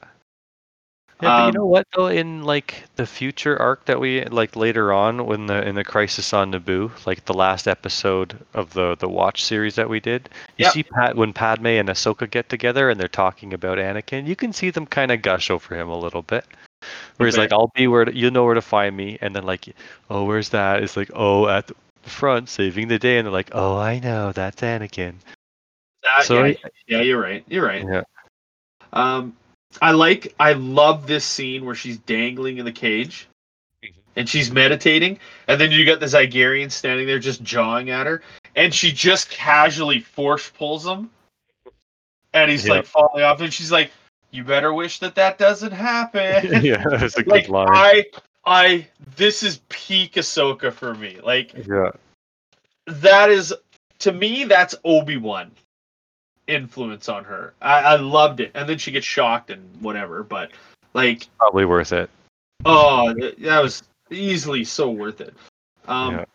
[1.21, 2.07] Yeah, but you Um, know what though?
[2.07, 6.33] In like the future arc that we like later on, when the in the Crisis
[6.33, 10.27] on Naboo, like the last episode of the the Watch series that we did,
[10.57, 10.73] you Yep.
[10.73, 14.25] see Pat when Padme and Ahsoka get together and they're talking about Anakin.
[14.27, 16.45] You can see them kind of gush over him a little bit.
[17.17, 17.43] Where he's Okay.
[17.43, 19.73] like, "I'll be where to, you know where to find me," and then like,
[20.09, 21.71] "Oh, where's that?" It's like, "Oh, at
[22.05, 25.15] the front, saving the day," and they're like, "Oh, I know, that's Anakin."
[26.03, 26.53] That- So- yeah,
[26.87, 27.43] yeah, you're right.
[27.49, 27.83] You're right.
[27.83, 28.03] Yeah.
[28.93, 29.35] Um,
[29.81, 33.27] I like, I love this scene where she's dangling in the cage,
[33.83, 33.91] Mhm.
[34.15, 38.21] and she's meditating, and then you got the Zygerian standing there just jawing at her,
[38.55, 41.09] and she just casually force pulls him,
[42.33, 42.75] and he's Yeah.
[42.75, 43.91] like falling off, and she's like,
[44.31, 46.21] "You better wish that that doesn't happen."
[46.63, 47.67] yeah, that's a good like line.
[47.69, 48.05] I,
[48.45, 51.19] I, this is peak Ahsoka for me.
[51.23, 51.91] Like yeah.
[52.87, 53.53] that is
[53.99, 55.51] to me that's obi-wan
[56.47, 60.51] influence on her I, I loved it and then she gets shocked and whatever but
[60.93, 62.09] like Probably worth it.
[62.65, 63.81] oh that was
[64.11, 65.33] easily so worth it
[65.87, 66.25] um Yeah.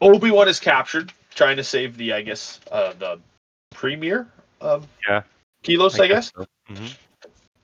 [0.00, 3.18] obi-wan is captured trying to save the i guess uh the
[3.74, 4.28] premier
[4.60, 5.22] of Yeah.
[5.64, 6.46] Kiros i, guess so.
[6.70, 6.96] Mhm.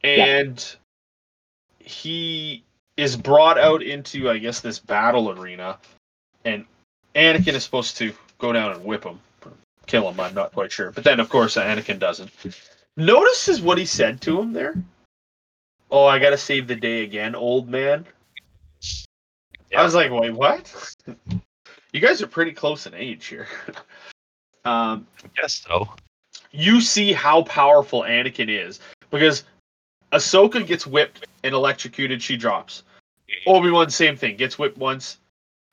[0.02, 0.76] and
[1.78, 2.64] he
[2.98, 5.78] is brought out into i guess this battle arena
[6.44, 6.66] and
[7.14, 9.18] anakin is supposed to go down and whip him
[9.86, 10.90] kill him i'm not quite sure.
[10.90, 12.30] But then of course anakin doesn't.
[12.96, 14.74] Notices what he said to him there?
[15.90, 18.04] Oh i gotta save the day again old man.
[19.76, 20.94] I was like wait what?
[21.94, 23.48] You guys are pretty close in age here.
[24.64, 25.88] Um I guess so.
[26.50, 28.80] you see how powerful Anakin is
[29.10, 29.44] because
[30.12, 32.82] Ahsoka gets whipped and electrocuted, she drops.
[33.46, 35.18] Obi Wan, same thing, gets whipped once,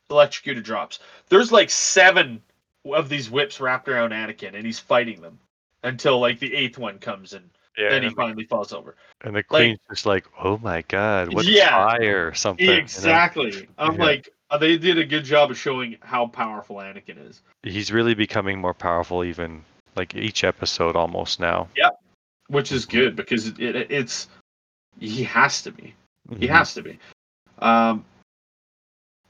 [0.09, 0.99] electrocuted, drops.
[1.29, 2.41] There's like seven
[2.85, 5.39] of these whips wrapped around Anakin, and he's fighting them
[5.83, 7.89] until like the eighth one comes and Yeah.
[7.89, 8.95] then he and, finally falls over.
[9.21, 11.69] and the queen's just like, oh my god, what Yeah.
[11.69, 12.65] fire or something.
[12.65, 12.79] you know?
[12.79, 13.67] exactly.
[13.77, 14.03] I'm Yeah.
[14.03, 18.13] like, uh, they did a good job of showing how powerful Anakin is, He's really
[18.13, 19.63] becoming more powerful, even
[19.95, 21.67] like each episode almost now.
[21.75, 21.89] Yeah,
[22.47, 24.27] which is good because it, it, it's
[24.99, 25.95] he has to be.
[26.37, 26.49] He Mhm.
[26.49, 26.99] has to be.
[27.59, 28.05] Um,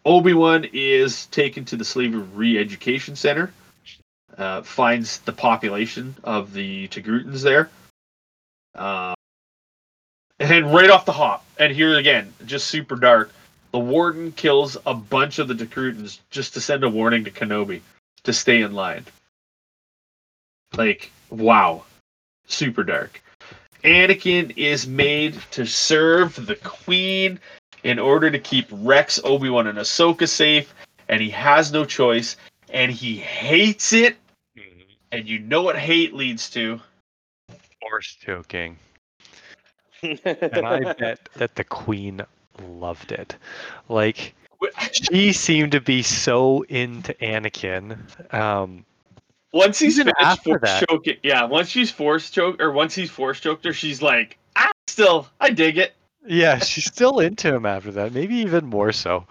[0.06, 3.52] Obi Wan is taken to the Slavery Re-Education Center.
[4.38, 7.70] Uh, finds the population of the Togrutans there.
[8.76, 9.16] Uh,
[10.40, 13.32] and right off the hop, and here again, just super dark.
[13.72, 17.82] The Warden kills a bunch of the Togrutans just to send a warning to Kenobi
[18.24, 19.06] to stay in line.
[20.76, 21.84] Like, wow,
[22.48, 23.22] super dark.
[23.84, 27.40] Anakin is made to serve the Queen
[27.86, 30.74] in order to keep Rex, Obi Wan, and Ahsoka safe,
[31.08, 32.36] and he has no choice,
[32.74, 34.18] and he hates it,
[34.58, 34.86] Mhm.
[35.12, 36.82] and you know what hate leads to.
[37.82, 38.78] Force choking.
[40.02, 42.22] And I bet that the queen
[42.60, 43.36] loved it.
[43.88, 44.34] Like
[44.92, 47.98] she seemed to be so into Anakin.
[48.34, 48.84] Um,
[49.54, 51.44] Once he's Even finished after force that- choking, yeah.
[51.46, 55.52] Once she's force choked, or once he's force choked her, she's like, ah, still, I
[55.52, 55.94] dig it.
[56.28, 58.14] Yeah, she's still into him after that.
[58.14, 59.26] Maybe even more so.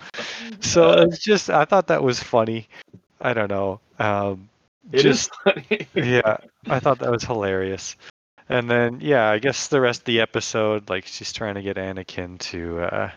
[0.61, 2.69] So it's just I thought that was funny.
[3.21, 3.81] I don't know.
[3.99, 4.49] Um,
[4.93, 5.87] It just funny.
[5.95, 6.37] yeah,
[6.69, 7.97] I thought that was hilarious.
[8.49, 11.77] And then yeah, I guess the rest of the episode, like she's trying to get
[11.77, 13.11] Anakin to uh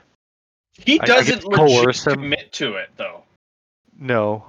[0.77, 2.13] He I- I doesn't guess legit coerce him.
[2.13, 3.23] commit to it though.
[3.99, 4.45] no.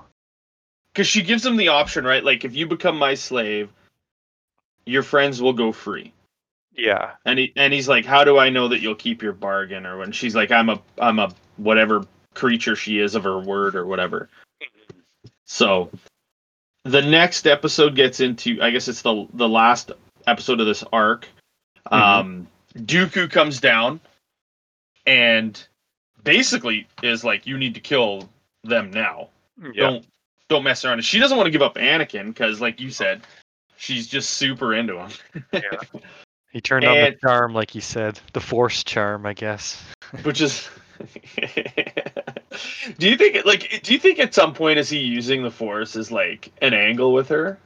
[0.93, 2.25] because she gives him the option, right?
[2.25, 3.71] Like, if you become my slave,
[4.85, 6.13] your friends will go free.
[6.79, 7.11] Yeah.
[7.25, 9.99] And he and he's like, "How do I know that you'll keep your bargain?" Or
[9.99, 13.85] when she's like, "I'm a I'm a whatever creature she is of her word or
[13.85, 14.29] whatever."
[15.45, 15.91] So,
[16.85, 19.91] the next episode gets into, I guess it's the the last
[20.29, 21.29] episode of this arc.
[21.91, 23.99] Um, Dooku comes down,
[25.05, 25.61] and
[26.23, 28.29] basically is like, "You need to kill
[28.63, 29.73] them now." Yeah.
[29.91, 30.07] don't
[30.49, 30.99] don't mess around.
[30.99, 33.23] And she doesn't want to give up Anakin because, like you said,
[33.77, 35.11] she's just super into him.
[36.51, 39.83] He turned on the charm, like he said, the force charm, I guess.
[40.23, 40.69] Which is,
[42.99, 45.97] do you think like do you think at some point is he using the Force
[45.97, 47.59] as like an angle with her,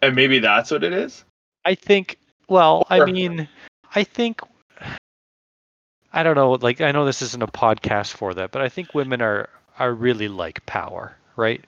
[0.00, 1.24] and maybe that's what it is?
[1.64, 2.18] I think.
[2.48, 3.48] Well, I mean,
[3.94, 4.40] I think.
[6.12, 6.52] I don't know.
[6.52, 9.92] Like, I know this isn't a podcast for that, but I think women are are
[9.92, 11.64] really like power, right?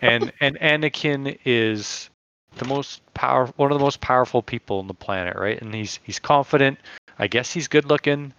[0.00, 2.08] And and Anakin is
[2.56, 5.60] the most powerful, one of the most powerful people on the planet, right?
[5.60, 6.78] And he's he's confident.
[7.18, 8.32] I guess he's good looking.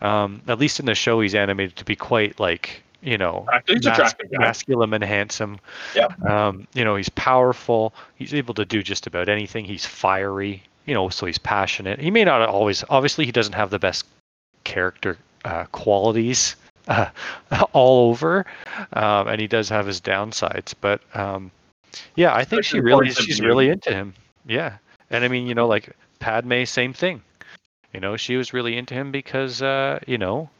[0.00, 4.14] Um, at least in the show, he's animated to be quite like you know mas-
[4.32, 5.58] masculine and handsome.
[5.94, 6.08] Yeah.
[6.28, 7.94] Um, you know, he's powerful.
[8.16, 9.64] He's able to do just about anything.
[9.64, 10.62] He's fiery.
[10.86, 11.98] You know, so he's passionate.
[11.98, 12.84] He may not always.
[12.88, 14.06] Obviously, he doesn't have the best
[14.64, 16.56] character uh, qualities
[16.88, 17.08] uh,
[17.72, 18.46] all over,
[18.92, 20.74] um, and he does have his downsides.
[20.80, 21.50] But um,
[22.14, 24.14] yeah, I think she really she's really into him.
[24.46, 24.78] Yeah,
[25.10, 27.22] and I mean, you know, like Padme, same thing.
[27.92, 30.50] You know, she was really into him because uh, you know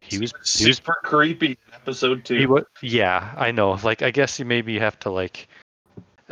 [0.00, 2.36] he was he was super creepy in episode two.
[2.38, 3.78] he was, yeah, I know.
[3.82, 5.48] Like, I guess you maybe have to like,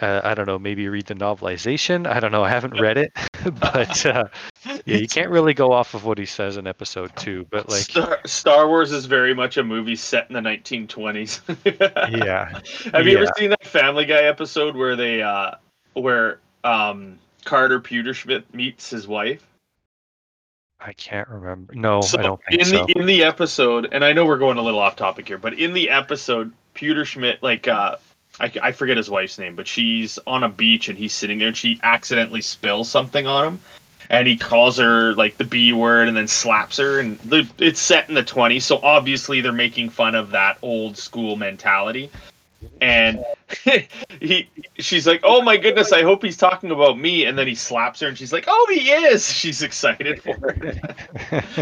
[0.00, 2.06] Uh, I don't know, maybe read the novelization.
[2.06, 2.42] I don't know.
[2.42, 3.12] I haven't read it,
[3.60, 4.28] but uh,
[4.64, 7.46] yeah, you can't really go off of what he says in episode two.
[7.50, 11.40] But like, Star, Star Wars is very much a movie set in the 1920s.
[12.24, 12.60] yeah,
[12.92, 15.52] Have you ever seen that Family Guy episode where they uh
[15.94, 19.46] where um Carter Pewterschmidt meets his wife?
[20.80, 21.74] I can't remember.
[21.74, 22.86] No, so I don't think in so.
[22.86, 25.54] the in the episode, and I know we're going a little off topic here, but
[25.54, 27.96] in the episode, Pewterschmidt like uh
[28.38, 31.48] I, I forget his wife's name, but she's on a beach and he's sitting there
[31.48, 33.60] and she accidentally spills something on him.
[34.08, 36.98] And he calls her like the B word and then slaps her.
[36.98, 40.96] And the, it's set in the 20s, so obviously they're making fun of that old
[40.96, 42.10] school mentality.
[42.80, 43.24] And
[44.20, 47.54] he, she's like, "Oh my goodness, I hope he's talking about me." And then he
[47.54, 50.78] slaps her, and she's like, "Oh, he is." She's excited for it.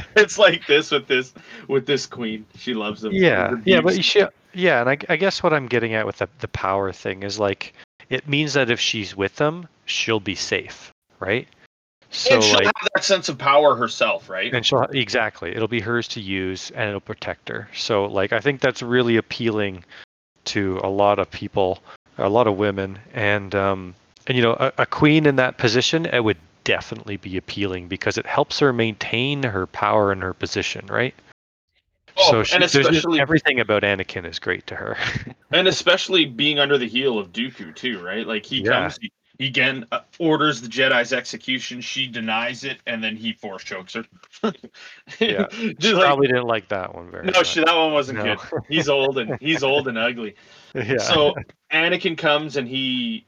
[0.16, 1.34] it's like this with this
[1.68, 2.44] with this queen.
[2.56, 3.12] She loves him.
[3.12, 4.16] yeah, yeah, but beefs.
[4.59, 7.38] Yeah, and I, I guess what I'm getting at with the the power thing is
[7.38, 7.74] like,
[8.11, 11.46] it means that if she's with them, she'll be safe, right?
[12.11, 14.52] So and she'll like, have that sense of power herself, right?
[14.52, 17.68] and she'll exactly, it'll be hers to use, and it'll protect her.
[17.72, 19.84] So like, I think that's really appealing
[20.46, 21.78] to a lot of people,
[22.16, 23.94] a lot of women, and um,
[24.26, 28.18] and you know, a, a queen in that position, it would definitely be appealing because
[28.18, 31.14] it helps her maintain her power and her position, right?
[32.18, 34.96] Oh, so she, and especially everything about Anakin is great to her.
[35.52, 38.26] and especially being under the heel of Dooku too, right?
[38.26, 38.70] Like he Yeah.
[38.82, 41.80] comes, he, he again uh, orders the Jedi's execution.
[41.80, 44.04] She denies it, and then he force chokes her.
[45.20, 45.46] Yeah.
[45.50, 47.34] Just She like- probably didn't like that one very much.
[47.34, 47.46] no, much.
[47.48, 48.36] she, that one wasn't No.
[48.36, 48.62] good.
[48.68, 50.34] He's old and he's old and ugly.
[50.74, 50.98] yeah.
[50.98, 51.34] So
[51.72, 53.26] Anakin comes and he,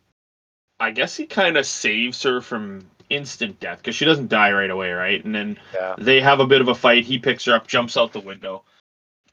[0.80, 4.70] I guess he kind of saves her from instant death because she doesn't die right
[4.70, 5.24] away, right?
[5.24, 5.94] And then yeah.
[5.98, 7.04] they have a bit of a fight.
[7.04, 8.62] He picks her up, jumps out the window,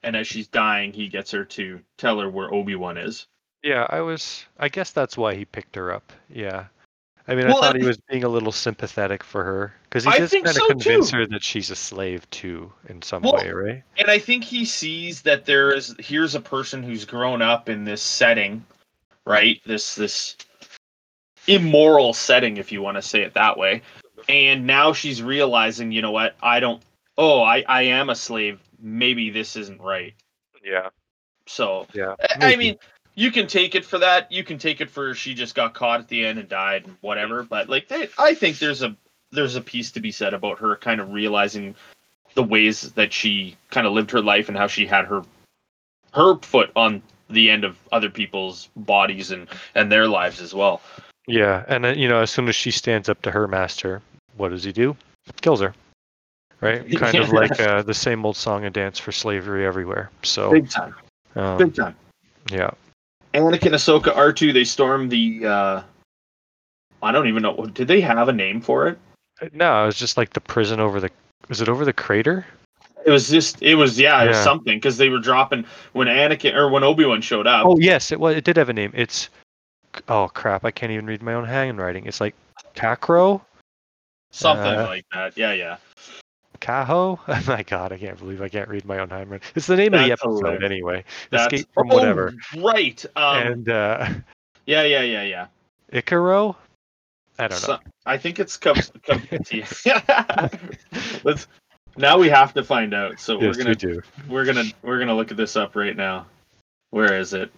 [0.08, 3.28] and as she's dying, he gets her to tell her where Obi Wan is.
[3.62, 4.46] Yeah, I was.
[4.58, 6.14] I guess that's why he picked her up.
[6.30, 6.68] Yeah.
[7.28, 10.06] I mean, Well, I thought and- he was being a little sympathetic for her because
[10.06, 11.18] he I think kind of so, convince too.
[11.18, 13.84] her that she's a slave too, in some Well, way, right?
[13.98, 17.84] And I think he sees that there is here's a person who's grown up in
[17.84, 18.66] this setting,
[19.26, 19.60] right?
[19.66, 20.38] This this
[21.48, 23.82] immoral setting, if you want to say it that way.
[24.30, 26.36] And now she's realizing, you know what?
[26.42, 26.82] I don't.
[27.18, 28.60] Oh, I I am a slave.
[28.80, 30.14] Maybe this isn't right.
[30.64, 30.90] Yeah.
[31.46, 32.16] So Yeah.
[32.42, 32.78] I- I mean,
[33.16, 34.32] you can take it for that.
[34.32, 36.98] You can take it for she just got caught at the end and died and
[37.02, 37.44] whatever.
[37.44, 38.96] But like, they, I think there's a
[39.32, 41.76] there's a piece to be said about her kind of realizing
[42.36, 45.24] the ways that she kind of lived her life and how she had her
[46.14, 50.82] her foot on the end of other people's bodies and and their lives as well.
[51.28, 54.02] Yeah, and uh, you know, as soon as she stands up to her master,
[54.38, 54.96] what does he do?
[55.42, 55.74] Kills her.
[56.62, 56.90] Right?
[56.98, 60.10] Kind of like uh, the same old song and dance for slavery everywhere.
[60.24, 60.96] So, Big time,
[61.36, 61.96] um, big time.
[62.50, 62.72] yeah.
[63.34, 64.54] Anakin, Ahsoka, R two.
[64.54, 65.46] They storm the.
[65.46, 65.82] uh
[67.04, 67.68] I don't even know.
[67.68, 68.98] Did they have a name for it?
[69.54, 71.12] No, it was just like the prison over the.
[71.48, 72.46] Was it over the crater?
[73.06, 73.62] It was just.
[73.62, 74.24] It was yeah.
[74.24, 77.66] It was something because they were dropping when Anakin or when Obi Wan showed up.
[77.68, 78.36] Oh yes, it was.
[78.36, 78.92] It did have a name.
[78.96, 79.30] It's.
[80.10, 80.66] Oh crap!
[80.66, 82.06] I can't even read my own handwriting.
[82.06, 82.36] It's like
[82.76, 83.42] Kakro,
[84.32, 85.38] something uh, like that.
[85.38, 85.78] Yeah, yeah.
[86.60, 87.20] Kaho.
[87.28, 87.92] Oh my god!
[87.92, 89.48] I can't believe I can't read my own handwriting.
[89.56, 90.64] It's the name of the episode hilarious.
[90.64, 91.04] anyway.
[91.30, 92.34] That's- Escape from oh, whatever.
[92.58, 93.06] Right.
[93.16, 94.10] Um, and uh,
[94.66, 95.48] yeah, yeah, yeah, yeah.
[95.94, 96.56] Icaro.
[97.40, 97.68] I don't know.
[97.68, 99.22] So- I think it's com- com-
[101.24, 101.48] Let's.
[101.98, 103.20] Now we have to find out.
[103.20, 104.02] So yes, we're gonna we do.
[104.30, 106.26] we're gonna we're gonna look at this up right now.
[106.92, 107.52] Where is it?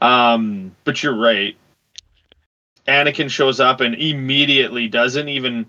[0.00, 1.56] um, but you're right.
[2.88, 5.66] Anakin shows up and immediately doesn't even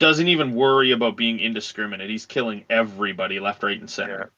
[0.00, 2.10] doesn't even worry about being indiscriminate.
[2.10, 4.32] He's killing everybody left, right, and center.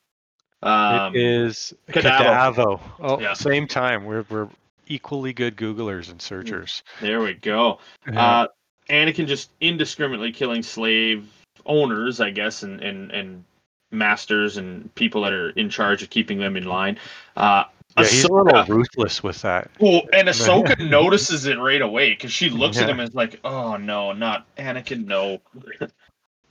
[0.62, 2.54] Um, it is Kadavo.
[2.54, 2.80] Kadavo.
[3.00, 3.32] Oh, Yeah.
[3.32, 4.04] same time.
[4.04, 4.48] We're we're
[4.86, 6.82] equally good Googlers and searchers.
[7.00, 7.78] there we go.
[8.06, 8.48] Uh,
[8.90, 11.26] Anakin just indiscriminately killing slave
[11.64, 13.44] owners, I guess, and, and, and
[13.92, 16.98] masters and people that are in charge of keeping them in line.
[17.36, 17.64] Uh,
[17.99, 19.70] yeah, he's a little Ahsoka- ruthless with that.
[19.78, 23.40] Well, and Ahsoka notices it right away because she looks at him and is like,
[23.45, 25.40] "Oh no, not Anakin, no."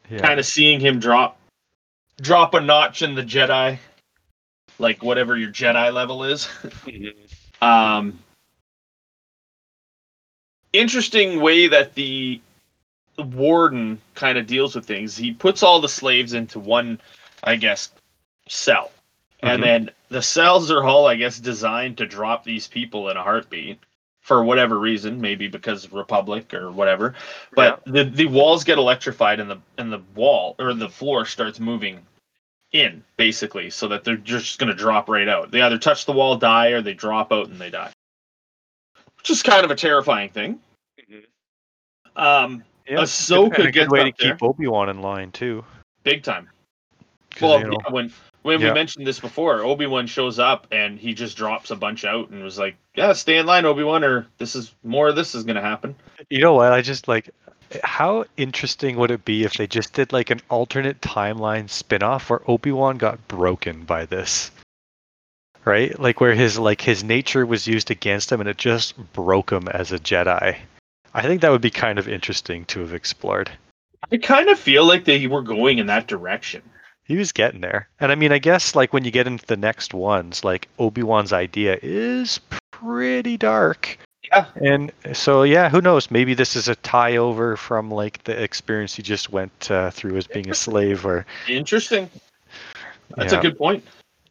[0.10, 0.20] Yeah.
[0.20, 1.40] Kind of seeing him drop,
[2.20, 3.78] drop a notch in the Jedi,
[4.78, 6.50] like whatever your Jedi level is.
[7.62, 8.20] Um,
[10.74, 12.42] interesting way that the
[13.18, 15.16] warden kind of deals with things.
[15.16, 17.00] He puts all the slaves into one,
[17.44, 17.92] I guess,
[18.48, 18.92] cell,
[19.44, 23.24] And then the cells are all, I guess, designed to drop these people in a
[23.24, 23.80] heartbeat
[24.22, 27.16] for whatever reason, maybe because of Republic or whatever.
[27.56, 31.60] But the the walls get electrified, and the and the wall or the floor starts
[31.60, 32.00] moving
[32.72, 35.50] in basically, so that they're just going to drop right out.
[35.52, 37.92] They either touch the wall, die, or they drop out and they die.
[39.18, 40.60] Which is kind of a terrifying thing.
[42.16, 44.34] Um, Yeah, Ahsoka and a good gets way to there.
[44.34, 45.64] keep Obi Wan in line too.
[46.04, 46.50] big time.
[47.40, 48.14] Well, you know, yeah, when
[48.44, 48.70] when Yeah.
[48.70, 52.30] we mentioned this before, Obi Wan shows up and he just drops a bunch out
[52.30, 55.36] and was like, "Yeah, stay in line, Obi Wan, or this is more of this
[55.36, 55.96] is going to happen."
[56.30, 56.72] You know what?
[56.74, 57.30] I just like
[57.84, 62.42] how interesting would it be if they just did like an alternate timeline spin-off where
[62.48, 64.52] Obi-Wan got broken by this?
[65.64, 65.98] Right?
[66.00, 69.68] Like where his like his nature was used against him and it just broke him
[69.68, 70.58] as a Jedi.
[71.14, 73.52] I think that would be kind of interesting to have explored.
[74.12, 76.64] I kind of feel like they were going in that direction.
[77.12, 77.90] He was getting there.
[78.00, 81.34] And I mean, I guess like when you get into the next ones, like Obi-Wan's
[81.34, 82.40] idea is
[82.72, 83.98] pretty dark.
[84.24, 84.46] Yeah.
[84.56, 86.10] And so yeah, who knows?
[86.10, 90.16] Maybe this is a tie over from like the experience he just went uh, through
[90.16, 92.10] as being a slave or Interesting.
[93.18, 93.40] That's Yeah.
[93.40, 93.84] a good point.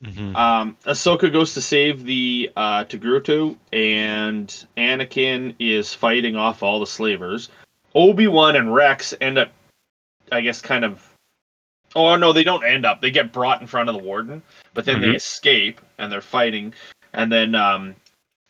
[0.02, 0.34] Mhm.
[0.34, 6.86] Um, Ahsoka goes to save the uh, Togruta, and Anakin is fighting off all the
[6.86, 7.50] slavers.
[7.94, 9.52] Obi Wan and Rex end up,
[10.32, 11.06] I guess, kind of.
[11.94, 13.00] Oh no, they don't end up.
[13.00, 14.42] They get brought in front of the warden,
[14.74, 15.16] but then they Mhm.
[15.16, 16.72] escape and they're fighting,
[17.12, 17.96] and then um,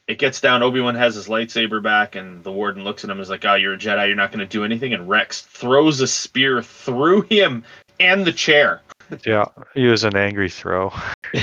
[0.08, 0.62] it gets down.
[0.62, 3.44] Obi Wan has his lightsaber back, and the warden looks at him and is like,
[3.46, 4.06] "Oh, you're a Jedi.
[4.08, 7.64] You're not going to do anything." And Rex throws a spear through him
[7.98, 8.82] and the chair.
[9.24, 10.92] Yeah, he was an angry throw.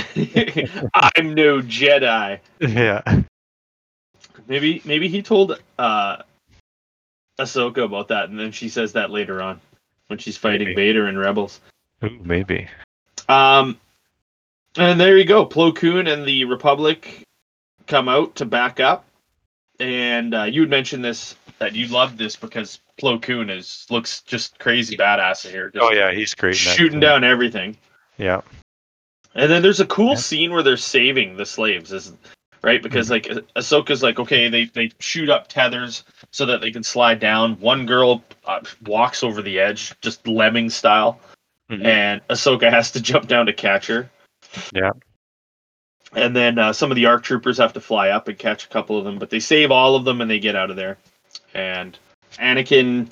[0.94, 2.38] I'm no Jedi.
[2.60, 3.02] yeah.
[4.46, 6.22] Maybe maybe he told uh
[7.38, 9.60] Ahsoka about that, and then she says that later on
[10.08, 10.74] when she's fighting Maybe.
[10.76, 11.60] Vader in Rebels.
[12.04, 12.68] Ooh, maybe.
[13.28, 13.78] Um,
[14.76, 15.44] and there you go.
[15.46, 17.22] Plo Koon and the Republic
[17.86, 19.04] come out to back up,
[19.80, 24.22] and uh, you had mentioned this that you loved this because Plo Koon is looks
[24.22, 25.70] just crazy badass here.
[25.70, 26.58] Just Oh yeah, he's crazy.
[26.70, 27.76] shooting down everything.
[28.16, 28.42] Yeah.
[29.34, 30.14] And then there's a cool Yeah.
[30.16, 32.12] scene where they're saving the slaves, is
[32.62, 32.82] right?
[32.82, 36.82] Because like Ah- Ahsoka's like, okay, they they shoot up tethers so that they can
[36.84, 37.58] slide down.
[37.60, 41.20] One girl uh, walks over the edge, just lemming style,
[41.70, 41.84] Mhm.
[41.84, 44.10] and Ahsoka has to jump down to catch her.
[44.74, 44.92] Yeah.
[46.14, 48.68] And then uh, some of the ARC troopers have to fly up and catch a
[48.68, 50.96] couple of them, but they save all of them and they get out of there.
[51.52, 51.98] And
[52.38, 53.10] Anakin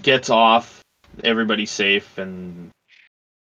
[0.00, 0.80] gets off.
[1.22, 2.70] Everybody's safe, and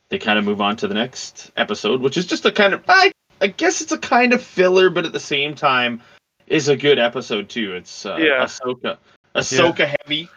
[0.08, 2.82] they kind of move on to the next episode, which is just a kind of
[2.88, 6.02] I I guess it's a kind of filler, but at the same time
[6.48, 7.74] is a good episode too.
[7.76, 8.44] It's uh, Yeah.
[8.44, 8.98] Ahsoka,
[9.36, 10.28] Ahsoka heavy,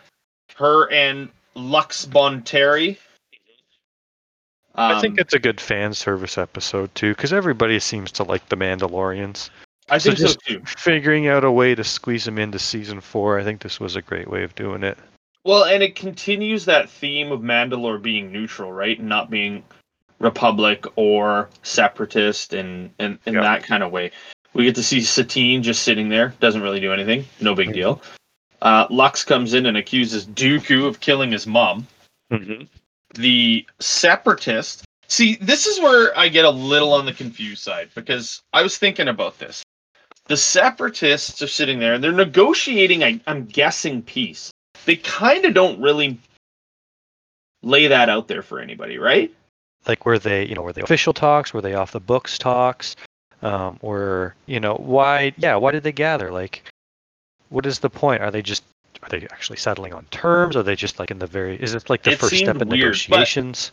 [0.55, 2.97] her and Lux Bonteri.
[4.77, 8.47] I think Um, it's a good fan service episode too, because everybody seems to like
[8.49, 9.49] the Mandalorians.
[9.89, 10.61] I so think so too.
[10.65, 14.01] Figuring out a way to squeeze them into season four, I think this was a
[14.01, 14.97] great way of doing it.
[15.43, 19.63] Well, and it continues that theme of Mandalore being neutral, right, and not being
[20.19, 23.41] Republic or separatist, and and in Yeah.
[23.41, 24.11] that kind of way.
[24.53, 28.01] We get to see Satine just sitting there, doesn't really do anything, no big deal.
[28.61, 31.85] Uh, Lux comes in and accuses Dooku of killing his mom.
[32.31, 32.63] Mm-hmm.
[33.15, 34.83] The separatist.
[35.07, 38.77] See, this is where I get a little on the confused side because I was
[38.77, 39.63] thinking about this.
[40.27, 44.51] The separatists are sitting there and they're negotiating, I, I'm guessing, peace.
[44.85, 46.19] They kind of don't really
[47.61, 49.33] lay that out there for anybody, right?
[49.87, 51.53] Like were they, you know, were they official talks?
[51.53, 52.95] Were they off the books talks?
[53.41, 55.33] Um, or you know, why?
[55.37, 56.31] Yeah, why did they gather?
[56.31, 56.63] Like,
[57.49, 58.23] what is the point?
[58.23, 58.63] Are they just
[59.05, 60.55] are they actually settling on terms?
[60.55, 61.55] Are they just like in the very?
[61.61, 63.71] Is it like the It first step seemed in weird, but- negotiations?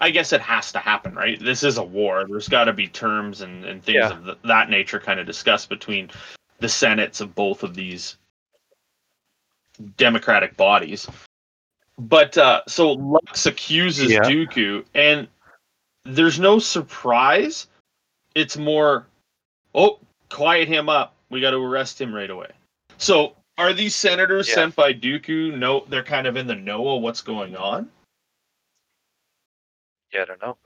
[0.00, 1.38] I guess it has to happen, right?
[1.38, 2.24] This is a war.
[2.26, 4.12] There's got to be terms and, and things Yeah.
[4.12, 6.10] of th- that nature kind of discussed between
[6.58, 8.16] the senates of both of these
[9.96, 11.06] democratic bodies.
[11.98, 14.20] But uh, so Lux accuses Yeah.
[14.20, 15.28] Dooku, and
[16.04, 17.66] there's no surprise.
[18.34, 19.06] It's more,
[19.74, 19.98] oh,
[20.30, 21.14] quiet him up.
[21.30, 22.50] We got to arrest him right away.
[22.98, 24.54] So are these senators Yeah.
[24.56, 25.56] sent by Dooku?
[25.56, 27.88] No, they're kind of in the know of what's going on.
[30.12, 30.56] Yeah, I don't know.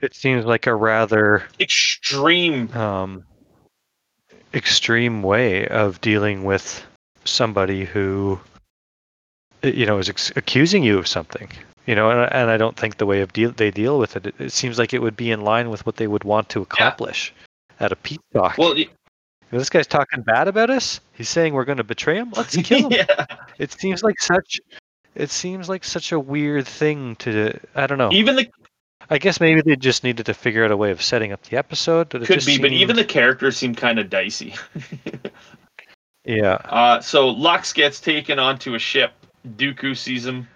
[0.00, 3.24] It seems like a rather Extreme um,
[4.54, 6.84] extreme way of dealing with
[7.24, 8.40] somebody who
[9.62, 11.48] you know is ex- accusing you of something
[11.86, 14.16] you know and, I- and i don't think the way of deal they deal with
[14.16, 16.48] it, it it seems like it would be in line with what they would want
[16.48, 17.32] to accomplish
[17.78, 18.88] at a peace talk Well, y-
[19.58, 22.88] this guy's talking bad about us he's saying we're going to betray him let's kill
[22.88, 23.26] him yeah.
[23.58, 24.60] it seems like such
[25.14, 28.46] it seems like such a weird thing to i don't know Even the
[29.10, 31.56] i guess maybe they just needed to figure out a way of setting up the
[31.56, 34.54] episode could be, but even the characters seem kind of dicey.
[36.24, 39.12] yeah Uh, so Lux gets taken onto a ship.
[39.56, 40.46] Dooku sees him,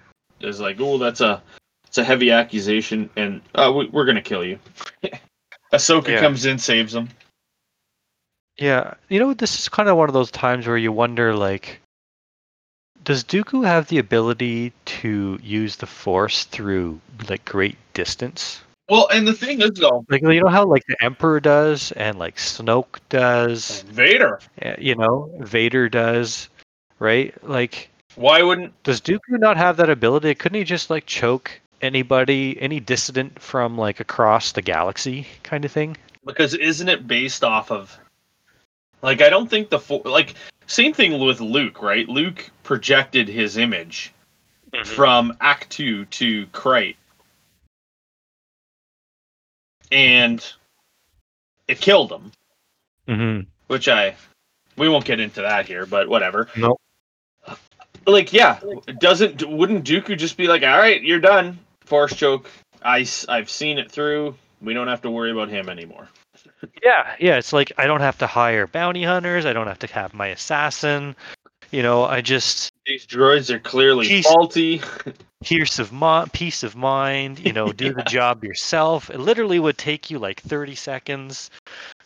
[0.41, 1.43] is like, "Oh, that's a,
[1.87, 4.59] It's a heavy accusation, and uh, we, we're gonna kill you.
[5.73, 6.21] Ahsoka Yeah.
[6.21, 7.09] comes in, saves him.
[8.59, 11.81] Yeah, you know, this is kind of one of those times where you wonder, like,
[13.03, 14.73] does Dooku have the ability
[15.03, 18.61] to use the Force through like great distance?
[18.89, 22.19] Well, and the thing is, though, Like, you know how like the Emperor does, and
[22.19, 24.41] like Snoke does, Vader.
[24.79, 26.49] you know, Vader does,
[26.99, 27.35] right?
[27.43, 28.81] Like, Why wouldn't?
[28.85, 30.35] does Dooku not have that ability?
[30.35, 31.51] Couldn't he just like choke
[31.83, 35.97] anybody, any dissident from like across the galaxy, kind of thing?
[36.25, 37.99] Because isn't it based off of?
[39.05, 40.35] Like, I don't think the fo- like
[40.67, 42.09] same thing with Luke, right?
[42.09, 44.15] Luke projected his image
[44.83, 46.97] from Ahch-To to Crait,
[49.93, 50.43] and
[51.69, 52.33] it killed him.
[53.07, 53.49] Mm-hmm.
[53.67, 54.17] Which I,
[54.79, 56.49] we won't get into that here, but whatever.
[56.57, 56.81] Nope.
[58.07, 58.59] Like, yeah,
[59.01, 62.51] doesn't wouldn't Dooku just be like, all right, you're done, force choke.
[62.83, 64.35] i've seen it through.
[64.63, 66.09] We don't have to worry about him anymore.
[66.83, 67.37] Yeah, yeah.
[67.37, 69.47] It's like I don't have to hire bounty hunters.
[69.47, 71.17] I don't have to have my assassin.
[71.71, 74.25] You know, I just These droids are clearly Jeez.
[74.25, 74.81] faulty.
[75.43, 77.39] peace of mi- peace of mind.
[77.41, 79.11] You know, do the job yourself.
[79.11, 81.51] It literally would take you like thirty seconds,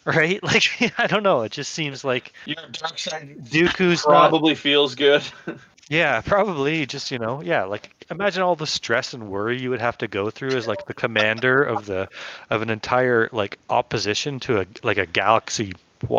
[0.05, 0.40] right?
[0.43, 0.64] Like
[0.98, 1.43] I don't know.
[1.43, 4.30] It just seems like Your dark side Dooku's not.
[4.30, 5.22] probably feels good.
[5.89, 7.65] Yeah, probably just you know, yeah.
[7.65, 10.86] Like imagine all the stress and worry you would have to go through as like
[10.86, 12.09] the commander of the
[12.51, 15.73] of an entire like opposition to a like a galaxy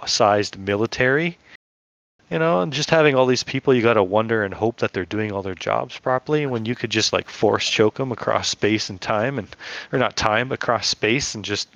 [0.08, 1.38] sized military.
[2.32, 4.94] You know, and just having all these people, you got to wonder and hope that
[4.94, 6.46] they're doing all their jobs properly.
[6.46, 9.48] When you could just like force choke them across space and time, and
[9.91, 11.70] or not time across space, and just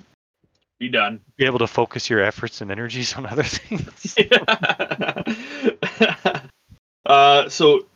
[0.78, 1.20] Be done.
[1.36, 4.14] be able to focus your efforts and energies on other things.
[7.14, 7.86] uh, so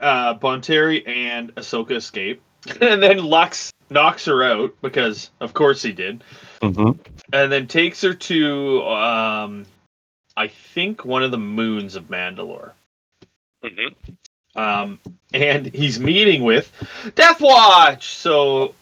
[0.00, 2.42] uh, Bonteri and Ahsoka escape,
[2.80, 6.22] and then Lux knocks her out because, of course, he did,
[6.60, 7.00] mm-hmm.
[7.32, 9.66] and then takes her to, um,
[10.36, 12.72] I think, one of the moons of Mandalore.
[14.54, 14.98] Um,
[15.32, 16.72] and he's meeting with
[17.14, 18.08] Death Watch.
[18.08, 18.74] So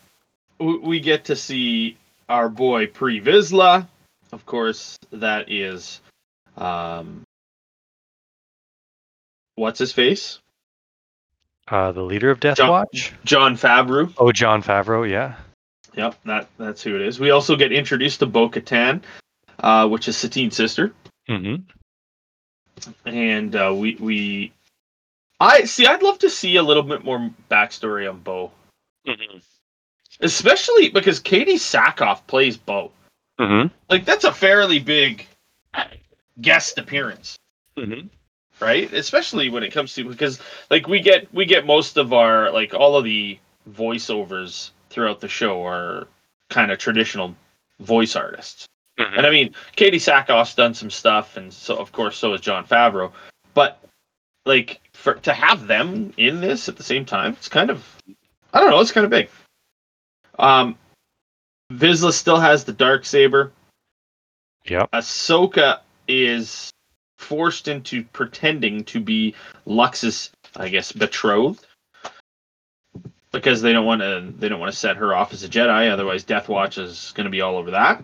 [0.59, 1.97] w- we get to see
[2.29, 3.87] our boy Pre Vizsla.
[4.33, 6.01] Of course, that is,
[6.57, 7.26] um,
[9.57, 10.39] what's his face?
[11.69, 13.13] Uh, the leader of Death John- Watch.
[13.25, 14.13] Jon Favreau.
[14.19, 15.09] Oh, Jon Favreau.
[15.09, 15.35] Yeah.
[15.95, 17.19] Yep, that that's who it is.
[17.19, 19.03] We also get introduced to Bo Katan,
[19.61, 20.93] uh, which is Satine's sister,
[21.29, 21.63] Mm-hmm.
[23.09, 24.53] and uh, we we.
[25.41, 25.87] I see.
[25.87, 28.53] I'd love to see a little bit more backstory on Bo,
[29.07, 29.39] Mm-hmm.
[30.21, 32.93] especially because Katee Sackhoff plays Bo.
[33.41, 33.69] Mm-hmm.
[33.91, 35.27] Like that's a fairly big
[36.41, 37.39] guest appearance,
[37.79, 38.07] Mm-hmm.
[38.61, 38.91] Right?
[38.93, 42.73] Especially when it comes to because like we get we get most of our like
[42.73, 43.39] all of the
[43.71, 46.09] voiceovers throughout the show are
[46.49, 47.35] kind of traditional
[47.81, 48.67] voice artists.
[48.99, 49.19] Mm-hmm.
[49.19, 52.67] And I mean, Katee Sackhoff's done some stuff, and so of course so is Jon
[52.67, 53.13] Favreau.
[53.53, 53.79] But
[54.47, 57.85] like for to have them in this at the same time, it's kind of
[58.55, 59.29] I don't know, it's kind of big.
[60.39, 60.79] Um,
[61.73, 63.53] Vizsla still has the dark saber.
[64.67, 64.91] Yep.
[64.93, 66.71] Ahsoka is
[67.19, 69.35] forced into pretending to be
[69.65, 71.67] Lux's, I guess, betrothed,
[73.33, 74.33] because they don't want to.
[74.39, 75.91] They don't want to set her off as a Jedi.
[75.91, 78.03] Otherwise, Death Watch is going to be all over that.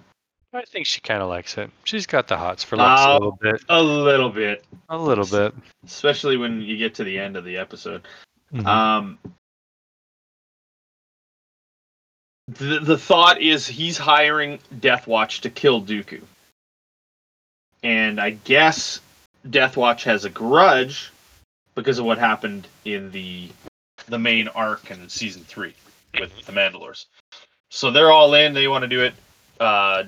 [0.55, 1.71] I think she kind of likes it.
[1.85, 3.13] She's got the hots for Lux Oh.
[3.13, 3.63] a little bit.
[3.71, 5.55] A little bit, A little bit.
[5.87, 8.07] especially when you get to the end of the episode.
[8.53, 8.67] Mhm.
[8.67, 9.19] Um,
[12.49, 16.23] the the thought is he's hiring Death Watch to kill Dooku,
[17.83, 19.01] and I guess
[19.49, 21.11] Death Watch has a grudge
[21.75, 23.49] because of what happened in the
[24.07, 25.75] the main arc in season three
[26.19, 27.07] with the Mandalores.
[27.71, 28.53] So they're all in.
[28.53, 29.15] They want to do it.
[29.61, 30.05] Uh,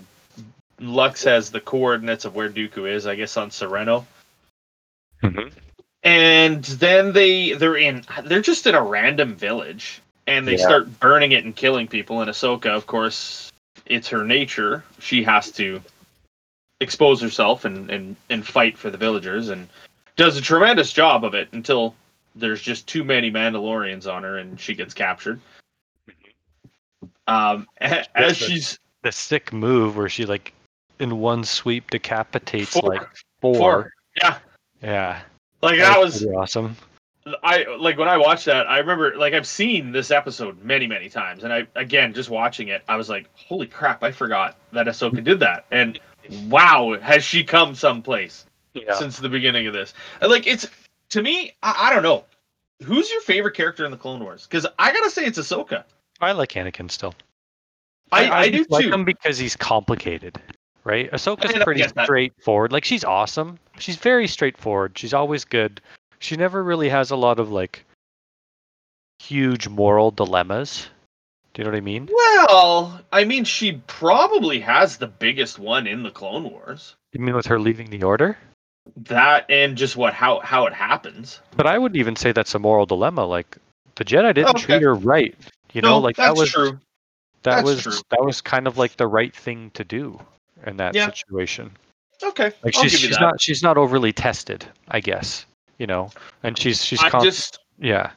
[0.81, 3.07] Lux has the coordinates of where Dooku is.
[3.07, 4.05] I guess on Serenno
[5.23, 5.53] Mhm.
[6.03, 10.65] and then they they're in they're just in a random village and they Yeah.
[10.67, 13.51] start burning it and killing people and Ahsoka of course
[13.87, 15.83] it's her nature she has to
[16.85, 19.69] expose herself and and and fight for the villagers and
[20.15, 21.95] does a tremendous job of it until
[22.37, 25.41] there's just too many Mandalorians on her and she gets captured
[27.27, 30.53] um as the- she's The sick move where she like
[31.01, 32.89] in one sweep decapitates Four.
[32.95, 33.09] like
[33.41, 33.55] four.
[33.57, 33.93] Four.
[34.17, 34.39] yeah
[34.83, 35.21] Yeah.
[35.63, 36.77] like that was pretty awesome.
[37.43, 38.67] I like when I watched that.
[38.69, 42.69] I remember like I've seen this episode many, many times, and I again just watching
[42.69, 44.03] it, I was like, "Holy crap!
[44.03, 45.99] I forgot that Ahsoka did that." And
[46.49, 48.95] wow, has she come someplace Yeah.
[48.95, 49.95] since the beginning of this?
[50.21, 50.67] Uh, like it's
[51.11, 52.25] to me, I, I don't know.
[52.83, 54.47] Who's your favorite character in the Clone Wars?
[54.47, 55.85] Because I gotta say it's Ahsoka.
[56.21, 57.15] I like Anakin still.
[58.13, 58.93] I, I, do like too.
[58.93, 60.41] him because he's complicated,
[60.85, 61.11] right?
[61.11, 62.71] Ahsoka's uh, pretty straightforward.
[62.71, 63.59] Like she's awesome.
[63.79, 64.97] She's very straightforward.
[64.97, 65.81] She's always good.
[66.21, 67.85] She never really has a lot of like
[69.19, 70.89] huge moral dilemmas.
[71.55, 72.09] Do you know what I mean?
[72.13, 76.97] Well, I mean, she probably has the biggest one in the Clone Wars.
[77.13, 78.37] You mean with her leaving the order?
[78.97, 81.41] That and just what how how it happens.
[81.57, 83.25] But I wouldn't even say that's a moral dilemma.
[83.25, 83.57] Like
[83.95, 84.65] the Jedi didn't Okay.
[84.65, 85.35] treat her right.
[85.73, 86.73] You know, like that was true.
[87.45, 87.93] that That's was true.
[88.11, 90.21] that was kind of like the right thing to do
[90.67, 91.07] in that Yeah.
[91.07, 91.71] situation.
[92.23, 95.47] Okay, Like I'll she's give you she's not she's not overly tested, I guess.
[95.79, 96.11] You know,
[96.43, 98.11] and she's she's I con- just yeah.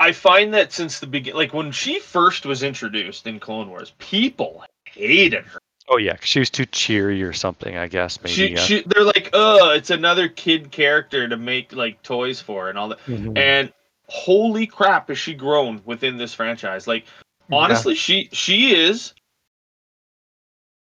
[0.00, 3.92] I find that since the begin, like when she first was introduced in Clone Wars,
[3.98, 5.58] people hated her.
[5.88, 7.76] Oh yeah, she was too cheery or something.
[7.76, 8.34] I guess maybe.
[8.34, 8.60] she, yeah.
[8.60, 12.88] she, they're like, oh, it's another kid character to make like toys for and all
[12.88, 13.04] that.
[13.06, 13.36] Mhm.
[13.38, 13.72] And
[14.08, 16.86] holy crap, has she grown within this franchise?
[16.86, 17.04] Like,
[17.50, 17.56] Yeah.
[17.58, 19.14] honestly, she she is,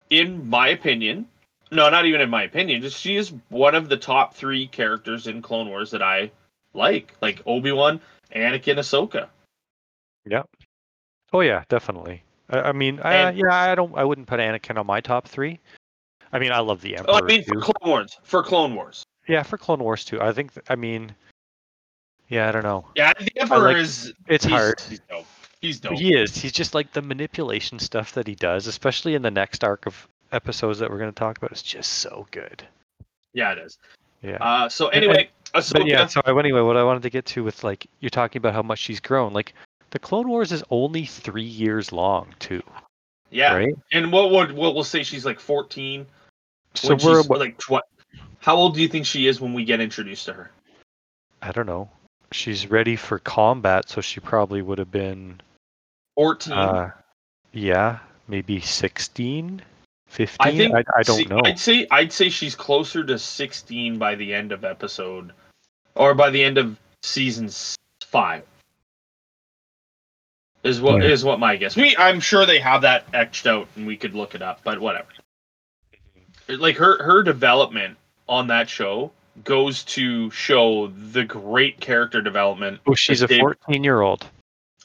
[0.09, 1.27] in my opinion,
[1.71, 5.27] no, not even in my opinion, just she is one of the top three characters
[5.27, 6.31] in Clone Wars that I
[6.73, 8.01] like, like Obi Wan,
[8.35, 9.29] Anakin, Ahsoka.
[10.25, 10.43] Yeah.
[11.33, 12.23] Oh yeah, definitely.
[12.49, 13.95] I, I mean, I, And- yeah, I don't.
[13.97, 15.59] I wouldn't put Anakin on my top three.
[16.33, 17.59] I mean, I love the Emperor Oh, I mean, for too.
[17.61, 19.03] Clone Wars, for Clone Wars.
[19.27, 20.21] yeah, for Clone Wars too.
[20.21, 20.51] I think.
[20.69, 21.15] I mean,
[22.27, 22.85] yeah, I don't know.
[22.95, 24.81] Yeah, the Emperor like- is It's he's- hard.
[24.81, 25.25] He's dope.
[25.61, 25.93] He's dope.
[25.93, 26.35] He is.
[26.37, 30.07] He's just like the manipulation stuff that he does, especially in the next arc of
[30.31, 31.51] episodes that we're going to talk about.
[31.51, 32.63] Is just so good.
[33.33, 33.77] Yeah, it is.
[34.21, 34.37] Yeah.
[34.41, 35.29] Uh, so anyway.
[35.71, 38.53] But yeah, so anyway, what I wanted to get to with like you're talking about
[38.53, 39.33] how much she's grown.
[39.33, 39.53] Like
[39.91, 42.61] the Clone Wars is only three years long too,
[43.29, 43.55] yeah.
[43.55, 43.75] right?
[43.93, 46.05] And what would what we'll say she's like 14
[46.73, 47.85] So we're like what?
[48.39, 50.51] How old do you think she is when we get introduced to her?
[51.41, 51.89] I don't know.
[52.31, 55.39] She's ready for combat, so she probably would have been
[56.15, 56.53] 14.
[56.53, 56.91] uh
[57.53, 59.61] yeah, maybe 16,
[60.07, 60.37] 15.
[60.41, 61.39] I think I, I don't see, know.
[61.45, 65.31] I'd say I'd say she's closer to 16 by the end of episode
[65.95, 67.49] or by the end of season
[68.01, 68.43] 5.
[70.63, 71.29] Is what is Yeah.
[71.29, 71.75] what my guess.
[71.75, 74.79] We I'm sure they have that etched out and we could look it up, but
[74.79, 75.07] whatever.
[76.47, 77.97] Like her her development
[78.27, 79.11] on that show
[79.43, 84.25] goes to show the great character development Oh, she's a 14 year old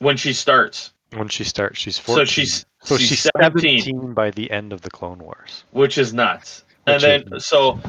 [0.01, 0.93] when she starts.
[1.17, 1.79] when she starts.
[1.79, 2.27] She's 14.
[2.27, 5.65] So she's so she's, she's 17, 17 by the end of the Clone Wars.
[5.71, 6.65] which is nuts.
[6.85, 7.81] Which and is then so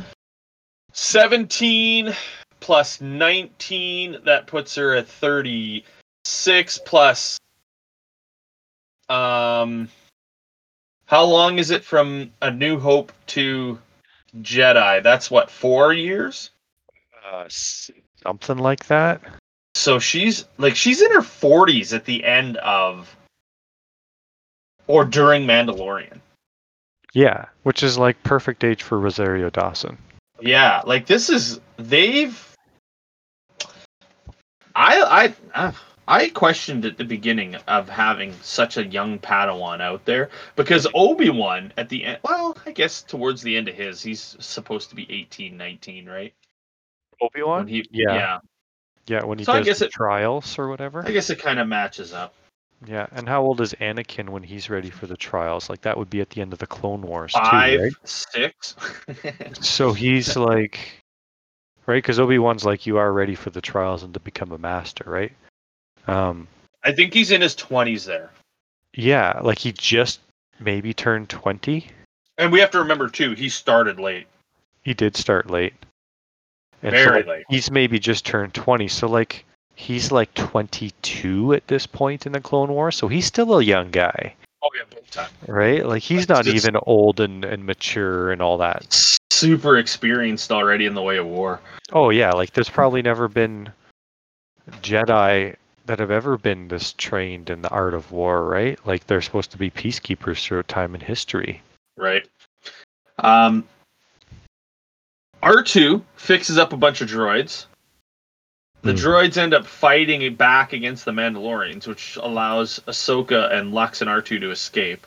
[0.93, 2.15] 17
[2.61, 7.37] plus 19 that puts her at 36 plus
[9.09, 9.89] um
[11.05, 13.77] how long is it from a new hope to
[14.41, 16.51] jedi that's what 4 years
[17.29, 19.21] Uh, something like that.
[19.75, 23.13] so she's like she's in her 40s at the end of
[24.87, 26.19] or during mandalorian
[27.13, 29.97] Yeah, which is like perfect age for Rosario Dawson.
[30.39, 32.50] Yeah, like this is they've.
[34.81, 35.71] I I uh,
[36.07, 41.29] I questioned at the beginning of having such a young Padawan out there because Obi
[41.29, 42.19] Wan at the end.
[42.23, 46.33] Well, I guess towards the end of his, he's supposed to be 18, 19, right?
[47.21, 47.67] Obi Wan.
[47.67, 48.13] he Yeah.
[48.13, 48.39] yeah.
[49.07, 51.03] Yeah, when he So I does guess the it- trials or whatever.
[51.05, 52.33] I guess it kind of matches up.
[52.87, 55.69] Yeah, and how old is Anakin when he's ready for the trials?
[55.69, 57.91] Like that would be at the end of the Clone Wars too, Five, right?
[58.03, 58.75] six.
[59.61, 60.79] So he's like,
[61.85, 61.95] right?
[61.97, 65.03] Because Obi Wan's like, you are ready for the trials and to become a master,
[65.07, 65.31] right?
[66.07, 66.47] Um,
[66.83, 68.29] I think he's in his twenties there,
[68.95, 70.19] yeah, like he just
[70.59, 71.87] maybe turned twenty.
[72.37, 73.33] and we have to remember too.
[73.33, 74.27] He started late,
[74.83, 75.73] He did start late.
[76.83, 77.45] And so, very like, late.
[77.49, 79.45] he's maybe just turned 20 so like
[79.75, 83.91] he's like 22 at this point in the clone War, so he's still a young
[83.91, 84.33] guy
[84.63, 85.29] Oh yeah, big time.
[85.47, 88.99] right like he's Like, not just- even old and, and mature and all that
[89.41, 91.59] Super experienced already in the way of war.
[91.93, 93.69] oh yeah like there's probably never been
[94.83, 95.55] jedi
[95.87, 99.49] that have ever been this trained in the art of war right like they're supposed
[99.51, 101.61] to be peacekeepers throughout time in history
[101.97, 102.27] right?
[103.19, 103.65] Um,
[105.43, 107.65] R2 fixes up a bunch of droids.
[108.83, 108.97] The Hmm.
[108.97, 114.39] droids end up fighting back against the Mandalorians, which allows Ahsoka and Lux and R2
[114.39, 115.05] to escape.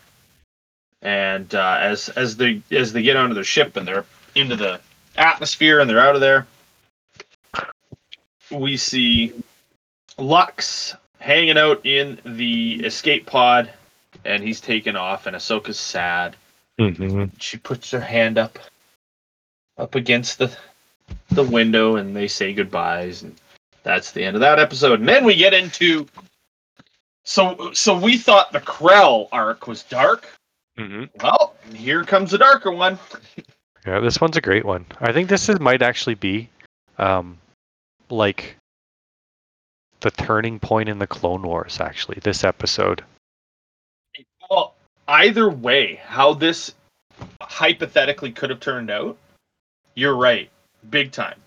[1.02, 4.04] And uh, as as they as they get onto their ship and they're
[4.34, 4.80] into the
[5.16, 6.46] atmosphere and they're out of there,
[8.50, 9.32] we see
[10.18, 13.70] Lux hanging out in the escape pod,
[14.24, 16.36] and he's taken off, and Ahsoka's sad
[16.78, 17.24] mm-hmm.
[17.38, 18.58] she puts her hand up
[19.78, 20.56] up against the
[21.30, 23.34] the window and they say goodbyes and
[23.82, 26.06] that's the end of that episode and then we get into
[27.24, 30.26] So so we thought the Krell arc was dark.
[30.76, 32.98] hmm Well, here comes a darker one.
[33.86, 34.86] Yeah, this one's a great one.
[35.00, 36.48] I think this is, might actually be,
[36.98, 37.38] um,
[38.08, 38.56] like
[40.00, 41.80] the turning point in the Clone Wars.
[41.80, 43.04] Actually, this episode.
[44.50, 44.74] Well,
[45.08, 46.74] either way, how this
[47.40, 49.18] hypothetically could have turned out,
[49.94, 50.50] you're right,
[50.90, 51.40] big time.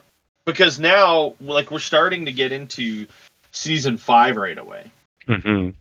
[0.45, 3.07] Because now, like, we're starting to get into
[3.51, 4.91] season five right away,
[5.27, 5.71] Mm-hmm.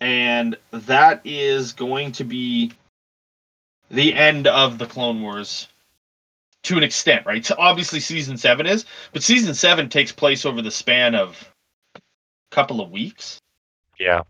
[0.00, 2.72] and that is going to be
[3.90, 5.68] the end of the Clone Wars
[6.64, 7.44] to an extent, right?
[7.44, 11.50] So obviously, season seven is, but season seven takes place over the span of
[11.94, 12.00] a
[12.50, 13.38] couple of weeks.
[13.98, 14.22] Yeah.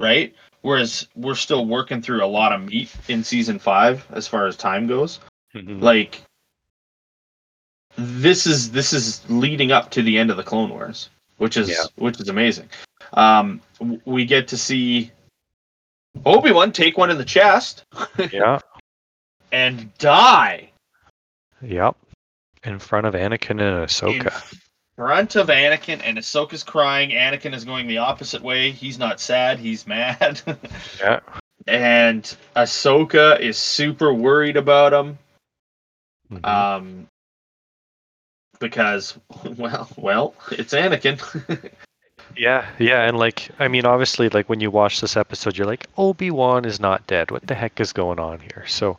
[0.00, 0.34] right?
[0.62, 4.56] Whereas we're still working through a lot of meat in season five as far as
[4.56, 5.20] time goes.
[5.54, 5.80] Mhm.
[5.80, 6.20] Like
[7.96, 11.08] this is this is leading up to the end of the Clone Wars,
[11.38, 11.84] which is Yeah.
[11.96, 12.68] which is amazing.
[13.14, 13.60] Um,
[14.04, 15.12] we get to see
[16.26, 17.84] Obi Wan take one in the chest
[18.32, 18.58] yeah.
[19.52, 20.70] and die
[21.66, 21.96] Yep.
[22.64, 24.52] In front of Anakin and Ahsoka.
[24.52, 27.10] in front of Anakin, and Ahsoka's crying.
[27.10, 28.70] Anakin is going the opposite way.
[28.70, 29.58] He's not sad.
[29.58, 30.40] He's mad.
[31.00, 31.20] Yeah.
[31.66, 32.22] and
[32.54, 35.18] Ahsoka is super worried about him.
[36.32, 36.44] Mhm.
[36.46, 37.06] Um,
[38.60, 39.18] because,
[39.56, 41.20] well, well, it's Anakin.
[42.36, 45.86] yeah, yeah, and like, I mean, obviously, like when you watch this episode, you're like,
[45.98, 47.30] Obi Wan is not dead.
[47.30, 48.64] What the heck is going on here?
[48.66, 48.98] So,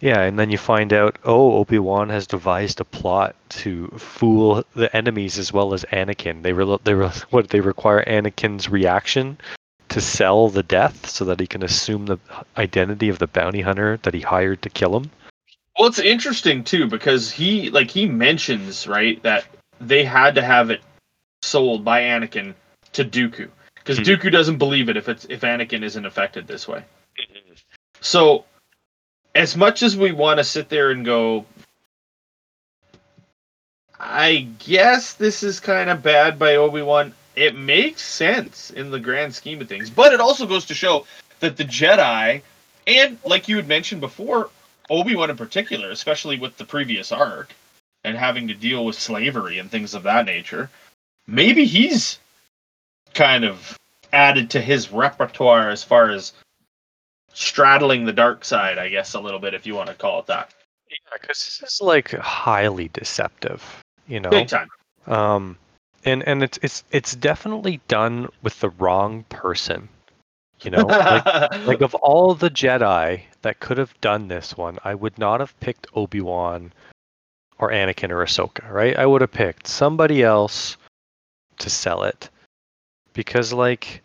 [0.00, 4.64] yeah, and then you find out, oh, Obi Wan has devised a plot to fool
[4.74, 6.42] the enemies as well as Anakin.
[6.42, 9.38] They re- they re- what they require Anakin's reaction
[9.88, 12.18] to sell the death so that he can assume the
[12.58, 15.10] identity of the bounty hunter that he hired to kill him.
[15.78, 19.46] well, it's interesting too because he, like, he mentions right that
[19.80, 20.80] they had to have it
[21.42, 22.52] sold by Anakin
[22.92, 24.04] to Dooku because Hmm.
[24.04, 26.84] Dooku doesn't believe it if it's if Anakin isn't affected this way.
[28.00, 28.44] So,
[29.38, 31.46] as much as we want to sit there and go,
[34.00, 37.14] I guess this is kind of bad by Obi Wan.
[37.36, 41.06] It makes sense in the grand scheme of things, but it also goes to show
[41.38, 42.42] that the Jedi,
[42.88, 44.50] and like you had mentioned before,
[44.90, 47.54] Obi Wan in particular, especially with the previous arc
[48.02, 50.68] and having to deal with slavery and things of that nature,
[51.28, 52.18] maybe he's
[53.14, 53.78] kind of
[54.12, 56.32] added to his repertoire as far as
[57.38, 60.26] straddling the dark side, I guess, a little bit, if you want to call it
[60.26, 60.52] that.
[60.90, 64.30] Yeah, because this is like highly deceptive, you know.
[64.30, 64.68] Big time.
[65.06, 65.56] Um,
[66.04, 69.88] and and it's it's it's definitely done with the wrong person.
[70.62, 71.24] You know, like
[71.66, 75.58] like of all the Jedi that could have done this one, I would not have
[75.60, 76.72] picked Obi Wan
[77.58, 78.96] or Anakin or Ahsoka, right?
[78.96, 80.76] I would have picked somebody else
[81.58, 82.30] to sell it,
[83.12, 84.02] because like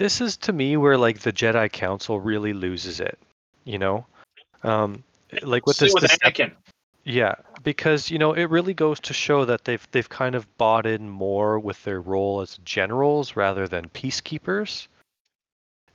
[0.00, 3.18] this is to me where like the Jedi Council really loses it.
[3.64, 4.06] You know,
[4.62, 5.04] um,
[5.42, 6.52] like with See, this, with this Anakin.
[7.04, 10.86] yeah, because you know it really goes to show that they've they've kind of bought
[10.86, 14.88] in more with their role as generals rather than peacekeepers.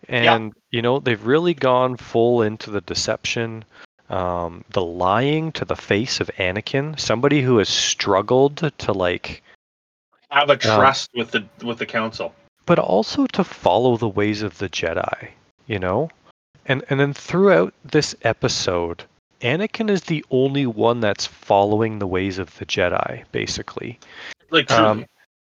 [0.07, 0.36] Yeah.
[0.36, 3.65] And you know they've really gone full into the deception,
[4.11, 9.41] um, the lying to the face of Anakin, somebody who has struggled to like,
[10.30, 12.36] have a trust with the with the council.
[12.66, 15.30] But also to follow the ways of the Jedi.
[15.68, 16.10] You know,
[16.66, 19.04] and and then throughout this episode,
[19.42, 24.00] Anakin is the only one that's following the ways of the Jedi, basically.
[24.52, 24.84] Like truly.
[24.84, 25.06] Um,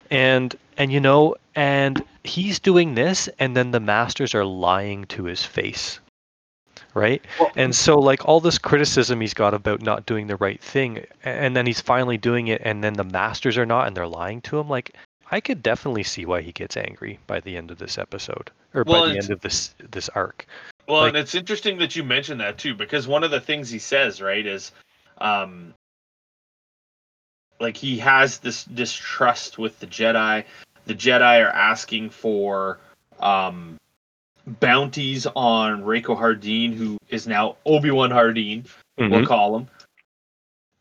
[0.09, 5.23] and and you know, and he's doing this, and then the masters are lying to
[5.23, 5.99] his face,
[6.93, 7.23] right?
[7.39, 11.05] Well- and so like all this criticism he's got about not doing the right thing,
[11.23, 14.41] and then he's finally doing it, and then the masters are not, and they're lying
[14.41, 14.69] to him.
[14.69, 14.93] Like
[15.31, 18.83] I could definitely see why he gets angry by the end of this episode, or
[18.85, 20.45] Well, by the end of this this arc.
[20.87, 23.69] Well, Like- and it's interesting that you mentioned that too, because one of the things
[23.69, 24.71] he says, right, is
[25.19, 25.73] um
[27.59, 30.43] like he has this distrust with the Jedi.
[30.85, 32.79] The Jedi are asking for
[33.19, 33.77] um
[34.45, 38.67] bounties on Rako Hardeen, who is now Obi-Wan Hardeen,
[38.97, 39.67] we'll call him.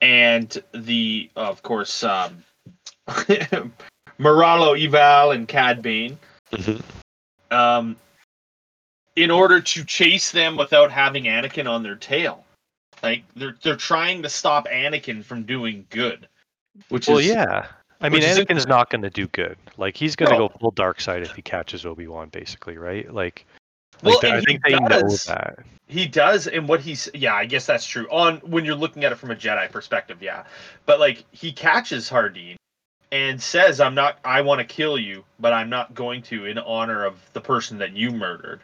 [0.01, 2.43] And the of course um
[4.21, 6.19] Moralo Eval and Cad Bane
[6.53, 6.83] Mhm.
[7.51, 7.97] um,
[9.17, 12.45] in order to chase them without having Anakin on their tail.
[13.03, 16.29] Like they're they're trying to stop Anakin from doing good,
[16.91, 17.67] which Well, is yeah.
[18.03, 19.57] I mean, is Anakin's not going to do good.
[19.79, 20.49] Like he's going to No.
[20.49, 23.13] go full dark side if he catches Obi Wan, basically, right?
[23.13, 23.47] Like,
[24.03, 25.25] Well, like, I think they know does.
[25.25, 25.59] that.
[25.89, 28.07] he does, and what he's yeah, I guess that's true.
[28.11, 30.45] On when you're looking at it from a Jedi perspective, yeah,
[30.87, 32.57] but like he catches Hardeen,
[33.13, 34.19] and says, "I'm not.
[34.25, 37.79] I want to kill you, but I'm not going to in honor of the person
[37.79, 38.61] that you murdered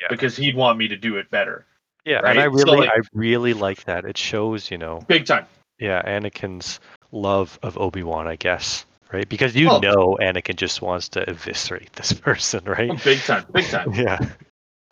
[0.00, 0.06] Yeah.
[0.10, 1.64] because he'd want me to do it better."
[2.04, 2.36] Yeah, right?
[2.36, 4.04] and I So, really, like- I really like that.
[4.04, 5.46] It shows, you know, Big time.
[5.78, 6.78] yeah, Anakin's
[7.10, 9.28] love of Obi Wan, I guess, right?
[9.28, 9.78] Because you Oh.
[9.80, 13.02] know, Anakin just wants to eviscerate this person, right?
[13.02, 13.44] Big time.
[13.52, 13.92] Big time.
[13.94, 14.18] Yeah.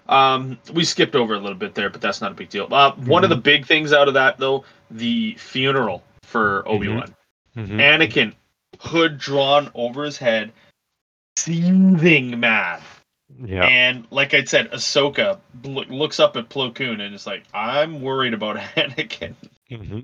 [0.06, 2.68] Um, we skipped over a little bit there, but that's not a big deal.
[2.70, 7.14] Uh, one of the big things out of that, though, the funeral for Obi Wan.
[7.56, 7.76] Mhm.
[7.78, 8.35] Anakin,
[8.81, 10.53] hood drawn over his head,
[11.37, 12.83] seething mad.
[13.43, 13.65] Yeah.
[13.65, 18.01] And like I said, Ahsoka bl- looks up at Plo Koon and is like, "I'm
[18.01, 19.35] worried about Anakin."
[19.71, 20.01] Mm-hmm.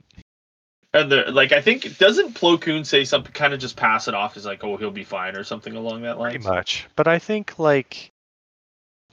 [0.93, 4.15] And the like, I think doesn't Plo Koon say something, kind of just pass it
[4.15, 6.33] off as like, "Oh, he'll be fine" or something along that line.
[6.33, 6.89] Pretty much.
[6.97, 8.11] But I think like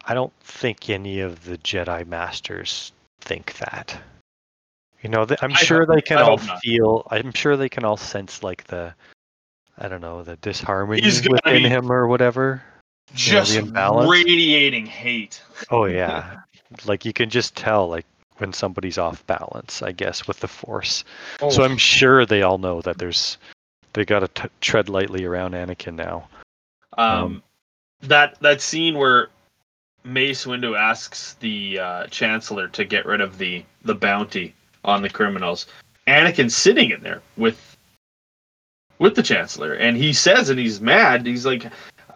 [0.06, 4.00] I don't think any of the Jedi masters think that.
[5.04, 7.06] You know, th- I'm I sure hope- they can all feel.
[7.12, 8.96] I'm sure they can all sense like the,
[9.78, 12.62] I don't know, the disharmony within him or whatever.
[13.14, 14.10] Just imbalance?
[14.12, 15.42] radiating hate.
[15.72, 16.38] Oh yeah,
[16.86, 18.06] like you can just tell like
[18.38, 21.04] when somebody's off balance, I guess, with the Force.
[21.42, 23.38] Oh, So I'm sure they all know that there's
[23.94, 26.28] they got to t- tread lightly around Anakin now.
[26.98, 27.44] um, um,
[28.02, 29.30] that that scene where
[30.04, 35.10] Mace Windu asks the uh, Chancellor to get rid of the the bounty on the
[35.10, 35.68] criminals.
[36.08, 37.77] Anakin's sitting in there with
[39.00, 41.26] with the Chancellor, and he says, and he's mad.
[41.26, 41.66] He's like,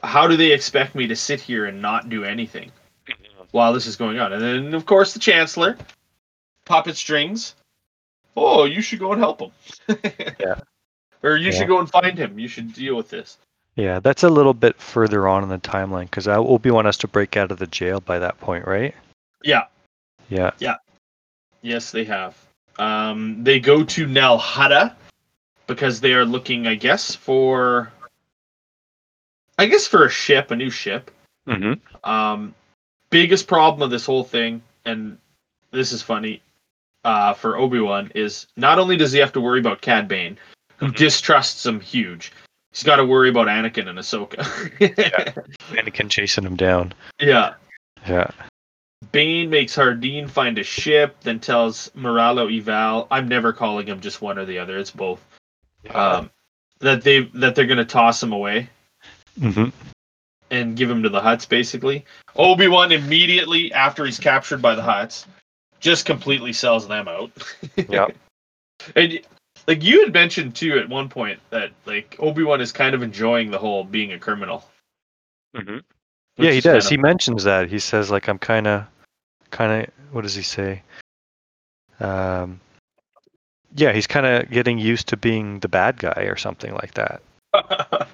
[0.03, 2.72] "How do they expect me to sit here and not do anything
[3.52, 5.78] while this is going on?" And then, of course, the Chancellor,
[6.66, 7.56] puppet strings.
[8.38, 9.52] Oh, you should go and help him.
[10.40, 10.56] Yeah.
[11.24, 11.58] Or you Yeah.
[11.60, 12.40] should go and find him.
[12.40, 13.38] You should deal with this.
[13.76, 16.88] Yeah, that's a little bit further on in the timeline because i will be Wan
[16.88, 18.95] us to break out of the jail by that point, right?
[19.44, 19.66] Yeah.
[20.30, 20.52] Yeah.
[20.60, 20.76] Yeah.
[21.62, 22.36] Yes, they have.
[22.80, 24.94] Um, they go to Nal Hutta
[25.76, 27.91] because they are looking, I guess, for,
[29.57, 31.11] I guess, for a ship, a new ship.
[31.48, 32.10] Mm-hmm.
[32.10, 32.53] Um,
[33.10, 35.18] biggest problem of this whole thing, and
[35.72, 36.41] this is funny,
[37.06, 40.38] uh, for Obi Wan is not only does he have to worry about Cad Bane,
[40.77, 40.95] who Mhm.
[40.98, 42.31] distrusts him huge,
[42.72, 44.38] he's got to worry about Anakin and Ahsoka.
[44.80, 45.31] yeah.
[45.81, 46.93] Anakin chasing him down.
[47.19, 47.53] yeah.
[48.07, 48.30] Yeah.
[49.11, 54.22] Bane makes Hardeen find a ship, then tells Moralo Eval, I'm never calling him just
[54.22, 55.19] one or the other, it's both.
[55.90, 56.30] Um,
[56.80, 58.70] that they that they're gonna toss him away
[59.40, 59.70] hmm
[60.49, 62.06] and give him to the Hutts basically.
[62.36, 65.26] Obi Wan immediately after he's captured by the Hutts
[65.80, 67.32] just completely sells them out.
[67.90, 68.08] Yeah.
[68.95, 69.20] and
[69.68, 73.03] like you had mentioned too at one point that like Obi Wan is kind of
[73.03, 74.64] enjoying the whole being a criminal.
[75.56, 75.78] hmm
[76.38, 76.86] Yeah, he does.
[76.86, 77.70] kind He mentions that.
[77.70, 78.86] He says like I'm kind of,
[79.49, 79.94] kind of.
[80.14, 80.82] What does he say?
[81.99, 82.60] Um.
[83.76, 87.22] Yeah, he's kind of getting used to being the bad guy or something like that.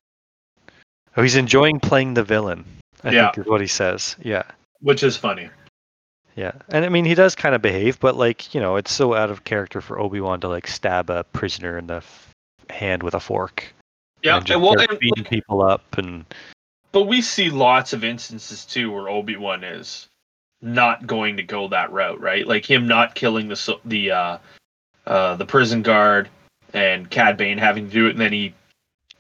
[1.20, 2.64] Oh, he's enjoying playing the villain.
[3.04, 3.32] I Yeah.
[3.32, 4.16] think is what he says.
[4.22, 4.44] Yeah.
[4.82, 5.50] which is funny.
[6.36, 9.16] Yeah, and I mean he does kind of behave, but like you know, it's so
[9.16, 12.36] out of character for Obi Wan to like stab a prisoner in the f-
[12.70, 13.74] hand with a fork.
[14.22, 16.26] Yeah, and and well, and, beating people up, and
[16.92, 20.08] But we see lots of instances too where Obi Wan is
[20.62, 22.46] not going to go that route, right?
[22.46, 24.38] Like him not killing the the uh,
[25.08, 26.30] uh, the prison guard
[26.74, 28.54] and Cad Bane having to do it, and then he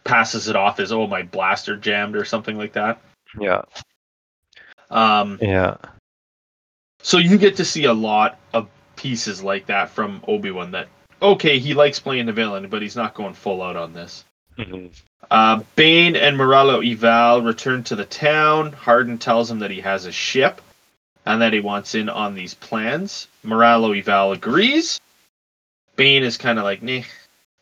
[0.03, 2.99] passes it off as oh my blaster jammed or something like that.
[3.39, 3.61] yeah,
[4.89, 5.77] Um, yeah,
[7.01, 10.71] so you get to see a lot of pieces like that from Obi Wan.
[10.71, 10.87] That
[11.21, 14.23] okay, he likes playing the villain, but he's not going full out on this.
[14.57, 14.91] Mhm.
[15.29, 18.71] Uh, Bane and Moralo Eval return to the town.
[18.71, 20.61] Hardeen tells him that he has a ship
[21.25, 23.27] and that he wants in on these plans.
[23.43, 24.99] Moralo Eval agrees.
[25.97, 27.01] Bane is kind of like, nah,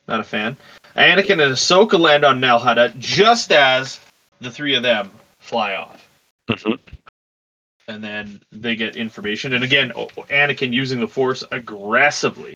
[0.07, 0.55] not a fan.
[0.95, 3.99] Anakin and Ahsoka land on Nal Hutta just as
[4.39, 5.09] the three of them
[5.39, 6.07] fly off.
[6.49, 6.79] Mhm.
[7.87, 9.53] And then they get information.
[9.53, 12.53] And again, Anakin using the Force aggressively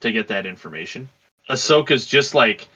[0.00, 1.08] to get that information.
[1.50, 2.68] Ahsoka's just like,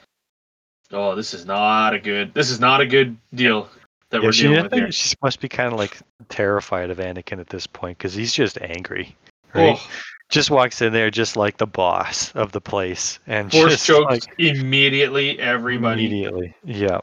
[0.92, 3.68] oh, this is not a good, this is not a good deal
[4.10, 4.26] that yeah.
[4.26, 4.92] we're She, dealing with here.
[4.92, 5.98] she must be kind of like
[6.28, 9.16] terrified of Anakin at this point because he's just angry,
[9.54, 9.78] right?
[9.80, 9.90] Oh,
[10.28, 14.10] Just walks in there just like the boss of the place, and Force just chokes
[14.26, 16.06] like immediately everybody.
[16.06, 16.54] immediately.
[16.64, 17.00] Yeah,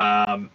[0.00, 0.50] Um,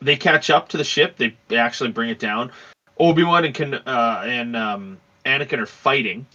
[0.00, 1.16] they catch up to the ship.
[1.16, 2.52] They, they actually bring it down.
[2.98, 6.26] Obi Wan and can uh, and um, Anakin are fighting.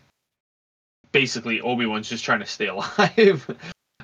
[1.11, 3.47] Basically, Obi Wan's just trying to stay alive.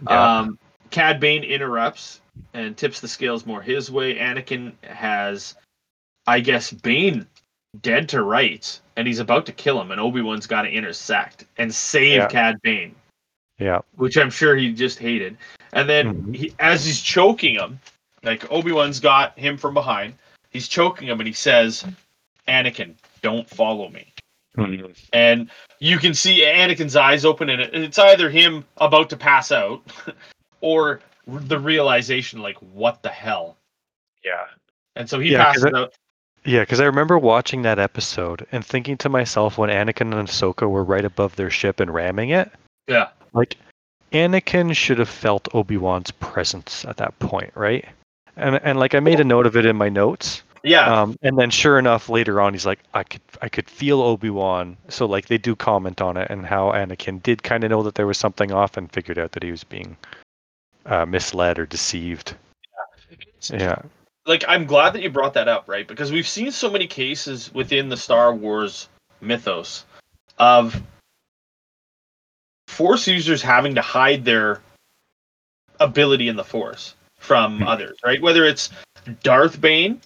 [0.08, 0.60] yeah, Um,
[0.92, 2.22] Cad Bane interrupts
[2.54, 4.16] and tips the scales more his way.
[4.18, 5.56] Anakin has,
[6.28, 7.26] I guess, Bane
[7.82, 11.46] dead to rights, and he's about to kill him, and Obi Wan's got to intersect
[11.58, 12.28] and save Yeah.
[12.28, 12.96] Cad Bane
[13.60, 13.80] yeah.
[13.96, 15.38] which I'm sure he just hated.
[15.74, 16.36] And then Mhm.
[16.36, 17.80] he, as he's choking him,
[18.24, 20.16] like Obi Wan's got him from behind,
[20.50, 21.86] he's choking him, and he says,
[22.48, 24.12] "Anakin, don't follow me."
[25.14, 29.82] And you can see Anakin's eyes open, and it's either him about to pass out,
[30.62, 33.58] or the realization, like, what the hell?
[34.24, 34.48] Yeah.
[34.96, 35.94] And so he Yeah, passes out.
[36.46, 40.70] Yeah, because I remember watching that episode and thinking to myself when Anakin and Ahsoka
[40.70, 42.52] were right above their ship and ramming it,
[42.88, 43.58] Yeah, like
[44.12, 47.86] Anakin should have felt Obi Wan's presence at that point, right?
[48.38, 50.44] And and like I made a note of it in my notes.
[50.64, 54.02] yeah, Um, and then sure enough, later on, he's like, I could I could feel
[54.02, 54.78] Obi Wan.
[54.88, 57.96] So like they do comment on it and how Anakin did kind of know that
[57.96, 59.98] there was something off and figured out that he was being
[60.86, 62.36] uh, misled or deceived.
[63.52, 63.82] Yeah, yeah.
[64.30, 65.88] Like I'm glad that you brought that up, right?
[65.88, 68.88] Because we've seen so many cases within the Star Wars
[69.20, 69.86] mythos
[70.38, 70.82] of
[72.68, 74.62] Force users having to hide their
[75.80, 77.68] ability in the Force from Mhm.
[77.68, 78.22] others, right?
[78.22, 78.70] Whether it's
[79.24, 80.00] Darth Bane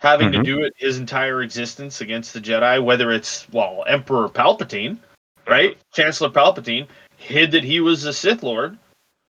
[0.00, 0.32] having Mhm.
[0.32, 4.98] to do it his entire existence against the Jedi, whether it's well Emperor Palpatine,
[5.46, 5.78] right?
[5.94, 6.88] Chancellor Palpatine
[7.18, 8.76] hid that he was a Sith Lord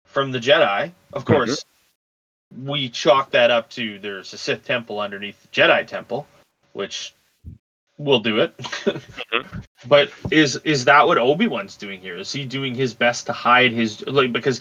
[0.07, 0.93] from the Jedi.
[1.13, 1.65] Of course,
[2.57, 6.27] we chalk that up to there's a Sith temple underneath the Jedi temple,
[6.73, 7.15] which
[7.99, 8.55] will do it.
[9.89, 12.17] But is is that what Obi Wan's doing here?
[12.19, 14.61] Is he doing his best to hide his like because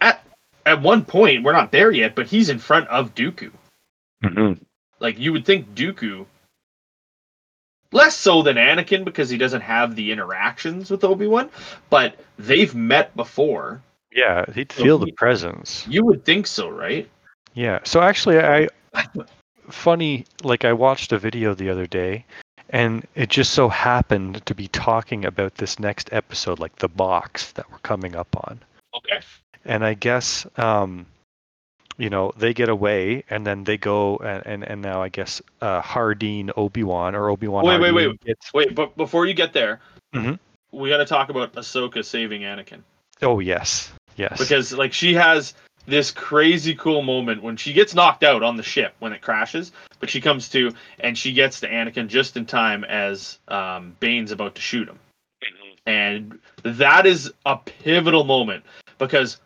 [0.00, 0.24] at
[0.64, 3.52] at one point we're not there yet, but he's in front of Dooku.
[4.24, 4.60] Mm-hmm.
[4.98, 6.26] Like you would think Dooku
[7.92, 11.48] less so than Anakin because he doesn't have the interactions with Obi Wan,
[11.90, 13.82] but they've met before.
[14.10, 15.86] Yeah, he'd So feel the he- presence.
[15.88, 17.08] You would think so, right?
[17.56, 17.80] Yeah.
[17.84, 18.68] So actually, I
[19.70, 22.24] funny like I watched a video the other day,
[22.70, 27.52] and it just so happened to be talking about this next episode, like the box
[27.52, 28.60] that we're coming up on.
[28.94, 29.20] Okay.
[29.64, 31.06] And I guess um,
[31.96, 35.40] you know they get away, and then they go, and and, and now I guess
[35.62, 37.64] uh, Hardeen Obi Wan or Obi Wan.
[37.64, 38.20] Wait, wait, wait.
[38.22, 39.80] Gets, Wait, but before you get there,
[40.14, 40.38] Mhm.
[40.72, 42.82] we got to talk about Ahsoka saving Anakin
[43.22, 44.38] oh yes, yes.
[44.38, 45.54] because like she has
[45.86, 49.72] this crazy cool moment when she gets knocked out on the ship when it crashes,
[50.00, 54.32] but she comes to and she gets to Anakin just in time as um, Bane's
[54.32, 54.98] about to shoot him,
[55.86, 58.64] and that is a pivotal moment
[58.98, 59.38] because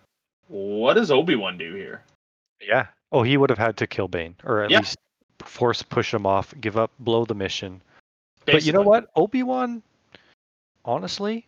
[0.49, 2.03] what does Obi Wan do here?
[2.61, 2.87] yeah.
[3.13, 4.79] Oh, he would have had to kill Bane, or at Yeah.
[4.79, 4.97] least
[5.41, 7.83] force push him off, give up, blow the mission.
[8.47, 9.09] But you know what?
[9.17, 9.83] Obi Wan,
[10.85, 11.45] honestly,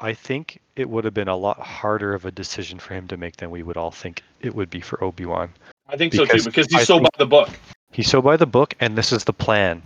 [0.00, 3.16] I think it would have been a lot harder of a decision for him to
[3.16, 5.52] make than we would all think it would be for Obi Wan.
[5.88, 7.50] I think so too because he's I so by the book.
[7.92, 9.82] He's so by the book, and this is the plan,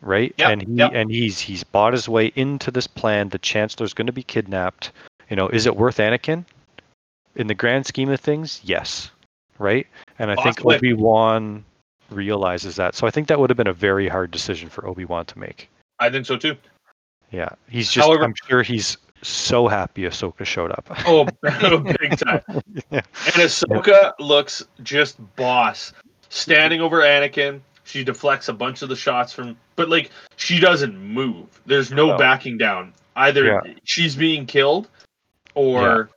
[0.00, 0.34] right?
[0.36, 0.90] Yep, and he yep.
[0.92, 3.30] and he's he's bought his way into this plan.
[3.30, 4.90] The Chancellor's going to be kidnapped.
[5.30, 6.44] You know, is it worth Anakin?
[7.36, 9.10] In the grand scheme of things, yes,
[9.58, 9.86] right?
[10.18, 11.64] And I think Obi Wan
[12.10, 12.94] realizes that.
[12.94, 15.38] So I think that would have been a very hard decision for Obi Wan to
[15.38, 15.68] make.
[15.98, 16.56] I think so too.
[17.30, 18.06] Yeah, he's just.
[18.06, 18.96] However- I'm sure he's
[19.26, 20.86] so happy Ahsoka showed up.
[21.06, 22.40] Oh, oh, big time.
[22.90, 23.00] yeah.
[23.00, 25.92] And Ahsoka looks just boss,
[26.28, 27.60] standing over Anakin.
[27.84, 31.46] She deflects a bunch of the shots from, but like she doesn't move.
[31.66, 32.18] There's no No.
[32.18, 32.92] backing down.
[33.16, 33.60] Either Yeah.
[33.84, 34.88] she's being killed,
[35.54, 36.10] or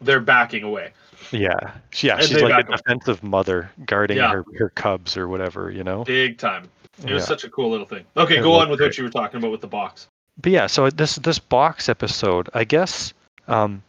[0.00, 0.92] they're backing away.
[1.30, 1.52] Yeah,
[2.00, 2.16] yeah.
[2.16, 4.32] And She's like a defensive mother guarding Yeah.
[4.32, 6.04] her, her cubs or whatever, you know.
[6.04, 6.68] Big time.
[7.06, 8.04] It was such a cool little thing.
[8.16, 8.88] Okay, It go on with great.
[8.88, 10.08] what you were talking about with the box.
[10.40, 13.12] But yeah, so this this box episode, I guess,
[13.48, 13.82] um,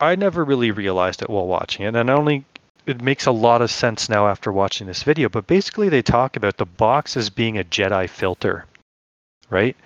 [0.00, 2.44] I never really realized it while watching it, and only
[2.86, 5.28] it makes a lot of sense now after watching this video.
[5.28, 8.66] But basically, they talk about the box as being a Jedi filter,
[9.48, 9.76] right?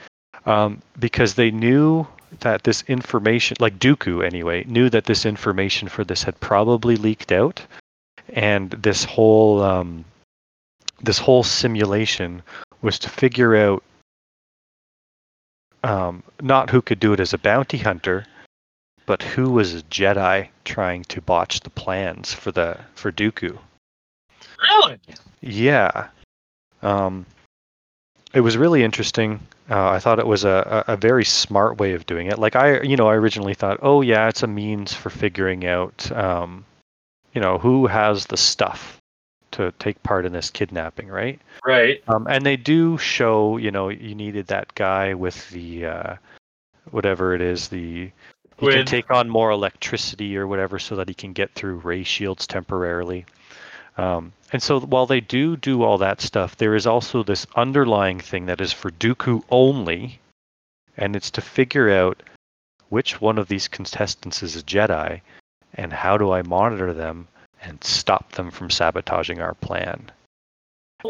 [0.46, 2.06] Um, because they knew
[2.40, 7.32] that this information, like Dooku anyway, knew that this information for this had probably leaked
[7.32, 7.62] out,
[8.30, 10.04] and this whole um,
[11.02, 12.42] this whole simulation
[12.82, 13.82] was to figure out
[15.84, 18.26] um, not who could do it as a bounty hunter,
[19.04, 23.58] but who was a Jedi trying to botch the plans for the for Dooku.
[24.62, 24.98] Really?
[25.42, 26.08] Yeah,
[26.82, 27.26] um,
[28.32, 29.40] it was really interesting.
[29.68, 32.38] Uh, I thought it was a, a, a very smart way of doing it.
[32.38, 36.10] Like I, you know, I originally thought, oh yeah, it's a means for figuring out,
[36.12, 36.64] um,
[37.34, 38.98] you know, who has the stuff
[39.54, 41.40] to take part in this kidnapping, right?
[41.64, 42.02] Right.
[42.08, 46.14] Um, and they do show, you know, you needed that guy with the uh,
[46.90, 48.10] whatever it is, the
[48.58, 52.04] he can take on more electricity or whatever, so that he can get through ray
[52.04, 53.26] shields temporarily.
[53.96, 58.20] Um, and so while they do do all that stuff, there is also this underlying
[58.20, 60.20] thing that is for Dooku only,
[60.96, 62.22] and it's to figure out
[62.88, 65.20] which one of these contestants is a Jedi,
[65.74, 67.26] and how do I monitor them
[67.64, 70.10] and stop them from sabotaging our plan?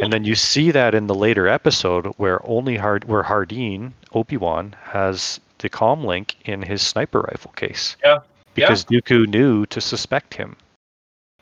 [0.00, 4.74] And then you see that in the later episode where only Hard where Hardeen, Obi-Wan,
[4.82, 7.96] has the comm link in his sniper rifle case.
[8.02, 8.18] Yeah.
[8.54, 10.56] Because Dooku knew to suspect him.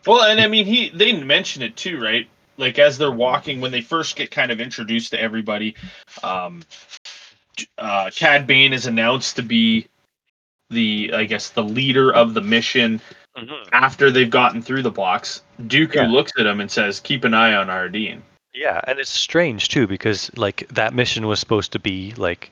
[0.06, 2.28] Well, and I mean, he they mention it too, right?
[2.58, 5.74] Like as they're walking, when they first get kind of introduced to everybody,
[6.22, 6.62] um,
[7.78, 9.86] uh, Cad Bane is announced to be
[10.70, 13.00] the, I guess, the leader of the mission.
[13.36, 13.68] Mm-hmm.
[13.72, 16.06] After they've gotten through the box, Dooku Yeah.
[16.08, 18.20] looks at him and says, "Keep an eye on Hardeen."
[18.52, 22.50] Yeah, and it's strange too because like that mission was supposed to be like,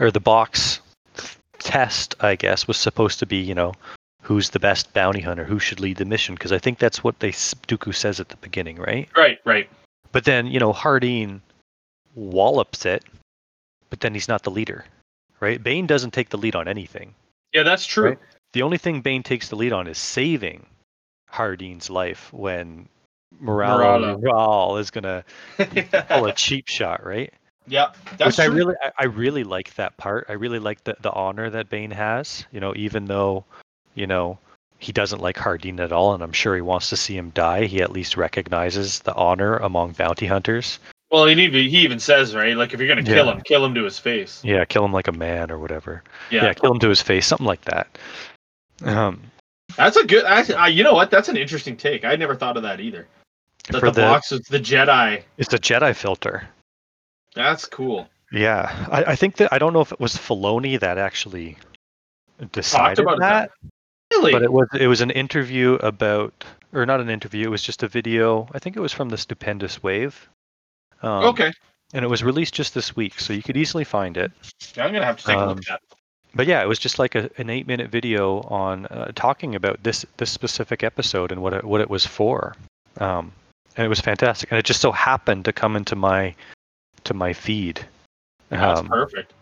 [0.00, 0.80] or the box
[1.58, 3.74] test, I guess, was supposed to be you know
[4.22, 7.20] who's the best bounty hunter, who should lead the mission, because I think that's what
[7.20, 9.06] they s- Dooku says at the beginning, right?
[9.14, 9.68] Right, right.
[10.12, 11.40] But then you know Hardeen
[12.14, 13.04] wallops it,
[13.90, 14.86] but then he's not the leader,
[15.40, 15.62] right?
[15.62, 17.14] Bane doesn't take the lead on anything.
[17.52, 18.08] Yeah, that's true.
[18.10, 18.18] Right.
[18.54, 20.64] The only thing Bane takes the lead on is saving
[21.32, 22.88] Hardeen's life when
[23.42, 24.16] Moralo.
[24.20, 25.24] Moralo is gonna
[26.08, 27.32] pull a cheap shot, right?
[27.66, 28.54] yeah, that's Which I true.
[28.54, 30.26] really, I, I really like that part.
[30.28, 32.46] I really like the the honor that Bane has.
[32.52, 33.44] You know, even though,
[33.96, 34.38] you know,
[34.78, 37.64] he doesn't like Hardeen at all, and I'm sure he wants to see him die.
[37.64, 40.78] He at least recognizes the honor among bounty hunters.
[41.10, 43.32] Well, he even he even says right, like if you're gonna kill Yeah.
[43.34, 44.40] him, kill him to his face.
[44.44, 46.04] Yeah, kill him like a man or whatever.
[46.30, 47.88] Yeah, Yeah, kill him to his face, something like that.
[48.84, 49.22] Um,
[49.76, 50.24] that's a good.
[50.24, 51.10] I, I, you know what?
[51.10, 52.04] That's an interesting take.
[52.04, 53.06] I never thought of that either.
[53.70, 55.22] That for the, the, box is the Jedi.
[55.38, 56.46] it's a Jedi filter.
[57.34, 58.08] That's cool.
[58.30, 61.56] Yeah, I, I think that I don't know if it was Filoni that actually
[62.52, 63.70] decided about that, that.
[64.12, 64.32] Really?
[64.32, 67.46] but it was it was an interview about, or not an interview.
[67.46, 68.48] It was just a video.
[68.52, 70.28] I think it was from the Stupendous Wave.
[71.02, 71.52] Um, okay.
[71.92, 74.32] And it was released just this week, so you could easily find it.
[74.76, 75.80] Yeah, I'm gonna have to take a Um, look at.
[75.88, 75.93] that.
[76.34, 79.82] But yeah, it was just like a, an eight minute video on uh, talking about
[79.82, 82.56] this this specific episode and what it, what it was for.
[82.98, 83.32] Um,
[83.76, 86.34] and it was fantastic, and it just so happened to come into my
[87.04, 87.84] to my feed.
[88.48, 89.32] That's Um, perfect.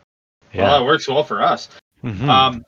[0.52, 0.64] yeah.
[0.64, 1.69] Well, that works well for us.
[2.05, 2.28] Mhm.
[2.28, 2.64] Um,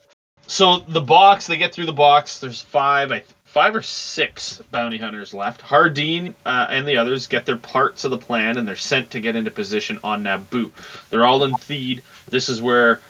[0.47, 2.39] so the box, they get through the box.
[2.39, 5.63] There's five, I five or six bounty hunters left.
[5.63, 9.21] Hardeen uh, and the others get their parts of the plan, and they're sent to
[9.21, 10.71] get into position on Naboo.
[11.11, 12.03] They're all in Theed.
[12.29, 13.01] This is where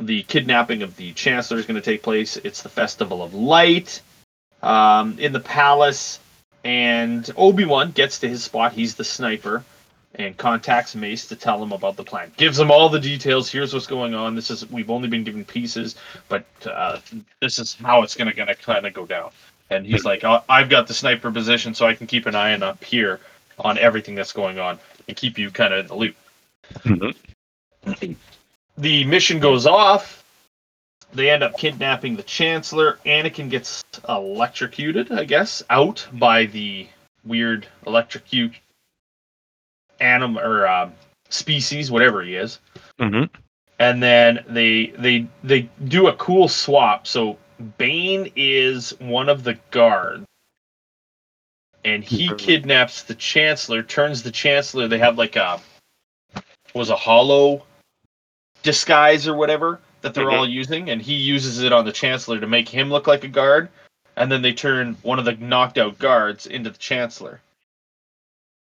[0.00, 2.36] the kidnapping of the Chancellor is going to take place.
[2.36, 4.00] It's the Festival of Light
[4.62, 6.20] um, in the palace,
[6.64, 8.72] and Obi Wan gets to his spot.
[8.72, 9.64] He's the sniper
[10.16, 12.32] and contacts Mace to tell him about the plan.
[12.36, 13.50] Gives him all the details.
[13.50, 14.34] Here's what's going on.
[14.34, 15.96] This is we've only been given pieces,
[16.28, 16.98] but uh,
[17.40, 19.30] this is how it's gonna gonna kind of go down.
[19.70, 22.54] And he's like, "Oh, I've got the sniper position, so I can keep an eye
[22.54, 23.20] on up here
[23.58, 26.16] on everything that's going on and keep you kind of in the loop."
[26.84, 27.14] Mhm.
[28.76, 30.24] The mission goes off.
[31.12, 32.98] They end up kidnapping the Chancellor.
[33.06, 36.88] Anakin gets electrocuted, I guess, out by the
[37.24, 38.54] weird electrocute
[40.00, 40.92] animal or um,
[41.28, 42.58] species, whatever he is.
[42.98, 43.30] Mhm.
[43.78, 47.06] And then they they they do a cool swap.
[47.06, 47.38] So
[47.78, 50.26] Bane is one of the guards,
[51.84, 53.82] and he kidnaps the Chancellor.
[53.82, 54.88] Turns the Chancellor.
[54.88, 55.60] They have like a
[56.74, 57.64] was a hollow
[58.64, 60.38] disguise or whatever that they're Mhm.
[60.38, 63.28] all using, and he uses it on the Chancellor to make him look like a
[63.28, 63.68] guard.
[64.16, 67.40] And then they turn one of the knocked out guards into the Chancellor.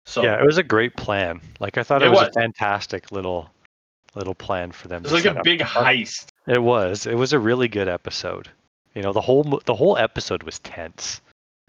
[0.06, 1.40] So Yeah, it was a great plan.
[1.60, 2.28] Like I thought it, It was, was.
[2.28, 3.51] a fantastic little
[4.14, 5.02] little plan for them.
[5.02, 6.28] it's to like a big heist.
[6.47, 7.06] It was.
[7.06, 8.48] It was a really good episode.
[8.94, 11.20] You know, the whole the whole episode was tense.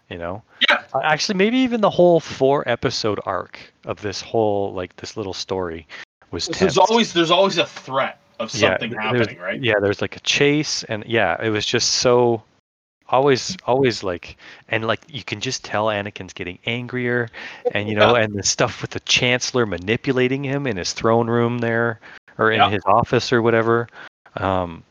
[0.08, 0.82] You know, Yeah.
[1.02, 5.86] Actually, maybe even the whole four episode arc of this whole like this little story
[6.30, 6.58] was tense.
[6.58, 9.62] There's always there's always a threat of something th- happening, right?
[9.62, 12.42] Yeah, there's like a chase, and yeah, it was just so
[13.10, 14.36] always always like
[14.68, 17.28] and like you can just tell Anakin's getting angrier
[17.72, 21.58] and you know and the stuff with the chancellor manipulating him in his throne room
[21.58, 22.00] there
[22.36, 22.70] or in Yeah.
[22.70, 23.88] his office or whatever
[24.36, 24.82] um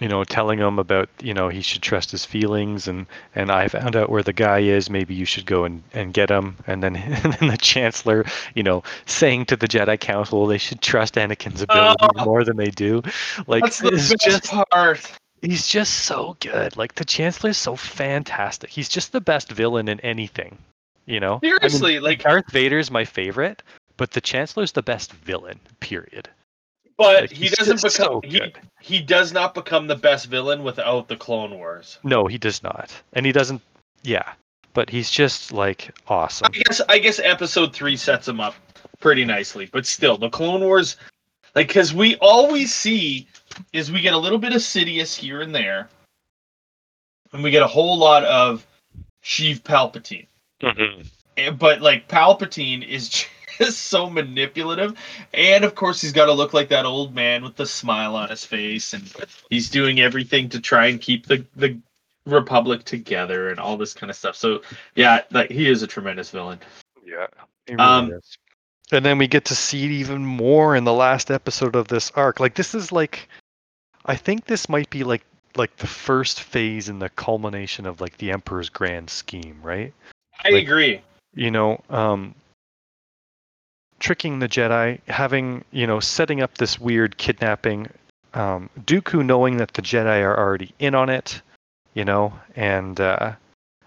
[0.00, 3.68] you know telling him about you know he should trust his feelings and and I
[3.68, 6.82] found out where the guy is maybe you should go and and get him and
[6.82, 8.24] then and then the chancellor
[8.54, 12.24] you know saying to the Jedi Council they should trust Anakin's ability Oh.
[12.24, 13.02] more than they do
[13.46, 15.12] like That's the best just part.
[15.42, 16.76] he's just so good.
[16.76, 18.70] Like the Chancellor's so fantastic.
[18.70, 20.58] He's just the best villain in anything.
[21.06, 21.40] You know?
[21.42, 23.62] I mean, Seriously, like, Darth Vader's my favorite,
[23.96, 25.58] but the Chancellor's the best villain.
[25.80, 26.28] Period.
[27.00, 28.42] But like, he doesn't become so he
[28.80, 31.98] he does not become the best villain without the Clone Wars.
[32.04, 33.62] No, he does not, and he doesn't.
[34.02, 34.32] Yeah,
[34.74, 36.48] but he's just like awesome.
[36.54, 38.54] I guess I guess Episode three sets him up
[39.00, 40.96] pretty nicely, but still, the Clone Wars,
[41.54, 43.26] like, because we always see
[43.72, 45.88] is we get a little bit of Sidious here and there,
[47.32, 48.66] and we get a whole lot of
[49.24, 50.26] Sheev Palpatine.
[50.62, 51.00] Mm-hmm.
[51.38, 53.24] And- But like Palpatine is
[53.60, 54.94] just so manipulative,
[55.34, 58.28] and of course he's got to look like that old man with the smile on
[58.30, 59.12] his face, and
[59.50, 61.78] he's doing everything to try and keep the the
[62.26, 64.36] Republic together and all this kind of stuff.
[64.36, 64.62] So
[64.94, 66.60] yeah, like he is a tremendous villain.
[67.04, 67.26] Yeah.
[67.66, 68.36] He Um, is.
[68.92, 72.10] And then we get to see it even more in the last episode of this
[72.16, 72.40] arc.
[72.40, 73.28] Like this is like
[74.06, 75.24] I think this might be like
[75.56, 79.92] like the first phase in the culmination of like the Emperor's grand scheme, right?
[80.44, 81.00] I Like- agree.
[81.34, 82.34] You know, um
[84.00, 87.88] tricking the Jedi, having, you know, setting up this weird kidnapping,
[88.34, 91.40] um Dooku knowing that the Jedi are already in on it,
[91.94, 93.32] you know, and uh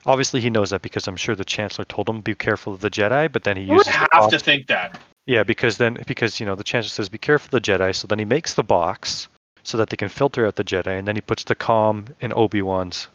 [0.06, 2.90] obviously he knows that because I'm sure the Chancellor told him be careful of the
[2.90, 5.00] Jedi, but then he would uses the have to think that.
[5.26, 8.08] yeah, because then because you know the chancellor says be careful of the Jedi, so
[8.08, 9.28] then he makes the box
[9.64, 12.34] so that they can filter out the Jedi, and then he puts the comm in
[12.34, 13.08] Obi Wan's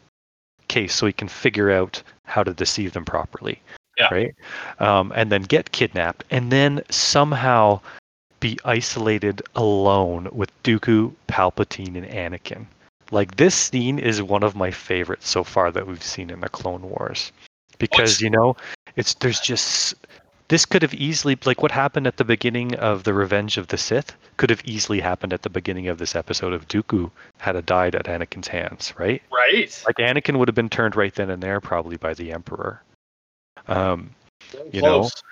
[0.67, 3.61] case so he can figure out how to deceive them properly.
[3.99, 4.07] Yeah.
[4.11, 4.35] Right.
[4.79, 7.81] Um, and then get kidnapped, and then somehow
[8.39, 12.65] be isolated alone with Dooku, Palpatine, and Anakin.
[13.11, 16.49] Like this scene is one of my favorites so far that we've seen in the
[16.49, 17.31] Clone Wars,
[17.77, 18.55] because What's- you know
[18.95, 19.95] it's there's just
[20.47, 23.77] this could have easily like what happened at the beginning of the Revenge of the
[23.77, 27.61] Sith could have easily happened at the beginning of this episode if Dooku had a
[27.61, 29.21] died at Anakin's hands, right?
[29.31, 29.83] Right.
[29.85, 32.81] Like Anakin would have been turned right then and there probably by the Emperor.
[33.67, 34.11] Um,
[34.71, 35.23] you Close.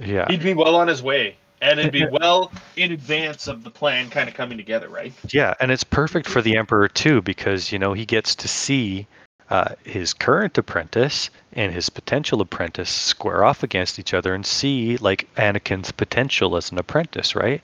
[0.00, 1.36] know, yeah, He'd be well on his way.
[1.60, 5.12] And it'd be well in advance of the plan kind of coming together, right?
[5.30, 9.06] yeah, and it's perfect for the Emperor too because you know he gets to see
[9.50, 14.96] uh, his current apprentice and his potential apprentice square off against each other and see
[14.96, 17.62] like Anakin's potential as an apprentice, right?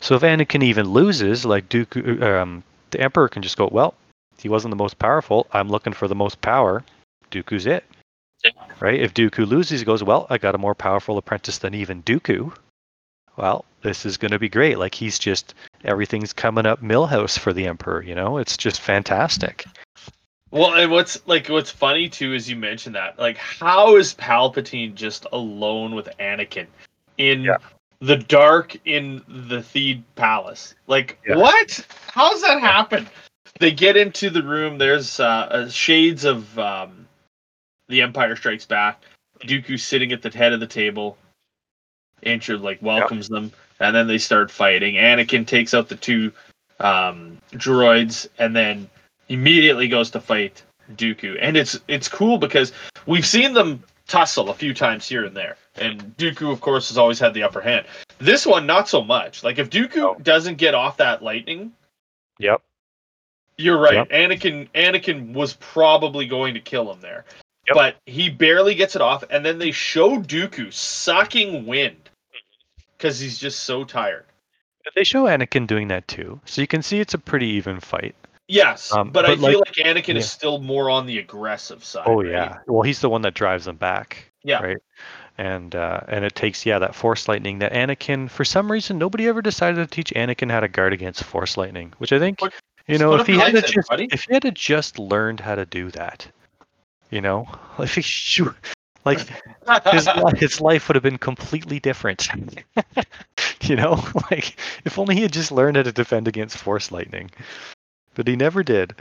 [0.00, 3.94] So if Anakin even loses, like Duke, um, the Emperor can just go, well,
[4.38, 5.46] he wasn't the most powerful.
[5.52, 6.84] I'm looking for the most power.
[7.30, 7.84] Dooku's it.
[8.80, 9.00] Right?
[9.00, 12.52] If Dooku loses, he goes, well, I got a more powerful apprentice than even Dooku.
[13.36, 14.78] Well, this is going to be great.
[14.78, 15.54] Like he's just
[15.84, 18.02] everything's coming up Milhouse for the Emperor.
[18.02, 19.66] You know, it's just fantastic.
[20.50, 23.18] Well, and what's like what's funny too is you mentioned that.
[23.18, 26.66] Like, how is Palpatine just alone with Anakin
[27.18, 27.56] in Yeah.
[28.00, 30.74] the dark in the Theed Palace?
[30.86, 31.36] Like, Yeah.
[31.36, 31.86] what?
[32.08, 33.08] How's that happen?
[33.58, 34.78] They get into the room.
[34.78, 37.05] There's uh, uh, shades of um,
[37.88, 39.02] the Empire Strikes Back.
[39.40, 41.16] Dooku sitting at the head of the table.
[42.22, 44.94] Andrew like welcomes them, and then they start fighting.
[44.94, 46.32] Anakin takes out the two
[46.80, 48.88] um, droids, and then
[49.28, 50.62] immediately goes to fight
[50.94, 51.36] Dooku.
[51.40, 52.72] And it's it's cool because
[53.06, 55.56] we've seen them tussle a few times here and there.
[55.76, 57.86] And Dooku, of course, has always had the upper hand.
[58.18, 59.44] This one, not so much.
[59.44, 60.16] Like if Dooku No.
[60.22, 61.72] doesn't get off that lightning,
[62.38, 62.62] Yep.
[63.58, 63.94] you're right.
[63.94, 64.08] Yep.
[64.08, 67.26] Anakin Anakin was probably going to kill him there.
[67.68, 67.74] Yep.
[67.74, 72.10] But he barely gets it off, and then they show Dooku sucking wind
[72.96, 74.24] because he's just so tired.
[74.94, 78.14] They show Anakin doing that too, so you can see it's a pretty even fight.
[78.48, 80.20] Yes, Um, but, I but, feel like- like Anakin yeah.
[80.20, 82.04] is still more on the aggressive side.
[82.06, 82.30] Oh right?
[82.30, 82.58] yeah.
[82.68, 84.30] Well, he's the one that drives them back.
[84.44, 84.62] Yeah.
[84.62, 84.76] Right.
[85.38, 89.26] And uh, and it takes yeah that force lightning that Anakin for some reason nobody
[89.26, 92.38] ever decided to teach Anakin how to guard against force lightning, which I think
[92.86, 95.66] you know if he had to just if he had to just learned how to
[95.66, 96.26] do that,
[97.10, 98.54] you know, if he shoot
[99.06, 99.20] like
[99.92, 102.28] his his life would have been completely different.
[103.62, 107.30] you know, like if only he had just learned how to defend against force lightning,
[108.14, 108.94] but he never did.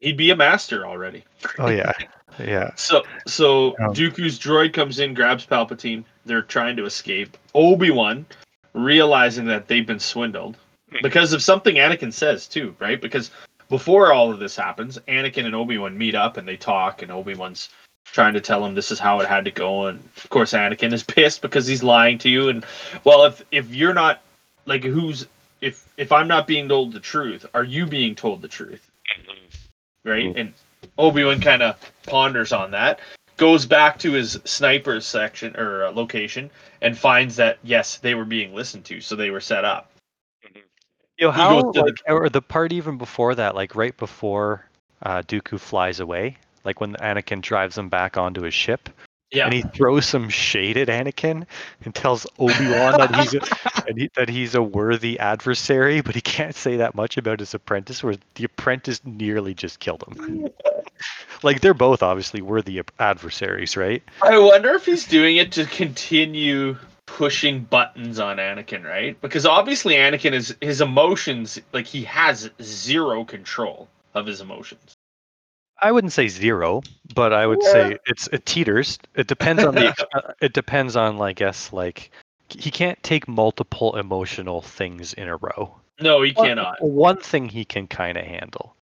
[0.00, 1.24] He'd be a master already.
[1.58, 1.92] Oh yeah,
[2.38, 2.70] yeah.
[2.76, 6.04] So so Um, Dooku's droid comes in, grabs Palpatine.
[6.24, 7.36] They're trying to escape.
[7.54, 8.26] Obi Wan,
[8.74, 10.56] realizing that they've been swindled
[10.90, 10.98] Hmm.
[11.02, 13.00] because of something Anakin says too, right?
[13.00, 13.30] Because
[13.68, 17.10] before all of this happens, Anakin and Obi Wan meet up and they talk, and
[17.10, 17.68] Obi Wan's
[18.04, 20.92] trying to tell him this is how it had to go, and of course Anakin
[20.92, 22.48] is pissed because he's lying to you.
[22.48, 22.64] And
[23.04, 24.22] well, if if you're not
[24.66, 25.26] like who's
[25.60, 28.88] if if I'm not being told the truth, are you being told the truth?
[30.04, 30.36] right?
[30.36, 30.52] And
[30.96, 33.00] Obi Wan kind of ponders on that,
[33.36, 36.50] goes back to his sniper section or uh, location,
[36.80, 39.90] and finds that yes, they were being listened to, so they were set up.
[41.18, 44.64] You know, how, like, or the part even before that, like right before
[45.02, 48.88] uh, Dooku flies away, like when Anakin drives him back onto his ship,
[49.32, 51.44] Yeah, and he throws some shade at Anakin
[51.84, 53.40] and tells Obi Wan that he's a,
[53.88, 57.52] and he, that he's a worthy adversary, but he can't say that much about his
[57.52, 60.50] apprentice, where the apprentice nearly just killed him.
[61.42, 64.04] like they're both obviously worthy adversaries, right?
[64.22, 66.76] I wonder if he's doing it to continue
[67.08, 69.18] pushing buttons on Anakin, right?
[69.22, 74.92] Because obviously Anakin is his emotions like he has zero control of his emotions.
[75.80, 76.82] I wouldn't say zero,
[77.14, 78.98] but I would say it's it teeters.
[79.14, 79.88] It depends on the.
[80.14, 82.10] uh, it depends on, I guess, like
[82.50, 85.74] he can't take multiple emotional things in a row.
[86.00, 86.82] No, he One- cannot.
[86.82, 88.74] One thing he can kind of handle.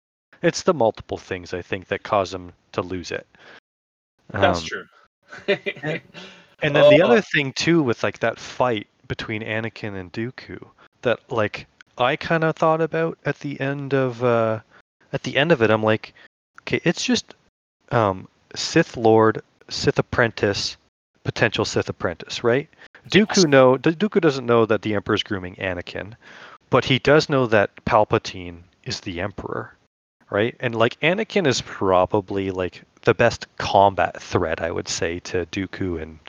[0.43, 3.25] It's the multiple things I think that cause him to lose it.
[4.29, 4.85] That's Um, true.
[5.83, 6.01] And
[6.75, 7.05] then the Oh.
[7.05, 10.65] other thing too with like that fight between Anakin and Dooku
[11.03, 11.67] that like
[11.97, 14.59] I kind of thought about at the end of uh
[15.13, 16.13] at the end of it I'm like
[16.61, 17.35] okay it's just
[17.91, 20.77] um Sith Lord, Sith apprentice,
[21.23, 22.69] potential Sith apprentice, right?
[23.09, 26.13] Dooku know Dooku doesn't know that the Emperor's grooming Anakin,
[26.69, 29.75] but he does know that Palpatine is the Emperor,
[30.29, 30.55] right?
[30.59, 36.01] And like Anakin is probably like the best combat threat, I would say, to Dooku
[36.01, 36.19] and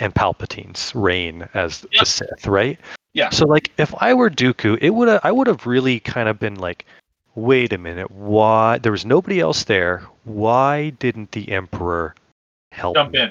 [0.00, 2.00] and Palpatine's reign as Yep.
[2.00, 2.78] the Sith, right?
[3.14, 3.30] Yeah.
[3.30, 6.56] So like, if I were Dooku, it would I would have really kind of been
[6.56, 6.86] like,
[7.34, 10.02] wait a minute, why there was nobody else there?
[10.24, 12.14] Why didn't the Emperor
[12.72, 13.20] help Jump me?
[13.20, 13.30] in.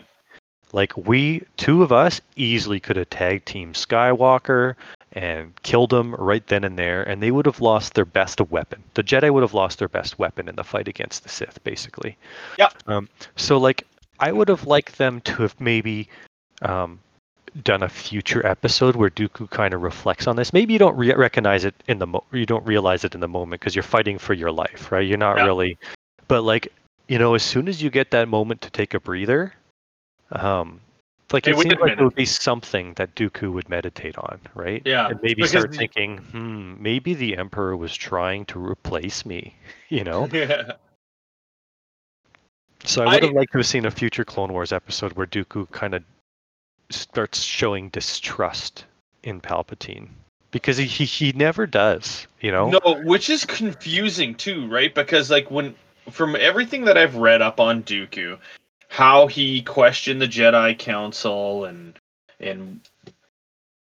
[0.73, 4.75] Like we two of us easily could have tag team Skywalker
[5.13, 8.83] and killed him right then and there, and they would have lost their best weapon.
[8.93, 12.17] The Jedi would have lost their best weapon in the fight against the Sith, basically.
[12.59, 12.69] Yeah.
[12.87, 13.07] Um,
[13.37, 13.87] so like,
[14.19, 16.09] I would have liked them to have maybe
[16.61, 16.99] um,
[17.63, 20.53] done a future episode where Dooku kind of reflects on this.
[20.53, 23.27] Maybe you don't re- recognize it in the mo- you don't realize it in the
[23.27, 25.07] moment because you're fighting for your life, right?
[25.07, 25.45] You're not Yeah.
[25.45, 25.77] really,
[26.27, 26.71] but like
[27.07, 29.53] you know, as soon as you get that moment to take a breather,
[30.33, 30.81] um,
[31.31, 31.99] like Hey, it seems like minute.
[31.99, 34.81] it would be something that Dooku would meditate on, right?
[34.85, 39.55] Yeah, and maybe start thinking, hmm, maybe the Emperor was trying to replace me,
[39.89, 40.27] you know?
[40.33, 40.73] Yeah.
[42.83, 45.69] So I would have liked to have seen a future Clone Wars episode where Dooku
[45.71, 46.03] kind of
[46.89, 48.85] starts showing distrust
[49.23, 50.09] in Palpatine
[50.51, 52.69] because he, he he never does, you know.
[52.69, 54.93] No, which is confusing too, right?
[54.93, 55.75] Because like when
[56.09, 58.37] from everything that I've read up on Dooku,
[58.87, 61.93] how he questioned the Jedi Council and
[62.39, 62.79] and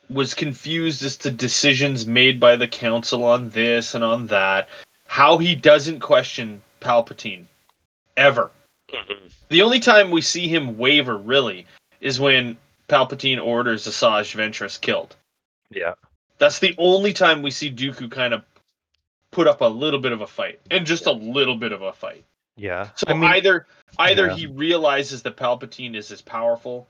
[0.08, 4.68] was confused as to decisions made by the council on this and on that,
[5.06, 7.44] how he doesn't question Palpatine
[8.16, 8.50] ever.
[8.90, 9.26] Mm-hmm.
[9.50, 11.66] The only time we see him waver really
[12.00, 12.56] is when
[12.88, 15.16] Palpatine orders Asajj Ventress killed.
[15.70, 15.94] Yeah.
[16.38, 18.42] That's the only time we see Dooku kind of
[19.30, 21.92] put up a little bit of a fight, and just a little bit of a
[21.92, 22.24] fight.
[22.56, 22.88] Yeah.
[22.96, 23.66] So I mean, either
[23.98, 24.34] either yeah.
[24.34, 26.88] he realizes that Palpatine is as powerful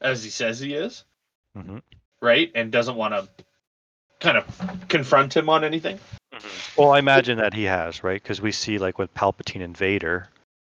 [0.00, 1.04] as he says he is,
[1.58, 1.82] Mhm.
[2.22, 3.28] right, and doesn't want to
[4.20, 5.98] kind of confront him on anything.
[6.76, 8.22] well, I imagine that he has, right?
[8.22, 10.28] Because we see like with Palpatine and Vader,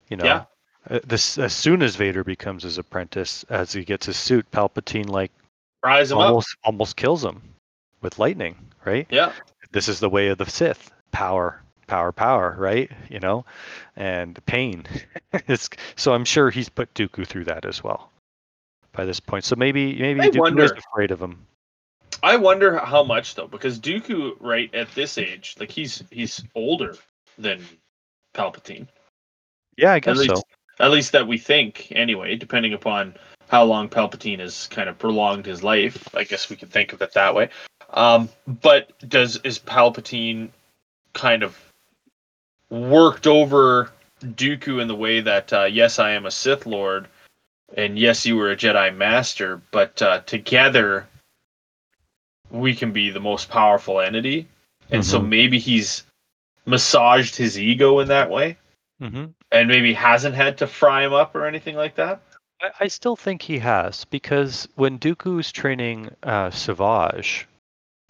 [0.09, 0.25] you know.
[0.25, 0.45] Yeah.
[0.89, 5.09] Uh, This as soon as Vader becomes his apprentice, as he gets his suit, Palpatine
[5.09, 5.31] like
[5.83, 6.27] Rise him up.
[6.27, 7.41] almost almost kills him
[8.01, 8.55] with lightning,
[8.85, 9.07] right?
[9.09, 9.31] Yeah.
[9.71, 10.91] this is the way of the Sith.
[11.11, 12.91] Power, power, power, right?
[13.09, 13.45] You know,
[13.95, 14.85] and pain.
[15.47, 18.11] it's, so I'm sure he's put Dooku through that as well
[18.95, 19.43] by this point.
[19.43, 21.45] So maybe maybe I Dooku is afraid of him.
[22.23, 26.95] I wonder how much though, because Dooku, right at this age, like he's he's older
[27.37, 27.63] than
[28.33, 28.87] Palpatine.
[29.77, 30.41] Yeah, I guess so.
[30.79, 32.35] At least that we think, anyway.
[32.35, 33.15] Depending upon
[33.49, 37.01] how long Palpatine has kind of prolonged his life, I guess we could think of
[37.01, 37.49] it that way.
[37.91, 40.49] Um, but does is Palpatine
[41.13, 41.57] kind of
[42.69, 43.91] worked over
[44.21, 47.07] Dooku in the way that uh, yes, I am a Sith Lord,
[47.77, 51.07] and yes, you were a Jedi Master, but uh, together
[52.49, 54.47] we can be the most powerful entity,
[54.91, 55.29] and so Mhm.
[55.29, 56.03] maybe he's
[56.65, 58.57] massaged his ego in that way
[58.99, 59.25] hmm
[59.55, 62.21] and maybe hasn't had to fry him up or anything like that.
[62.61, 67.47] I, I still think he has because when Dooku's training uh, Savage,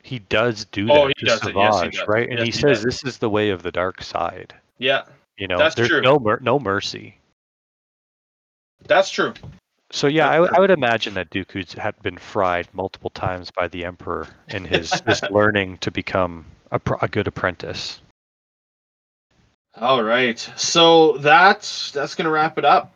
[0.03, 1.17] he does do that Oh, to it.
[1.21, 2.29] Yes, Savage, right?
[2.29, 2.83] And Yes, he he says does.
[2.83, 4.53] this is the way of the dark side.
[4.77, 5.03] Yeah,
[5.37, 6.01] You know, That's there's true.
[6.01, 7.17] no mer- no mercy.
[8.87, 9.33] that's true.
[9.91, 13.67] So yeah, I, would- I would imagine that Dooku's had been fried multiple times by
[13.67, 18.01] the Emperor in his, his learning to become a, pr- a good apprentice.
[19.77, 22.91] All right, so that's that's gonna wrap it up.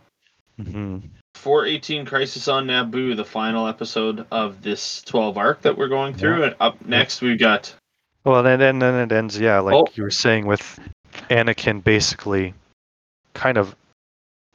[0.61, 0.99] hmm
[1.35, 6.43] 418 Crisis on Naboo, the final episode of this 12 arc that we're going through.
[6.43, 7.73] And up next, we've got
[8.25, 9.39] Well, then then then it ends.
[9.39, 9.87] Yeah, like Oh.
[9.95, 10.79] you were saying with
[11.29, 12.53] Anakin, basically,
[13.33, 13.73] kind of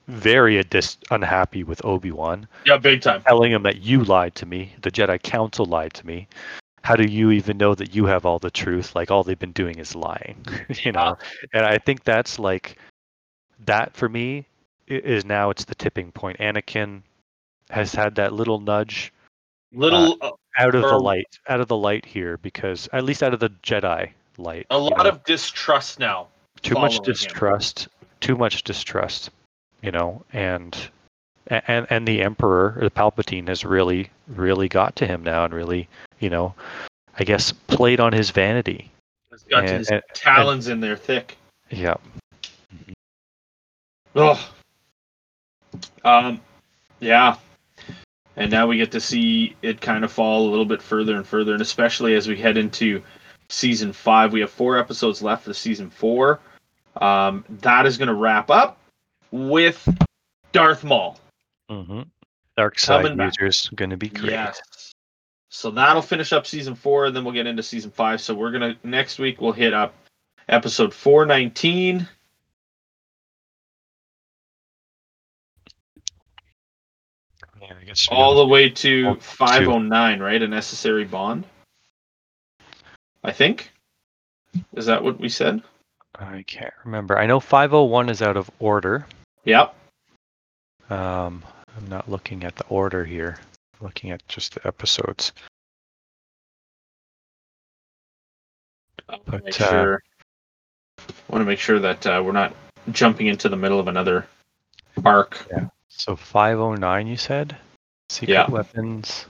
[0.09, 3.23] very dis- unhappy with Obi Wan, yeah, big time.
[3.23, 6.29] telling him that you lied to me, the Jedi Council lied to me.
[6.85, 8.95] How do you even know that you have all the truth?
[8.95, 10.45] Like all they've been doing is lying,
[10.85, 11.17] you know.
[11.55, 12.77] And I think that's like
[13.65, 14.45] that for me
[14.87, 16.39] is now it's the tipping point.
[16.41, 17.01] Anakin
[17.71, 19.15] has had that little nudge
[19.73, 23.33] Little, uh, out of the light, out of the light here, because at least out
[23.33, 26.29] of the Jedi light, a you lot know, of distrust now.
[26.63, 27.13] too much following him.
[27.13, 27.89] distrust,
[28.21, 29.31] too much distrust,
[29.83, 30.91] you know, and
[31.49, 35.89] and and the Emperor, the Palpatine, has really really got to him now and really,
[36.21, 36.55] you know,
[37.19, 38.91] I guess played on his vanity.
[39.31, 41.37] He's got And- his and- talons in there thick.
[41.71, 41.95] Yeah.
[44.15, 44.51] Oh.
[46.05, 46.41] Um,
[47.01, 47.37] yeah.
[48.37, 51.27] And now we get to see it kind of fall a little bit further and
[51.27, 53.03] further, and especially as we head into
[53.49, 54.33] season five.
[54.33, 56.41] We have four episodes left for season four.
[57.01, 58.79] Um, that is going to wrap up
[59.31, 59.89] with
[60.53, 61.19] Darth Maul.
[61.69, 62.03] Hmm
[62.57, 63.33] Dark side Coming back.
[63.41, 64.31] users going to be great.
[64.33, 64.93] Yes.
[65.49, 68.21] So that'll finish up season four, and then we'll get into season five.
[68.21, 69.95] So we're gonna next week we'll hit up
[70.49, 72.09] episode four nineteen.
[77.61, 79.21] Yeah, I guess all the way to Well, two.
[79.21, 80.43] 509, right?
[80.43, 81.45] A necessary bond.
[83.23, 83.71] I think.
[84.75, 85.63] Is that what we said?
[86.19, 87.19] I can't remember.
[87.19, 89.07] I know 501 is out of order.
[89.45, 89.75] Yep.
[90.91, 91.43] Um,
[91.77, 93.39] I'm not looking at the order here.
[93.79, 95.33] I'm looking at just the episodes.
[99.07, 100.03] But, make uh, sure.
[101.29, 102.55] want to make sure that uh, we're not
[102.93, 104.27] jumping into the middle of another
[105.05, 105.47] arc.
[105.89, 107.57] So 509, you said?
[108.09, 108.51] Secret Yeah.
[108.51, 109.27] weapons.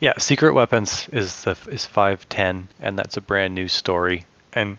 [0.00, 4.76] Yeah, secret weapons is the is 510, and that's a brand new story, and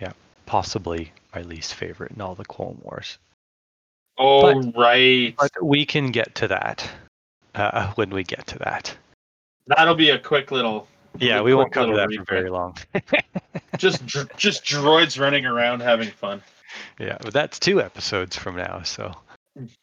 [0.00, 0.12] yeah,
[0.46, 3.18] possibly my least favorite in all the Clone Wars.
[4.18, 5.34] Oh, right.
[5.36, 6.88] But we can get to that
[7.54, 8.96] uh, when we get to that.
[9.66, 10.86] That'll be a quick little.
[11.18, 12.76] Yeah, we won't cover that for very long.
[13.78, 16.42] Just, dr- just droids running around having fun.
[16.98, 19.12] yeah, but that's two episodes from now, so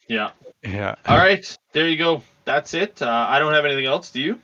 [0.08, 0.30] Yeah.
[0.62, 0.94] yeah.
[1.06, 1.58] All right.
[1.72, 2.22] There you go.
[2.46, 3.00] That's it.
[3.02, 4.10] Uh, I don't have anything else.
[4.10, 4.38] Do you?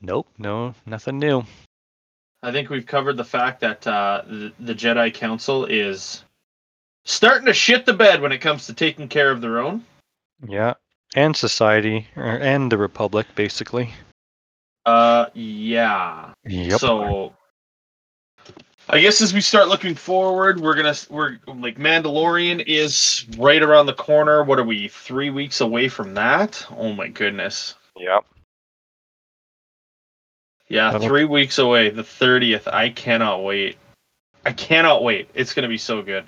[0.00, 1.44] Nope, no, nothing new.
[2.42, 6.24] I think we've covered the fact that uh, the, the Jedi Council is
[7.04, 9.84] starting to shit the bed when it comes to taking care of their own.
[10.46, 10.74] Yeah,
[11.14, 13.90] and society er, and the Republic, basically.
[14.86, 16.32] Uh, yeah.
[16.44, 16.78] Yep.
[16.80, 17.32] So,
[18.88, 23.86] I guess as we start looking forward, we're gonna we're like Mandalorian is right around
[23.86, 24.44] the corner.
[24.44, 24.88] What are we?
[24.88, 26.66] Three weeks away from that?
[26.76, 27.74] Oh my goodness.
[27.96, 28.24] Yep.
[30.68, 32.68] Yeah, That'll- three weeks away, the thirtieth.
[32.68, 33.78] I cannot wait.
[34.44, 35.30] I cannot wait.
[35.34, 36.24] It's gonna be so good.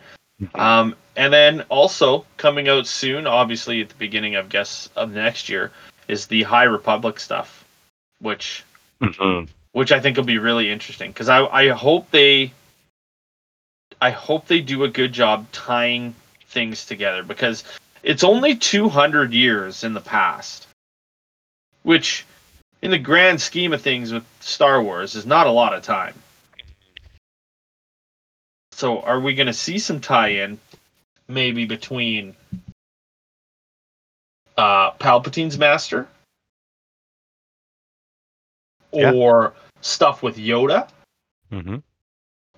[0.55, 5.49] Um, and then also coming out soon, obviously at the beginning of guess of next
[5.49, 5.73] year,
[6.09, 7.65] is the High Republic stuff,
[8.21, 8.65] which
[9.01, 9.49] Mhm.
[9.73, 12.53] which I think will be really interesting because I I hope they
[14.01, 16.15] I hope they do a good job tying
[16.49, 17.65] things together because
[18.03, 20.67] it's only 200 years in the past,
[21.83, 22.25] which
[22.83, 26.15] in the grand scheme of things with Star Wars is not a lot of time.
[28.77, 30.61] So are we going to see some tie-in
[31.29, 32.37] maybe between
[34.59, 36.07] uh Palpatine's master
[38.93, 39.13] Yeah.
[39.13, 40.91] or stuff with Yoda
[41.51, 41.83] Mhm.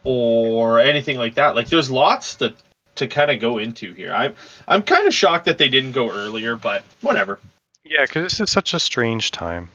[0.02, 1.54] or anything like that.
[1.54, 2.52] Like there's lots to
[2.96, 4.12] to kind of go into here.
[4.12, 4.34] I'm
[4.66, 7.38] I'm kind of shocked that they didn't go earlier, but whatever.
[7.84, 9.70] Yeah, because this is such a strange time.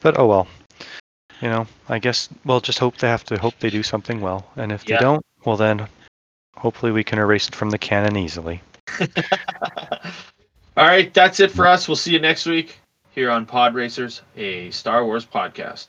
[0.00, 0.48] But oh well.
[1.40, 4.50] You know, I guess we'll just hope they have to hope they do something well,
[4.56, 4.96] and if Yeah.
[4.96, 5.88] they don't, well then,
[6.56, 8.60] hopefully we can erase it from the canon easily.
[10.76, 11.86] All right, that's it for us.
[11.86, 12.78] We'll see you next week
[13.10, 15.88] here on Pod Racers, a Star Wars podcast.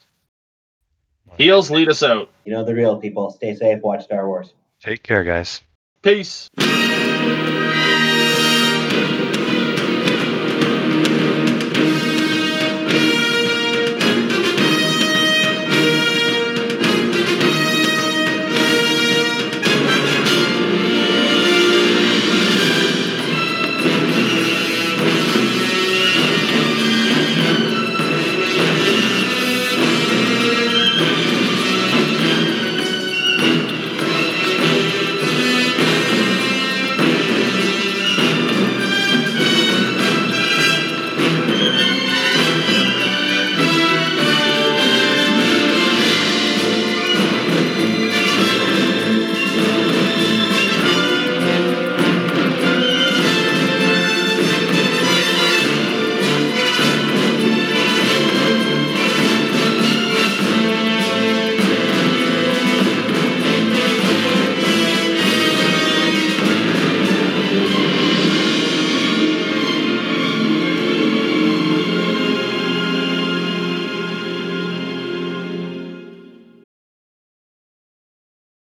[1.37, 2.29] Heels lead us out.
[2.45, 3.31] You know the real people.
[3.31, 3.81] Stay safe.
[3.81, 4.53] Watch Star Wars.
[4.81, 5.61] Take care, guys.
[6.01, 6.49] Peace.